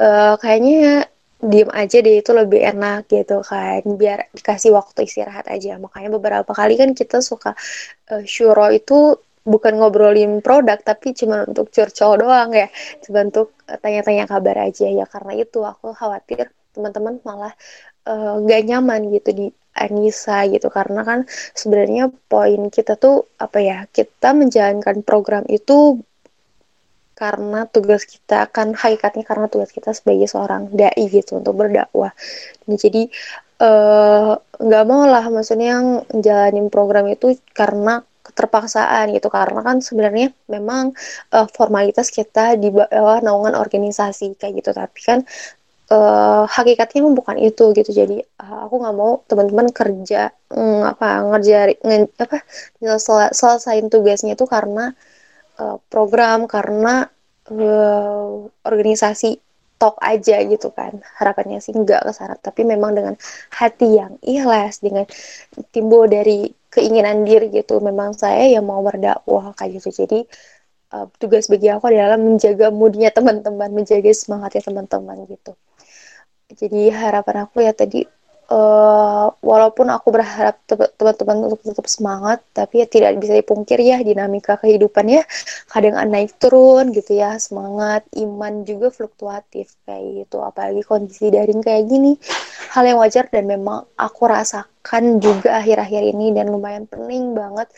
uh, 0.00 0.34
kayaknya 0.40 1.06
diem 1.40 1.70
aja 1.72 1.96
deh 2.04 2.20
itu 2.20 2.30
lebih 2.36 2.60
enak 2.60 3.08
gitu 3.08 3.40
kan. 3.44 3.80
Biar 3.96 4.28
dikasih 4.36 4.70
waktu 4.76 5.08
istirahat 5.08 5.46
aja. 5.48 5.76
Makanya 5.80 6.10
beberapa 6.16 6.52
kali 6.52 6.74
kan 6.80 6.92
kita 6.92 7.22
suka 7.24 7.56
uh, 8.12 8.22
syuro 8.24 8.68
itu 8.72 9.16
bukan 9.40 9.80
ngobrolin 9.80 10.44
produk 10.44 10.76
tapi 10.84 11.16
cuma 11.16 11.48
untuk 11.48 11.72
curcol 11.72 12.20
doang 12.20 12.50
ya. 12.52 12.68
Cuma 13.04 13.24
untuk 13.24 13.56
tanya-tanya 13.66 14.24
kabar 14.28 14.68
aja 14.68 14.86
ya. 14.88 15.04
Karena 15.08 15.32
itu 15.38 15.64
aku 15.64 15.96
khawatir 15.96 16.52
teman-teman 16.70 17.18
malah 17.26 17.52
uh, 18.06 18.38
gak 18.46 18.62
nyaman 18.66 19.10
gitu 19.10 19.30
di 19.34 19.46
Anissa 19.76 20.44
gitu. 20.50 20.68
Karena 20.68 21.06
kan 21.06 21.26
sebenarnya 21.54 22.10
poin 22.28 22.70
kita 22.70 22.96
tuh 22.98 23.28
apa 23.38 23.58
ya 23.62 23.78
kita 23.90 24.34
menjalankan 24.34 25.02
program 25.06 25.44
itu 25.48 26.00
karena 27.20 27.68
tugas 27.68 28.08
kita 28.08 28.48
kan 28.48 28.72
hakikatnya 28.72 29.28
karena 29.28 29.46
tugas 29.52 29.68
kita 29.76 29.92
sebagai 29.92 30.24
seorang 30.24 30.72
dai 30.72 31.04
gitu 31.12 31.36
untuk 31.36 31.52
berdakwah. 31.52 32.16
Dan 32.64 32.80
jadi 32.80 33.02
eh, 33.60 34.32
nggak 34.40 34.84
uh, 34.84 34.88
mau 34.88 35.04
lah 35.04 35.28
maksudnya 35.28 35.76
yang 35.76 35.86
jalanin 36.16 36.72
program 36.72 37.04
itu 37.12 37.36
karena 37.52 38.00
keterpaksaan 38.24 39.12
gitu. 39.12 39.28
Karena 39.28 39.60
kan 39.60 39.84
sebenarnya 39.84 40.32
memang 40.48 40.96
uh, 41.36 41.44
formalitas 41.52 42.08
kita 42.08 42.56
di 42.56 42.72
bawah 42.72 43.20
naungan 43.20 43.52
organisasi 43.52 44.40
kayak 44.40 44.64
gitu. 44.64 44.70
Tapi 44.72 45.00
kan 45.04 45.20
uh, 45.90 46.44
hakikatnya 46.46 47.00
bukan 47.10 47.36
itu 47.42 47.74
gitu. 47.74 47.90
Jadi 47.90 48.22
uh, 48.40 48.66
aku 48.66 48.74
nggak 48.80 48.96
mau 48.96 49.20
teman-teman 49.26 49.68
kerja 49.74 50.30
mm, 50.50 50.80
apa 50.86 51.06
ngerjari 51.30 51.74
nge, 51.82 51.96
apa 52.24 52.36
sel 53.02 53.18
selesaiin 53.34 53.90
tugasnya 53.92 54.32
itu 54.38 54.46
karena 54.46 54.94
uh, 55.60 55.76
program 55.92 56.46
karena 56.46 57.10
uh, 57.50 58.46
organisasi 58.64 59.28
tok 59.80 59.96
aja 60.00 60.36
gitu 60.46 60.68
kan. 60.72 61.00
Harapannya 61.18 61.58
sih 61.64 61.74
nggak 61.74 62.00
ke 62.06 62.12
sana. 62.14 62.34
Tapi 62.38 62.62
memang 62.68 62.94
dengan 62.94 63.14
hati 63.58 63.98
yang 64.00 64.16
ikhlas 64.22 64.80
dengan 64.84 65.04
timbul 65.74 66.06
dari 66.06 66.48
keinginan 66.70 67.26
diri 67.26 67.50
gitu 67.50 67.82
memang 67.82 68.14
saya 68.14 68.46
yang 68.46 68.64
mau 68.68 68.80
berdakwah 68.84 69.52
kayak 69.58 69.82
gitu. 69.82 70.04
Jadi 70.06 70.18
uh, 70.94 71.06
tugas 71.18 71.50
bagi 71.50 71.68
aku 71.72 71.90
adalah 71.90 72.18
menjaga 72.20 72.70
moodnya 72.70 73.10
teman-teman 73.10 73.70
menjaga 73.74 74.10
semangatnya 74.14 74.62
teman-teman 74.68 75.18
gitu 75.26 75.52
jadi 76.54 76.90
harapan 76.90 77.46
aku 77.46 77.62
ya 77.62 77.72
tadi 77.74 78.06
uh, 78.50 79.26
walaupun 79.40 79.86
aku 79.88 80.10
berharap 80.10 80.58
teman-teman 80.98 81.48
untuk 81.48 81.62
tetap 81.62 81.86
semangat 81.86 82.42
tapi 82.52 82.82
ya 82.82 82.86
tidak 82.90 83.16
bisa 83.22 83.38
dipungkir 83.38 83.78
ya 83.80 84.02
dinamika 84.02 84.58
kehidupan 84.58 85.06
ya 85.06 85.22
kadang 85.70 85.96
naik 86.10 86.34
turun 86.42 86.90
gitu 86.90 87.16
ya 87.16 87.38
semangat 87.38 88.04
iman 88.18 88.66
juga 88.66 88.90
fluktuatif 88.90 89.72
kayak 89.86 90.26
gitu. 90.26 90.42
Apalagi 90.42 90.82
kondisi 90.84 91.30
daring 91.30 91.62
kayak 91.62 91.86
gini 91.86 92.18
hal 92.74 92.84
yang 92.86 92.98
wajar 92.98 93.30
dan 93.30 93.46
memang 93.46 93.86
aku 93.96 94.22
rasakan 94.26 95.22
juga 95.22 95.62
akhir-akhir 95.62 96.02
ini 96.10 96.34
dan 96.34 96.50
lumayan 96.50 96.84
pening 96.90 97.32
banget. 97.32 97.70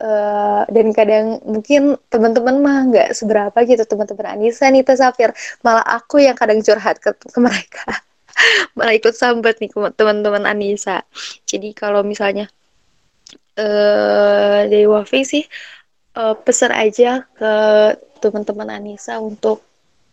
Uh, 0.00 0.64
dan 0.72 0.96
kadang 0.96 1.44
mungkin 1.44 1.92
teman-teman 2.08 2.56
mah 2.64 2.78
nggak 2.88 3.08
seberapa 3.12 3.52
gitu 3.68 3.84
teman-teman 3.84 4.32
Anissa 4.32 4.72
Nita 4.72 4.96
Safir 4.96 5.28
malah 5.60 5.84
aku 5.84 6.24
yang 6.24 6.32
kadang 6.32 6.64
curhat 6.64 6.96
ke, 7.04 7.12
ke 7.12 7.36
mereka 7.36 8.00
malah 8.76 8.94
ikut 8.96 9.14
sambat 9.14 9.60
nih 9.60 9.70
teman-teman 9.94 10.44
Anissa. 10.48 11.04
Jadi 11.44 11.74
kalau 11.76 12.00
misalnya 12.06 12.48
uh, 13.58 14.60
dari 14.66 14.86
Wafi 14.86 15.20
sih 15.26 15.44
uh, 16.16 16.34
pesan 16.38 16.72
aja 16.74 17.24
ke 17.36 17.52
teman-teman 18.20 18.68
Anissa 18.68 19.16
untuk 19.18 19.64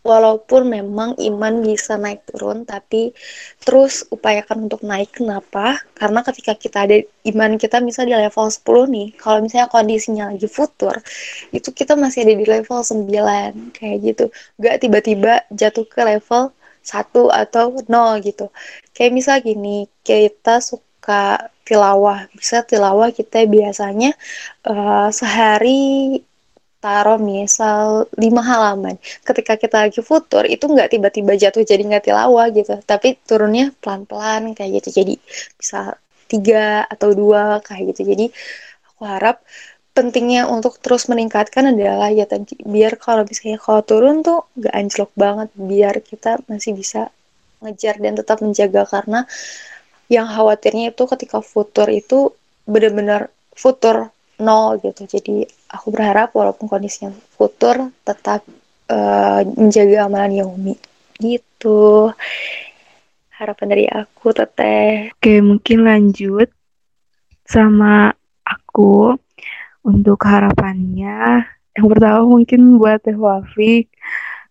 walaupun 0.07 0.71
memang 0.71 1.19
iman 1.19 1.59
bisa 1.59 1.99
naik 1.99 2.23
turun 2.31 2.63
tapi 2.63 3.11
terus 3.59 4.07
upayakan 4.07 4.71
untuk 4.71 4.79
naik. 4.87 5.11
Kenapa? 5.11 5.83
Karena 5.91 6.23
ketika 6.23 6.55
kita 6.55 6.87
ada 6.87 7.03
iman 7.27 7.59
kita 7.59 7.83
misalnya 7.83 8.15
di 8.15 8.31
level 8.31 8.47
10 8.47 8.95
nih. 8.95 9.07
Kalau 9.19 9.43
misalnya 9.43 9.67
kondisinya 9.67 10.23
lagi 10.31 10.47
futur 10.47 10.95
itu 11.51 11.69
kita 11.75 11.99
masih 11.99 12.23
ada 12.23 12.33
di 12.39 12.45
level 12.47 12.79
9 12.79 13.75
kayak 13.75 13.97
gitu. 13.99 14.25
Gak 14.63 14.79
tiba-tiba 14.79 15.43
jatuh 15.51 15.83
ke 15.83 15.99
level 16.07 16.55
satu 16.87 17.27
atau 17.27 17.75
nol 17.91 18.23
gitu. 18.23 18.47
Kayak 18.95 19.11
misal 19.11 19.35
gini, 19.43 19.91
kita 20.07 20.63
suka 20.63 21.51
tilawah. 21.67 22.31
Bisa 22.31 22.63
tilawah 22.63 23.11
kita 23.11 23.43
biasanya 23.43 24.15
uh, 24.63 25.11
sehari 25.11 26.23
taruh 26.79 27.19
misal 27.19 28.07
lima 28.15 28.39
halaman. 28.39 28.95
Ketika 29.27 29.59
kita 29.59 29.89
lagi 29.89 29.99
futur 29.99 30.47
itu 30.47 30.63
nggak 30.63 30.95
tiba-tiba 30.95 31.33
jatuh 31.35 31.63
jadi 31.67 31.83
nggak 31.83 32.05
tilawah 32.07 32.47
gitu, 32.55 32.79
tapi 32.87 33.19
turunnya 33.27 33.75
pelan-pelan 33.83 34.55
kayak 34.55 34.79
gitu. 34.79 35.03
Jadi 35.03 35.13
bisa 35.59 35.99
tiga 36.31 36.87
atau 36.87 37.11
dua 37.11 37.59
kayak 37.65 37.91
gitu. 37.91 38.01
Jadi 38.15 38.25
aku 38.93 39.01
harap 39.03 39.43
pentingnya 39.97 40.45
untuk 40.45 40.77
terus 40.77 41.09
meningkatkan 41.09 41.73
adalah 41.73 42.13
ya 42.13 42.29
tadi 42.29 42.53
biar 42.61 43.01
kalau 43.01 43.25
misalnya 43.25 43.57
kalau 43.57 43.81
turun 43.81 44.21
tuh 44.21 44.45
gak 44.53 44.73
anjlok 44.77 45.09
banget 45.17 45.49
biar 45.57 46.05
kita 46.05 46.37
masih 46.45 46.77
bisa 46.77 47.09
ngejar 47.65 47.97
dan 47.97 48.13
tetap 48.13 48.37
menjaga. 48.45 48.85
Karena 48.85 49.25
yang 50.05 50.29
khawatirnya 50.29 50.93
itu 50.93 51.03
ketika 51.09 51.41
futur 51.41 51.89
itu 51.89 52.29
benar-benar 52.69 53.33
futur 53.57 54.13
nol 54.37 54.77
gitu. 54.85 55.09
Jadi 55.09 55.49
aku 55.73 55.87
berharap 55.89 56.29
walaupun 56.37 56.69
kondisinya 56.69 57.09
futur 57.33 57.89
tetap 58.05 58.45
uh, 58.93 59.41
menjaga 59.57 60.05
amalan 60.05 60.45
yaumi 60.45 60.75
gitu. 61.17 62.13
Harapan 63.33 63.65
dari 63.65 63.85
aku 63.89 64.29
teteh. 64.29 65.09
Oke 65.17 65.41
mungkin 65.41 65.89
lanjut 65.89 66.53
sama 67.49 68.13
aku 68.45 69.17
untuk 69.87 70.19
harapannya, 70.27 71.47
yang 71.79 71.87
pertama 71.87 72.27
mungkin 72.27 72.75
buat 72.75 72.99
Teh 72.99 73.15
Wafik, 73.15 73.87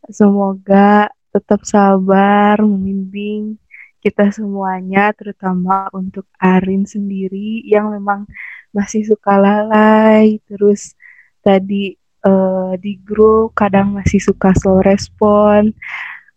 semoga 0.08 1.12
tetap 1.28 1.60
sabar 1.68 2.56
membimbing 2.64 3.60
kita 4.00 4.32
semuanya, 4.32 5.12
terutama 5.12 5.92
untuk 5.92 6.24
Arin 6.40 6.88
sendiri 6.88 7.60
yang 7.68 7.92
memang 7.92 8.24
masih 8.72 9.04
suka 9.04 9.36
lalai, 9.36 10.40
terus 10.48 10.96
tadi 11.44 12.00
uh, 12.24 12.72
di 12.80 12.96
grup 12.96 13.52
kadang 13.52 13.92
masih 13.92 14.22
suka 14.22 14.56
slow 14.56 14.80
respon, 14.80 15.76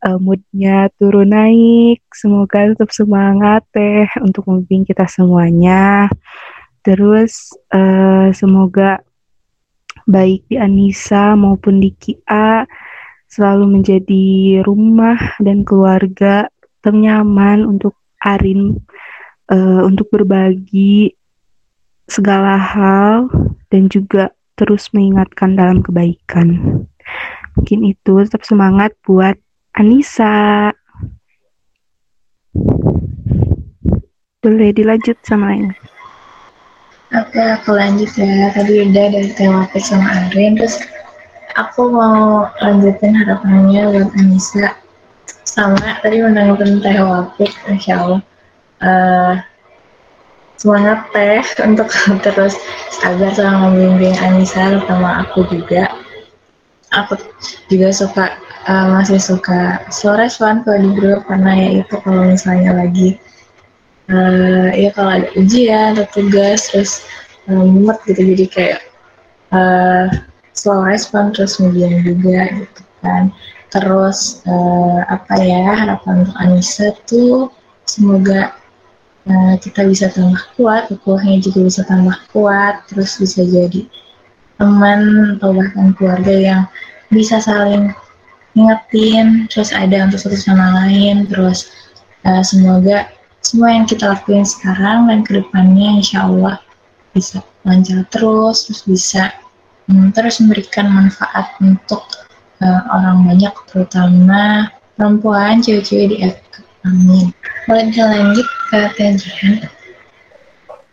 uh, 0.04 0.20
moodnya 0.20 0.92
turun 1.00 1.32
naik. 1.32 2.04
Semoga 2.12 2.76
tetap 2.76 2.92
semangat 2.92 3.64
teh 3.72 4.10
untuk 4.20 4.44
membimbing 4.50 4.84
kita 4.84 5.08
semuanya. 5.08 6.12
Terus 6.84 7.52
uh, 7.76 8.32
semoga 8.32 9.04
baik 10.10 10.48
di 10.50 10.58
Anissa 10.58 11.38
maupun 11.38 11.84
di 11.84 11.94
Kia 11.94 12.66
selalu 13.30 13.80
menjadi 13.80 14.26
rumah 14.66 15.38
dan 15.38 15.62
keluarga 15.62 16.50
ternyaman 16.82 17.62
untuk 17.68 17.94
Arin 18.26 18.80
uh, 19.54 19.82
untuk 19.86 20.10
berbagi 20.12 21.14
segala 22.10 22.58
hal 22.58 23.30
dan 23.70 23.86
juga 23.88 24.34
terus 24.58 24.92
mengingatkan 24.92 25.56
dalam 25.56 25.80
kebaikan. 25.86 26.84
Mungkin 27.56 27.80
itu 27.86 28.14
tetap 28.26 28.44
semangat 28.44 28.92
buat 29.06 29.38
Anissa. 29.78 30.74
Boleh 34.40 34.72
dilanjut 34.72 35.16
sama 35.24 35.54
lain. 35.54 35.76
Oke, 37.10 37.42
aku 37.42 37.74
lanjut 37.74 38.14
ya. 38.14 38.54
Tadi 38.54 38.86
udah 38.86 39.06
dari 39.10 39.34
tema 39.34 39.66
sama 39.82 40.30
Arin, 40.30 40.54
terus 40.54 40.78
aku 41.58 41.90
mau 41.90 42.46
lanjutin 42.62 43.18
harapannya 43.18 43.82
buat 43.90 44.14
Anissa. 44.14 44.78
Sama, 45.42 45.98
tadi 46.06 46.22
menanggapi 46.22 46.86
Teh 46.86 47.02
Wapik, 47.02 47.50
Insya 47.66 47.94
Allah. 47.98 48.22
Uh, 48.78 49.34
semangat 50.62 51.10
Teh 51.10 51.42
untuk 51.66 51.90
terus 52.22 52.54
sabar 53.02 53.34
sama 53.34 53.74
membimbing 53.74 54.14
Anissa, 54.22 54.78
terutama 54.78 55.26
aku 55.26 55.50
juga. 55.50 55.90
Aku 56.94 57.18
juga 57.74 57.90
suka, 57.90 58.38
uh, 58.70 58.86
masih 58.94 59.18
suka 59.18 59.82
slow 59.90 60.14
respon 60.14 60.62
kalau 60.62 60.78
di 60.78 60.94
grup, 60.94 61.26
karena 61.26 61.58
ya 61.58 61.70
itu 61.82 61.96
kalau 62.06 62.22
misalnya 62.30 62.86
lagi 62.86 63.18
uh, 64.10 64.70
ya 64.74 64.90
kalau 64.94 65.22
ada 65.22 65.30
ujian 65.38 65.96
atau 65.96 66.08
tugas 66.12 66.70
terus 66.74 67.06
um, 67.48 67.80
mumet 67.80 67.98
gitu. 68.10 68.22
Jadi 68.36 68.46
kayak 68.50 68.82
uh, 69.54 70.10
slow 70.54 70.84
respon 70.84 71.32
terus 71.32 71.62
medium 71.62 72.04
juga 72.04 72.50
gitu 72.52 72.82
kan. 73.06 73.32
Terus 73.70 74.42
uh, 74.50 75.06
apa 75.08 75.34
ya 75.40 75.78
harapan 75.78 76.26
untuk 76.26 76.38
Anissa 76.42 76.90
tuh 77.06 77.54
semoga 77.86 78.58
uh, 79.30 79.56
kita 79.62 79.86
bisa 79.86 80.10
tambah 80.10 80.42
kuat 80.58 80.90
ukurannya 80.90 81.38
juga 81.42 81.70
bisa 81.70 81.82
tambah 81.86 82.18
kuat 82.34 82.86
terus 82.90 83.22
bisa 83.22 83.46
jadi 83.46 83.86
teman 84.60 85.38
atau 85.38 85.56
bahkan 85.56 85.96
keluarga 85.96 86.34
yang 86.36 86.62
bisa 87.14 87.40
saling 87.40 87.94
ngingetin 88.58 89.48
terus 89.48 89.70
ada 89.72 90.10
untuk 90.10 90.20
satu 90.20 90.38
sama 90.38 90.86
lain. 90.86 91.30
Terus 91.30 91.70
uh, 92.26 92.42
semoga 92.42 93.06
semua 93.40 93.72
yang 93.72 93.88
kita 93.88 94.12
lakuin 94.12 94.44
sekarang 94.44 95.08
dan 95.08 95.24
ke 95.24 95.40
depannya 95.40 96.04
insya 96.04 96.28
Allah 96.28 96.60
bisa 97.16 97.40
lancar 97.64 98.04
terus, 98.12 98.68
terus 98.68 98.82
bisa 98.86 99.24
um, 99.90 100.12
terus 100.12 100.40
memberikan 100.44 100.88
manfaat 100.92 101.56
untuk 101.64 102.04
uh, 102.62 102.82
orang 102.92 103.26
banyak, 103.26 103.54
terutama 103.72 104.70
perempuan, 104.96 105.64
cewek-cewek 105.64 106.08
di 106.14 106.18
FK. 106.24 106.54
Amin. 106.88 107.32
Boleh 107.68 107.92
kita 107.92 108.06
lanjut 108.08 108.48
ke 108.72 108.80
Tenjian. 108.96 109.68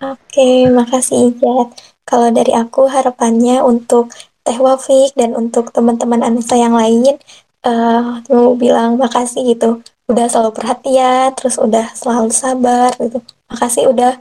Oke, 0.03 0.69
makasih 0.71 1.33
Ijat. 1.35 1.69
Kalau 2.07 2.29
dari 2.31 2.53
aku 2.55 2.87
harapannya 2.87 3.65
untuk 3.65 4.15
Teh 4.47 4.59
Wafik 4.61 5.19
dan 5.19 5.35
untuk 5.35 5.75
teman-teman 5.75 6.23
Anissa 6.23 6.55
yang 6.55 6.79
lain, 6.79 7.19
uh, 7.67 8.23
mau 8.31 8.55
bilang 8.55 8.95
makasih 9.01 9.57
gitu 9.57 9.83
udah 10.07 10.27
selalu 10.31 10.51
perhatian, 10.55 11.35
terus 11.35 11.57
udah 11.59 11.91
selalu 11.95 12.31
sabar 12.31 12.91
gitu. 12.99 13.19
Makasih 13.51 13.91
udah 13.91 14.13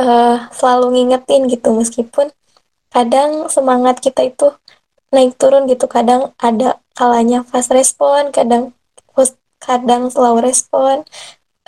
uh, 0.00 0.48
selalu 0.52 0.86
ngingetin 0.96 1.48
gitu 1.52 1.68
meskipun 1.72 2.32
kadang 2.88 3.52
semangat 3.52 4.00
kita 4.00 4.24
itu 4.24 4.52
naik 5.12 5.36
turun 5.36 5.68
gitu. 5.68 5.84
Kadang 5.88 6.32
ada 6.40 6.80
kalanya 6.96 7.44
fast 7.44 7.72
respon, 7.72 8.32
kadang 8.32 8.72
kadang 9.58 10.08
slow 10.08 10.38
respon. 10.40 11.04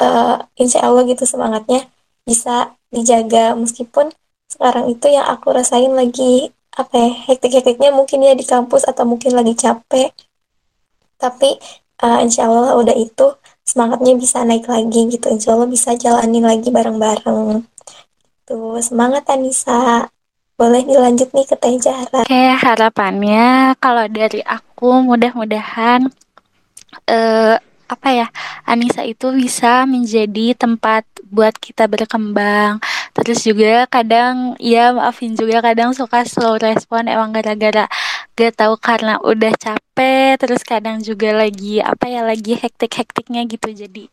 Uh, 0.00 0.40
insya 0.56 0.80
Allah 0.80 1.04
gitu 1.04 1.28
semangatnya 1.28 1.84
bisa 2.24 2.72
dijaga 2.88 3.52
meskipun 3.52 4.08
sekarang 4.48 4.88
itu 4.88 5.12
yang 5.12 5.28
aku 5.28 5.52
rasain 5.52 5.92
lagi 5.92 6.50
apa 6.72 6.94
ya 6.96 7.11
hektik-hektiknya 7.28 7.92
mungkin 7.92 8.24
ya 8.24 8.32
di 8.32 8.46
kampus 8.46 8.88
atau 8.88 9.04
mungkin 9.04 9.36
lagi 9.36 9.52
capek 9.52 10.08
tapi 11.20 11.61
uh, 12.00 12.18
insya 12.24 12.48
Allah 12.48 12.74
udah 12.80 12.96
itu 12.96 13.36
semangatnya 13.70 14.18
bisa 14.18 14.42
naik 14.42 14.66
lagi 14.66 15.06
gitu. 15.06 15.30
Insya 15.30 15.54
Allah 15.54 15.70
bisa 15.70 15.94
jalanin 15.94 16.42
lagi 16.42 16.74
bareng-bareng. 16.74 17.62
Tuh 18.50 18.82
semangat 18.82 19.30
Anissa. 19.30 20.10
Boleh 20.60 20.84
dilanjut 20.84 21.32
nih 21.32 21.48
ke 21.48 21.56
Teh 21.56 21.80
Jara 21.80 22.20
oke 22.20 22.44
harapannya 22.60 23.72
kalau 23.80 24.04
dari 24.12 24.44
aku 24.44 25.00
mudah-mudahan 25.08 26.04
uh, 27.08 27.56
apa 27.88 28.08
ya 28.12 28.28
Anissa 28.68 29.00
itu 29.00 29.32
bisa 29.32 29.88
menjadi 29.88 30.52
tempat 30.52 31.08
buat 31.32 31.56
kita 31.56 31.88
berkembang. 31.88 32.76
Terus 33.16 33.40
juga 33.40 33.88
kadang 33.88 34.54
ya 34.60 34.92
maafin 34.92 35.32
juga 35.32 35.64
kadang 35.64 35.96
suka 35.96 36.28
slow 36.28 36.60
respon 36.60 37.08
emang 37.08 37.32
gara-gara 37.32 37.88
gak 38.36 38.52
tahu 38.52 38.76
karena 38.76 39.16
udah 39.24 39.56
capek 39.56 39.89
terus 40.40 40.62
kadang 40.66 41.01
juga 41.05 41.32
lagi 41.32 41.82
apa 41.82 42.07
ya 42.09 42.20
lagi 42.24 42.57
hektik-hektiknya 42.57 43.44
gitu. 43.48 43.68
Jadi 43.72 44.05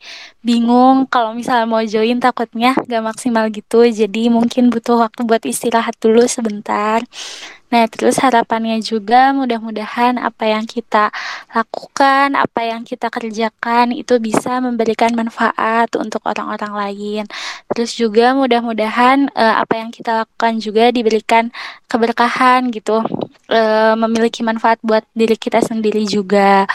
bingung 0.45 1.07
kalau 1.09 1.31
misalnya 1.33 1.67
mau 1.67 1.83
join 1.83 2.19
takutnya 2.21 2.73
gak 2.87 3.03
maksimal 3.03 3.47
gitu. 3.51 3.83
Jadi 3.87 4.29
mungkin 4.31 4.69
butuh 4.73 5.01
waktu 5.03 5.21
buat 5.23 5.43
istirahat 5.47 5.95
dulu 6.01 6.23
sebentar. 6.27 7.03
Nah, 7.67 7.83
terus 7.91 8.15
harapannya 8.23 8.79
juga 8.79 9.35
mudah-mudahan 9.35 10.15
apa 10.23 10.47
yang 10.47 10.63
kita 10.63 11.11
lakukan, 11.51 12.39
apa 12.39 12.63
yang 12.63 12.87
kita 12.87 13.11
kerjakan 13.11 13.91
itu 13.91 14.23
bisa 14.23 14.63
memberikan 14.63 15.11
manfaat 15.11 15.91
untuk 15.99 16.23
orang-orang 16.23 16.71
lain. 16.71 17.23
Terus 17.75 17.91
juga 17.99 18.31
mudah-mudahan 18.39 19.27
uh, 19.35 19.55
apa 19.59 19.83
yang 19.83 19.91
kita 19.91 20.23
lakukan 20.23 20.63
juga 20.63 20.95
diberikan 20.95 21.51
keberkahan 21.91 22.71
gitu, 22.71 23.03
uh, 23.51 23.93
memiliki 23.99 24.47
manfaat 24.47 24.79
buat 24.79 25.03
diri 25.11 25.35
kita 25.35 25.59
sendiri 25.59 25.76
juga. 26.07 26.65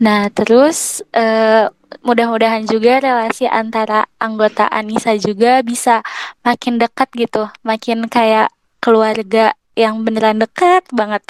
Nah, 0.00 0.32
terus 0.32 1.04
uh, 1.12 1.68
mudah-mudahan 2.00 2.64
juga 2.64 3.02
relasi 3.02 3.44
antara 3.44 4.08
anggota 4.16 4.64
Anissa 4.70 5.12
juga 5.18 5.60
bisa 5.60 6.00
makin 6.40 6.80
dekat 6.80 7.08
gitu, 7.12 7.50
makin 7.60 8.08
kayak 8.08 8.48
keluarga 8.80 9.52
yang 9.76 10.02
beneran 10.02 10.40
dekat 10.40 10.84
banget. 10.90 11.22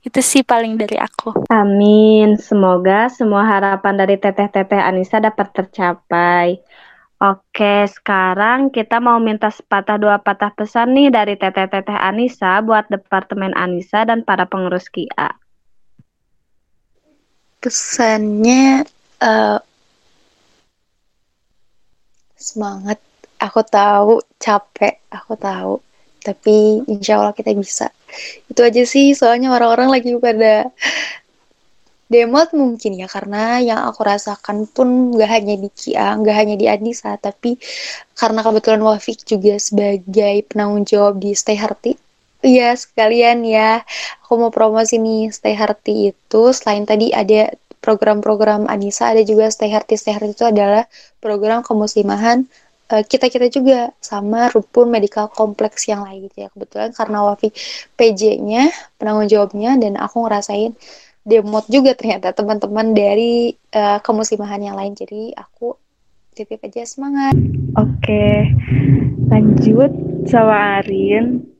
Itu 0.00 0.20
sih 0.24 0.42
paling 0.42 0.80
dari 0.80 0.96
aku. 0.96 1.48
Amin. 1.52 2.36
Semoga 2.40 3.08
semua 3.12 3.44
harapan 3.46 3.94
dari 4.00 4.16
teteh-teteh 4.16 4.80
Anissa 4.80 5.20
dapat 5.20 5.52
tercapai. 5.52 6.60
Oke, 7.16 7.88
sekarang 7.88 8.68
kita 8.68 9.00
mau 9.00 9.16
minta 9.16 9.48
sepatah 9.48 9.96
dua 9.96 10.20
patah 10.20 10.52
pesan 10.52 10.92
nih 10.92 11.08
dari 11.08 11.34
teteh-teteh 11.40 11.96
Anissa 11.96 12.60
buat 12.60 12.92
Departemen 12.92 13.56
Anissa 13.56 14.04
dan 14.04 14.20
para 14.20 14.44
pengurus 14.44 14.92
KIA. 14.92 15.32
Pesannya 17.60 18.84
uh, 19.22 19.58
semangat. 22.36 22.98
Aku 23.36 23.60
tahu 23.68 24.24
capek, 24.40 24.96
aku 25.12 25.36
tahu 25.36 25.74
tapi 26.26 26.82
insya 26.90 27.22
Allah 27.22 27.30
kita 27.30 27.54
bisa 27.54 27.86
itu 28.50 28.58
aja 28.58 28.82
sih 28.82 29.14
soalnya 29.14 29.54
orang-orang 29.54 29.94
lagi 29.94 30.10
pada 30.18 30.74
demot 32.10 32.50
mungkin 32.50 32.98
ya 32.98 33.06
karena 33.06 33.62
yang 33.62 33.80
aku 33.86 34.02
rasakan 34.02 34.66
pun 34.70 35.14
gak 35.14 35.26
hanya 35.26 35.58
di 35.58 35.66
Kia, 35.74 36.14
gak 36.14 36.36
hanya 36.38 36.54
di 36.54 36.70
Anissa, 36.70 37.18
tapi 37.18 37.58
karena 38.14 38.46
kebetulan 38.46 38.78
Wafik 38.78 39.26
juga 39.26 39.58
sebagai 39.58 40.46
penanggung 40.46 40.86
jawab 40.86 41.18
di 41.18 41.34
Stay 41.34 41.58
Hearty. 41.58 41.98
Iya 42.46 42.78
sekalian 42.78 43.42
ya, 43.42 43.82
aku 44.22 44.38
mau 44.38 44.54
promosi 44.54 45.02
nih 45.02 45.34
Stay 45.34 45.58
Hearty 45.58 46.14
itu 46.14 46.42
selain 46.54 46.86
tadi 46.86 47.10
ada 47.10 47.50
program-program 47.82 48.70
Anissa, 48.70 49.10
ada 49.10 49.26
juga 49.26 49.50
Stay 49.50 49.66
Hearty. 49.66 49.98
Stay 49.98 50.14
Hearty 50.14 50.30
itu 50.30 50.46
adalah 50.46 50.86
program 51.18 51.66
kemuslimahan 51.66 52.46
Eh, 52.86 53.02
kita 53.02 53.26
kita 53.26 53.50
juga 53.50 53.90
sama 53.98 54.46
rupun 54.54 54.86
medical 54.86 55.26
kompleks 55.26 55.90
yang 55.90 56.06
lain 56.06 56.30
gitu 56.30 56.46
ya 56.46 56.48
kebetulan 56.54 56.94
karena 56.94 57.18
Wafi 57.26 57.50
PJ-nya 57.98 58.70
penanggung 58.94 59.26
jawabnya 59.26 59.74
dan 59.74 59.98
aku 59.98 60.22
ngerasain 60.22 60.70
demot 61.26 61.66
juga 61.66 61.98
ternyata 61.98 62.30
teman-teman 62.30 62.94
dari 62.94 63.58
uh, 63.74 63.98
kemuslimahan 63.98 64.62
yang 64.62 64.78
lain. 64.78 64.94
Jadi 64.94 65.34
aku 65.34 65.74
titip 66.38 66.62
aja 66.62 66.86
semangat. 66.86 67.34
Oke, 67.74 68.54
lanjut 69.34 69.90
sama 70.30 70.78
Arin. 70.78 71.55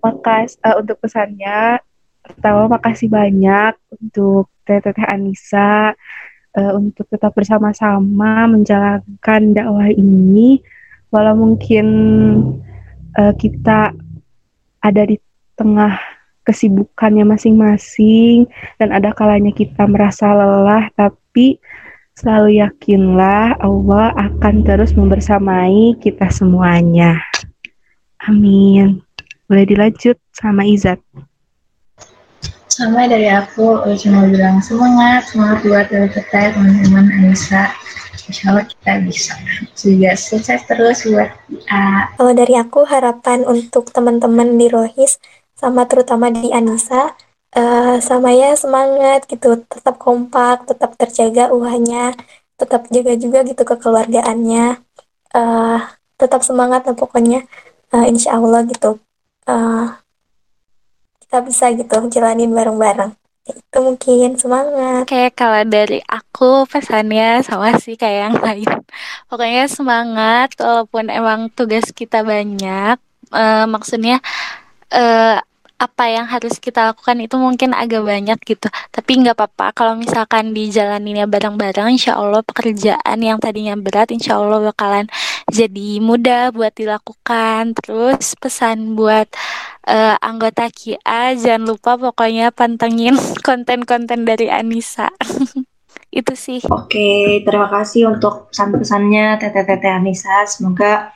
Makas 0.00 0.56
uh, 0.64 0.80
untuk 0.80 0.98
pesannya. 1.00 1.80
Pertama 2.20 2.76
makasih 2.76 3.08
banyak 3.08 3.76
untuk 3.96 4.52
Teteh 4.64 5.06
Anissa 5.08 5.96
uh, 6.56 6.72
untuk 6.76 7.06
tetap 7.10 7.34
bersama-sama 7.34 8.46
menjalankan 8.50 9.42
dakwah 9.54 9.88
ini. 9.90 10.62
Walau 11.10 11.34
mungkin 11.34 11.86
uh, 13.18 13.34
kita 13.34 13.94
ada 14.80 15.02
di 15.04 15.18
tengah 15.58 15.98
kesibukannya 16.46 17.28
masing-masing 17.28 18.48
dan 18.80 18.90
ada 18.96 19.12
kalanya 19.12 19.52
kita 19.52 19.84
merasa 19.84 20.32
lelah 20.32 20.88
tapi 20.96 21.60
selalu 22.16 22.58
yakinlah 22.64 23.60
Allah 23.60 24.12
akan 24.16 24.64
terus 24.64 24.96
membersamai 24.96 25.94
kita 26.00 26.32
semuanya. 26.32 27.20
Amin. 28.24 29.04
Boleh 29.50 29.66
dilanjut 29.66 30.14
sama 30.30 30.62
Izat. 30.62 31.02
Sama 32.70 33.10
dari 33.10 33.26
aku, 33.26 33.82
cuma 33.98 34.30
bilang 34.30 34.62
semangat, 34.62 35.26
semangat 35.26 35.58
buat 35.66 35.86
teteh 35.90 36.54
teman-teman 36.54 37.10
Anissa. 37.18 37.74
Insya 38.30 38.54
Allah 38.54 38.62
kita 38.62 39.02
bisa. 39.02 39.34
Juga 39.74 40.14
sukses 40.14 40.62
terus 40.70 41.02
buat 41.02 41.34
uh, 41.66 42.02
Kalau 42.14 42.30
dari 42.30 42.54
aku, 42.54 42.86
harapan 42.86 43.42
untuk 43.42 43.90
teman-teman 43.90 44.54
di 44.54 44.70
Rohis 44.70 45.18
sama 45.58 45.90
terutama 45.90 46.30
di 46.30 46.54
Anissa 46.54 47.18
uh, 47.58 47.98
sama 47.98 48.30
ya 48.32 48.54
semangat 48.54 49.26
gitu 49.28 49.60
tetap 49.66 50.00
kompak 50.00 50.64
tetap 50.64 50.96
terjaga 50.96 51.52
uhanya 51.52 52.16
tetap 52.56 52.88
jaga 52.88 53.12
juga 53.20 53.44
gitu 53.44 53.62
kekeluargaannya 53.68 54.80
uh, 55.36 55.80
tetap 56.16 56.40
semangat 56.44 56.88
lah 56.88 56.96
pokoknya 56.96 57.44
uh, 57.92 58.08
insya 58.08 58.40
Allah 58.40 58.64
gitu 58.68 59.00
uh, 59.50 59.86
kita 61.26 61.38
bisa 61.42 61.64
gitu 61.74 61.96
jalanin 62.06 62.54
bareng-bareng. 62.54 63.12
Itu 63.46 63.78
mungkin. 63.82 64.38
Semangat. 64.38 65.10
Kayak 65.10 65.34
kalau 65.34 65.62
dari 65.66 65.98
aku 66.06 66.66
pesannya 66.70 67.42
sama 67.42 67.74
sih 67.82 67.98
kayak 67.98 68.30
yang 68.30 68.36
lain. 68.38 68.70
Pokoknya 69.30 69.66
semangat 69.66 70.54
walaupun 70.58 71.10
emang 71.10 71.50
tugas 71.54 71.90
kita 71.90 72.22
banyak. 72.22 72.98
Uh, 73.30 73.62
maksudnya 73.70 74.18
uh, 74.90 75.38
apa 75.80 76.12
yang 76.12 76.28
harus 76.28 76.60
kita 76.60 76.92
lakukan 76.92 77.16
itu 77.24 77.40
mungkin 77.40 77.72
agak 77.72 78.04
banyak 78.04 78.36
gitu. 78.44 78.68
Tapi 78.92 79.24
nggak 79.24 79.32
apa-apa. 79.32 79.72
Kalau 79.72 79.96
misalkan 79.96 80.52
dijalaninnya 80.52 81.24
bareng-bareng 81.24 81.96
insya 81.96 82.20
Allah 82.20 82.44
pekerjaan 82.44 83.16
yang 83.16 83.40
tadinya 83.40 83.72
berat 83.80 84.12
insya 84.12 84.36
Allah 84.36 84.60
bakalan 84.60 85.08
jadi 85.48 86.04
mudah 86.04 86.52
buat 86.52 86.76
dilakukan. 86.76 87.72
Terus 87.80 88.36
pesan 88.36 88.92
buat 88.92 89.32
uh, 89.88 90.20
anggota 90.20 90.68
KIA 90.68 91.40
jangan 91.40 91.64
lupa 91.72 91.96
pokoknya 91.96 92.52
pantengin 92.52 93.16
konten-konten 93.48 94.28
dari 94.28 94.52
Anissa. 94.52 95.08
Itu 96.12 96.36
sih. 96.36 96.60
Oke 96.68 97.40
terima 97.40 97.72
kasih 97.72 98.12
untuk 98.12 98.52
pesan-pesannya 98.52 99.40
teteh-teteh 99.40 99.96
Anissa. 99.96 100.44
Semoga 100.44 101.08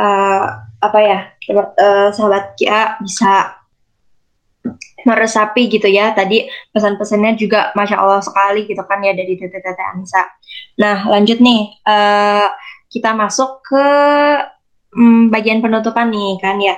uh, 0.00 0.44
apa 0.80 0.98
ya 1.04 1.18
uh, 1.52 2.08
sahabat 2.16 2.56
KIA 2.56 2.96
bisa 3.04 3.60
meresapi 5.06 5.70
gitu 5.70 5.86
ya 5.86 6.10
tadi 6.16 6.50
pesan-pesannya 6.74 7.38
juga 7.38 7.70
masya 7.78 8.02
Allah 8.02 8.22
sekali 8.22 8.66
gitu 8.66 8.82
kan 8.82 8.98
ya 9.04 9.14
dari 9.14 9.38
Tete 9.38 9.62
Tete 9.62 9.82
Anissa. 9.94 10.26
Nah 10.82 11.06
lanjut 11.06 11.38
nih 11.38 11.70
uh, 11.86 12.50
kita 12.90 13.14
masuk 13.14 13.62
ke 13.62 13.86
um, 14.96 15.28
bagian 15.30 15.62
penutupan 15.62 16.10
nih 16.10 16.40
kan 16.42 16.58
ya 16.58 16.74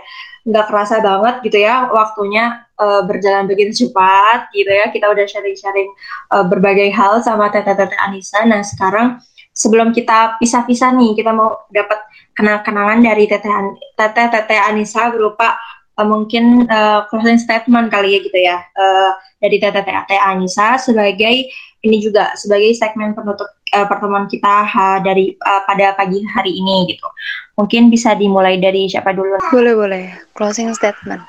nggak 0.48 0.66
kerasa 0.68 1.04
banget 1.04 1.44
gitu 1.44 1.60
ya 1.60 1.92
waktunya 1.92 2.64
uh, 2.80 3.04
berjalan 3.04 3.44
begitu 3.44 3.86
cepat 3.86 4.48
gitu 4.56 4.70
ya 4.72 4.88
kita 4.88 5.08
udah 5.12 5.24
sharing-sharing 5.28 5.88
uh, 6.32 6.44
berbagai 6.44 6.88
hal 6.92 7.20
sama 7.20 7.52
Tete 7.52 7.76
Tete 7.76 7.96
Anissa. 8.00 8.44
Nah 8.48 8.64
sekarang 8.64 9.20
sebelum 9.52 9.92
kita 9.92 10.40
pisah-pisah 10.40 10.94
nih 10.96 11.18
kita 11.18 11.36
mau 11.36 11.68
dapat 11.68 12.00
kenal-kenangan 12.32 13.02
dari 13.02 13.28
Tete 13.28 13.48
Tete 13.98 14.24
Tete 14.30 14.56
Anissa 14.56 15.12
berupa 15.12 15.58
uh, 15.98 16.06
mungkin 16.06 16.70
uh, 16.70 17.04
closing 17.10 17.36
statement 17.36 17.90
kali 17.90 18.16
ya 18.16 18.18
gitu 18.22 18.38
ya 18.38 18.56
uh, 18.78 19.10
dari 19.42 19.58
TTT 19.58 19.90
Anissa 20.14 20.78
sebagai 20.78 21.50
ini 21.82 21.96
juga 22.02 22.34
sebagai 22.34 22.74
segmen 22.74 23.14
penutup 23.14 23.46
uh, 23.74 23.86
pertemuan 23.86 24.26
kita 24.26 24.66
uh, 24.66 24.98
dari 25.02 25.34
uh, 25.38 25.62
pada 25.66 25.94
pagi 25.94 26.22
hari 26.34 26.58
ini 26.58 26.90
gitu. 26.90 27.06
Mungkin 27.58 27.90
bisa 27.90 28.14
dimulai 28.18 28.58
dari 28.58 28.90
siapa 28.90 29.14
dulu? 29.14 29.38
Boleh 29.50 29.74
boleh. 29.74 30.04
Closing 30.34 30.74
statement. 30.74 31.22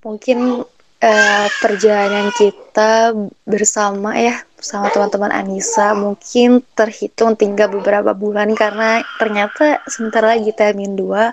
Mungkin 0.00 0.62
uh, 1.02 1.46
perjalanan 1.58 2.30
kita 2.38 3.14
bersama 3.44 4.14
ya 4.14 4.38
sama 4.60 4.92
teman-teman 4.92 5.32
Anissa 5.32 5.96
mungkin 5.96 6.60
terhitung 6.76 7.34
tinggal 7.34 7.72
beberapa 7.72 8.12
bulan 8.12 8.52
karena 8.54 9.00
ternyata 9.16 9.80
sebentar 9.88 10.20
lagi 10.22 10.52
termin 10.52 10.94
2 10.94 11.32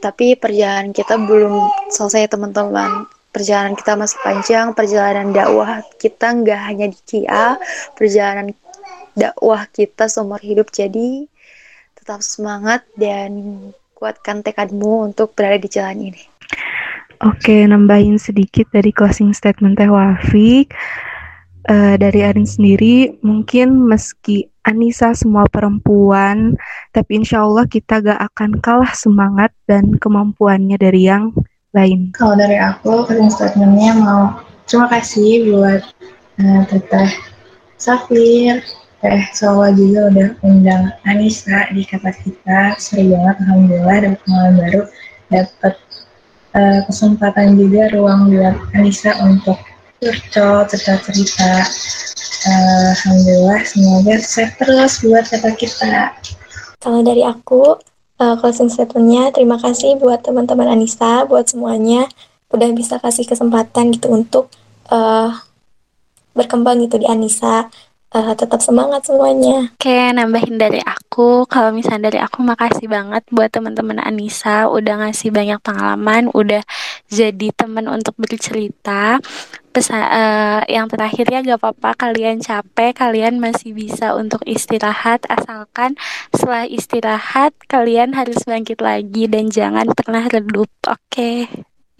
tapi 0.00 0.34
perjalanan 0.34 0.96
kita 0.96 1.20
belum 1.20 1.68
selesai 1.92 2.32
teman-teman. 2.32 3.06
Perjalanan 3.30 3.78
kita 3.78 3.94
masih 3.94 4.18
panjang 4.26 4.74
perjalanan 4.74 5.30
dakwah 5.30 5.86
kita 6.02 6.34
nggak 6.34 6.60
hanya 6.66 6.90
di 6.90 6.98
KIA 6.98 7.60
perjalanan 7.94 8.50
dakwah 9.14 9.68
kita 9.70 10.10
seumur 10.10 10.42
hidup. 10.42 10.72
Jadi 10.74 11.30
tetap 11.94 12.24
semangat 12.26 12.82
dan 12.98 13.60
kuatkan 13.94 14.40
tekadmu 14.40 15.12
untuk 15.12 15.36
berada 15.36 15.60
di 15.60 15.68
jalan 15.68 16.10
ini. 16.10 16.24
Oke, 17.20 17.68
nambahin 17.68 18.16
sedikit 18.16 18.64
dari 18.72 18.96
closing 18.96 19.36
statement 19.36 19.76
Teh 19.76 19.92
Wafik. 19.92 20.72
Uh, 21.68 21.92
dari 22.00 22.24
Arin 22.24 22.48
sendiri, 22.48 23.20
mungkin 23.20 23.84
meski 23.84 24.48
Anissa 24.64 25.12
semua 25.12 25.44
perempuan, 25.44 26.56
tapi 26.96 27.20
insya 27.20 27.44
Allah 27.44 27.68
kita 27.68 28.00
gak 28.00 28.16
akan 28.32 28.64
kalah 28.64 28.96
semangat 28.96 29.52
dan 29.68 29.92
kemampuannya 30.00 30.80
dari 30.80 31.04
yang 31.04 31.36
lain. 31.76 32.16
Kalau 32.16 32.32
dari 32.40 32.56
aku, 32.56 33.04
closing 33.04 33.28
statementnya 33.28 33.92
mau 33.92 34.40
terima 34.64 34.88
kasih 34.88 35.52
buat 35.52 35.84
uh, 36.40 36.62
Teteh 36.64 37.12
Safir, 37.76 38.64
Teh 39.04 39.22
Sawa 39.36 39.68
juga 39.76 40.08
udah 40.16 40.28
undang 40.40 40.96
Anissa 41.04 41.68
di 41.76 41.84
kata 41.84 42.16
kita. 42.24 42.80
Seru 42.80 43.12
banget, 43.12 43.36
Alhamdulillah 43.44 43.96
dapat 44.00 44.20
pengalaman 44.24 44.54
baru, 44.64 44.82
dapat 45.28 45.74
uh, 46.56 46.80
kesempatan 46.88 47.60
juga 47.60 47.92
ruang 47.92 48.32
buat 48.32 48.56
Anissa 48.72 49.12
untuk 49.28 49.60
curcol, 50.00 50.64
cerita-cerita 50.66 51.68
Alhamdulillah, 52.40 53.60
semoga 53.68 54.16
sehat 54.16 54.56
terus 54.56 55.04
buat 55.04 55.28
kata 55.28 55.52
kita. 55.60 56.16
Kalau 56.80 57.04
dari 57.04 57.20
aku, 57.20 57.76
uh, 58.16 58.34
closing 58.40 58.72
statementnya 58.72 59.28
terima 59.28 59.60
kasih 59.60 60.00
buat 60.00 60.24
teman-teman 60.24 60.72
Anissa, 60.72 61.28
buat 61.28 61.44
semuanya 61.52 62.08
udah 62.48 62.72
bisa 62.72 62.96
kasih 62.96 63.28
kesempatan 63.28 63.92
gitu 63.92 64.08
untuk 64.08 64.48
uh, 64.88 65.36
berkembang 66.32 66.80
gitu 66.80 66.96
di 66.96 67.04
Anissa 67.04 67.68
uh, 68.14 68.34
tetap 68.34 68.58
semangat 68.62 69.06
semuanya. 69.06 69.70
Oke, 69.74 70.10
nambahin 70.14 70.58
dari 70.58 70.82
aku, 70.82 71.46
kalau 71.46 71.70
misalnya 71.74 72.10
dari 72.10 72.18
aku 72.22 72.42
makasih 72.42 72.90
banget 72.90 73.22
buat 73.30 73.50
teman-teman 73.50 74.02
Anissa 74.02 74.66
udah 74.70 75.06
ngasih 75.06 75.30
banyak 75.30 75.58
pengalaman, 75.62 76.30
udah 76.34 76.62
jadi 77.10 77.48
teman 77.54 77.86
untuk 77.90 78.14
bercerita. 78.18 79.18
Pesan 79.70 80.02
uh, 80.02 80.62
yang 80.66 80.90
terakhir 80.90 81.30
ya 81.30 81.46
gak 81.46 81.62
apa-apa 81.62 82.10
kalian 82.10 82.42
capek, 82.42 82.90
kalian 82.90 83.38
masih 83.38 83.70
bisa 83.70 84.18
untuk 84.18 84.42
istirahat 84.42 85.22
asalkan 85.30 85.94
setelah 86.34 86.66
istirahat 86.66 87.54
kalian 87.70 88.18
harus 88.18 88.42
bangkit 88.42 88.82
lagi 88.82 89.30
dan 89.30 89.46
jangan 89.46 89.86
pernah 89.94 90.26
redup. 90.26 90.70
Oke 90.90 91.46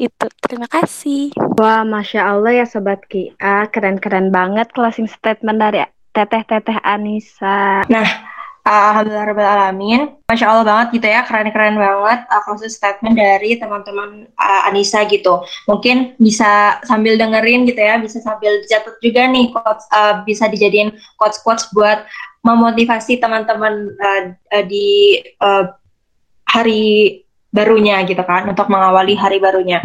itu 0.00 0.26
terima 0.40 0.64
kasih 0.64 1.28
wah 1.60 1.84
masya 1.84 2.32
allah 2.32 2.56
ya 2.56 2.64
sobat 2.64 3.04
Kia 3.04 3.68
keren-keren 3.68 4.32
banget 4.32 4.72
closing 4.72 5.04
statement 5.04 5.60
dari 5.60 5.84
teteh-teteh 6.10 6.78
Anissa. 6.82 7.86
Nah, 7.86 8.06
Alhamdulillah 8.60 9.72
alamin. 9.72 10.14
Masya 10.28 10.46
Allah 10.46 10.64
banget 10.68 11.00
gitu 11.00 11.06
ya, 11.10 11.24
keren-keren 11.26 11.74
banget 11.80 12.20
uh, 12.28 12.40
closing 12.44 12.70
statement 12.70 13.16
dari 13.18 13.56
teman-teman 13.58 14.30
uh, 14.36 14.68
Anissa 14.68 15.02
gitu. 15.08 15.42
Mungkin 15.66 16.14
bisa 16.20 16.78
sambil 16.86 17.16
dengerin 17.16 17.66
gitu 17.66 17.80
ya, 17.80 17.98
bisa 17.98 18.20
sambil 18.22 18.62
jatuh 18.68 18.94
juga 19.00 19.26
nih 19.26 19.50
quotes, 19.50 19.84
uh, 19.90 20.22
bisa 20.22 20.46
dijadiin 20.46 20.94
quotes-quotes 21.18 21.72
buat 21.74 22.04
memotivasi 22.46 23.18
teman-teman 23.18 23.96
uh, 23.96 24.22
uh, 24.36 24.64
di 24.68 25.18
uh, 25.40 25.72
hari 26.46 27.24
barunya 27.50 28.04
gitu 28.06 28.22
kan, 28.22 28.46
untuk 28.46 28.70
mengawali 28.70 29.18
hari 29.18 29.42
barunya. 29.42 29.82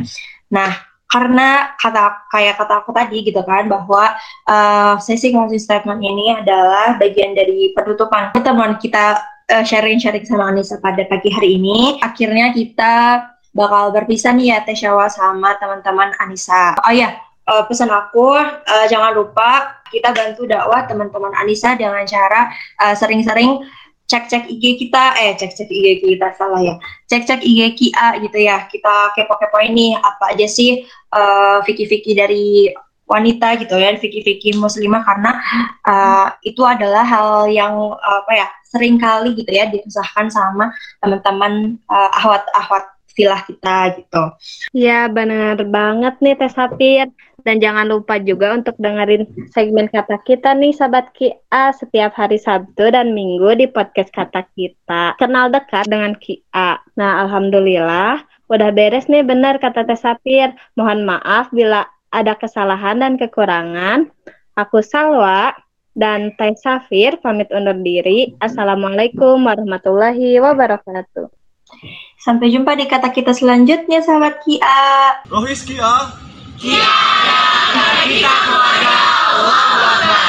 Nah, 0.53 0.77
karena 1.05 1.77
kata 1.77 2.27
kayak 2.33 2.57
kata 2.57 2.73
aku 2.81 2.91
tadi 2.91 3.21
gitu 3.23 3.41
kan 3.45 3.69
bahwa 3.69 4.17
uh, 4.49 4.97
sesi 4.97 5.31
closing 5.31 5.61
statement 5.61 6.01
ini 6.01 6.33
adalah 6.33 6.97
bagian 6.97 7.37
dari 7.37 7.71
penutupan 7.77 8.33
pertemuan 8.33 8.75
kita 8.81 9.21
uh, 9.53 9.63
sharing-sharing 9.63 10.25
sama 10.25 10.49
Anissa 10.49 10.81
pada 10.81 11.05
pagi 11.05 11.29
hari 11.29 11.61
ini. 11.61 12.01
Akhirnya 12.01 12.51
kita 12.51 13.21
bakal 13.55 13.95
berpisah 13.95 14.35
nih 14.35 14.51
ya 14.51 14.57
Teh 14.67 14.75
Syawa 14.75 15.07
sama 15.07 15.55
teman-teman 15.61 16.11
Anissa. 16.19 16.75
Oh 16.83 16.91
ya, 16.91 17.15
uh, 17.47 17.63
pesan 17.69 17.93
aku 17.93 18.35
uh, 18.41 18.85
jangan 18.89 19.15
lupa 19.15 19.79
kita 19.93 20.11
bantu 20.11 20.49
dakwah 20.49 20.83
teman-teman 20.89 21.31
Anissa 21.37 21.77
dengan 21.77 22.03
cara 22.03 22.51
sering-sering 22.97 23.61
uh, 23.61 23.84
cek-cek 24.05 24.45
IG 24.49 24.85
kita, 24.85 25.17
eh 25.17 25.33
cek-cek 25.33 25.69
IG 25.69 26.05
kita 26.17 26.33
salah 26.37 26.61
ya, 26.61 26.75
cek-cek 27.09 27.41
IG 27.41 27.73
KIA 27.73 28.21
gitu 28.21 28.37
ya, 28.37 28.69
kita 28.69 29.13
kepo-kepo 29.17 29.57
ini 29.65 29.97
apa 29.97 30.37
aja 30.37 30.45
sih 30.45 30.85
uh, 31.13 31.65
fiki-fiki 31.65 32.13
dari 32.13 32.69
wanita 33.05 33.57
gitu 33.61 33.77
ya, 33.77 33.97
fiki-fiki 33.97 34.57
muslimah 34.57 35.01
karena 35.05 35.31
uh, 35.85 36.27
itu 36.45 36.61
adalah 36.61 37.05
hal 37.05 37.49
yang 37.49 37.73
apa 37.97 38.31
ya 38.33 38.47
sering 38.69 38.97
kali 38.97 39.33
gitu 39.37 39.49
ya 39.49 39.69
disusahkan 39.69 40.27
sama 40.29 40.73
teman-teman 40.99 41.79
uh, 41.89 42.09
ahwat-ahwat 42.21 42.95
filah 43.15 43.41
kita 43.47 43.95
gitu. 43.95 44.23
Ya 44.75 45.07
benar 45.07 45.55
banget 45.63 46.19
nih 46.19 46.35
Teh 46.35 46.51
Sapir. 46.51 47.07
Dan 47.45 47.61
jangan 47.61 47.85
lupa 47.85 48.17
juga 48.17 48.57
untuk 48.57 48.73
dengerin 48.81 49.29
segmen 49.53 49.85
kata 49.85 50.17
kita 50.25 50.57
nih 50.57 50.73
sahabat 50.73 51.13
Kia 51.13 51.69
setiap 51.77 52.17
hari 52.17 52.41
Sabtu 52.41 52.89
dan 52.89 53.13
Minggu 53.13 53.53
di 53.53 53.69
podcast 53.69 54.09
kata 54.09 54.49
kita. 54.57 55.13
Kenal 55.21 55.53
dekat 55.53 55.85
dengan 55.85 56.17
Kia. 56.17 56.81
Nah 56.97 57.11
Alhamdulillah 57.21 58.25
udah 58.49 58.69
beres 58.73 59.05
nih 59.05 59.21
benar 59.21 59.61
kata 59.61 59.85
Teh 59.85 59.93
Sapir. 59.93 60.57
Mohon 60.73 61.05
maaf 61.05 61.53
bila 61.53 61.85
ada 62.09 62.33
kesalahan 62.33 62.97
dan 62.97 63.21
kekurangan. 63.21 64.09
Aku 64.57 64.81
Salwa 64.81 65.53
dan 65.93 66.33
Teh 66.41 66.57
Safir 66.57 67.21
pamit 67.21 67.53
undur 67.53 67.77
diri. 67.77 68.33
Assalamualaikum 68.41 69.37
warahmatullahi 69.45 70.41
wabarakatuh. 70.41 71.29
Sampai 72.17 72.49
jumpa 72.49 72.73
di 72.73 72.89
kata 72.89 73.13
kita 73.13 73.37
selanjutnya, 73.37 74.01
sahabat 74.01 74.41
Kia. 74.41 75.21
Rohis 75.29 75.61
Kia. 75.61 76.25
Tiada 76.65 78.09
kita 78.09 78.33
keluarga 78.41 78.93
Allah 79.37 79.65
Akbar. 79.85 80.24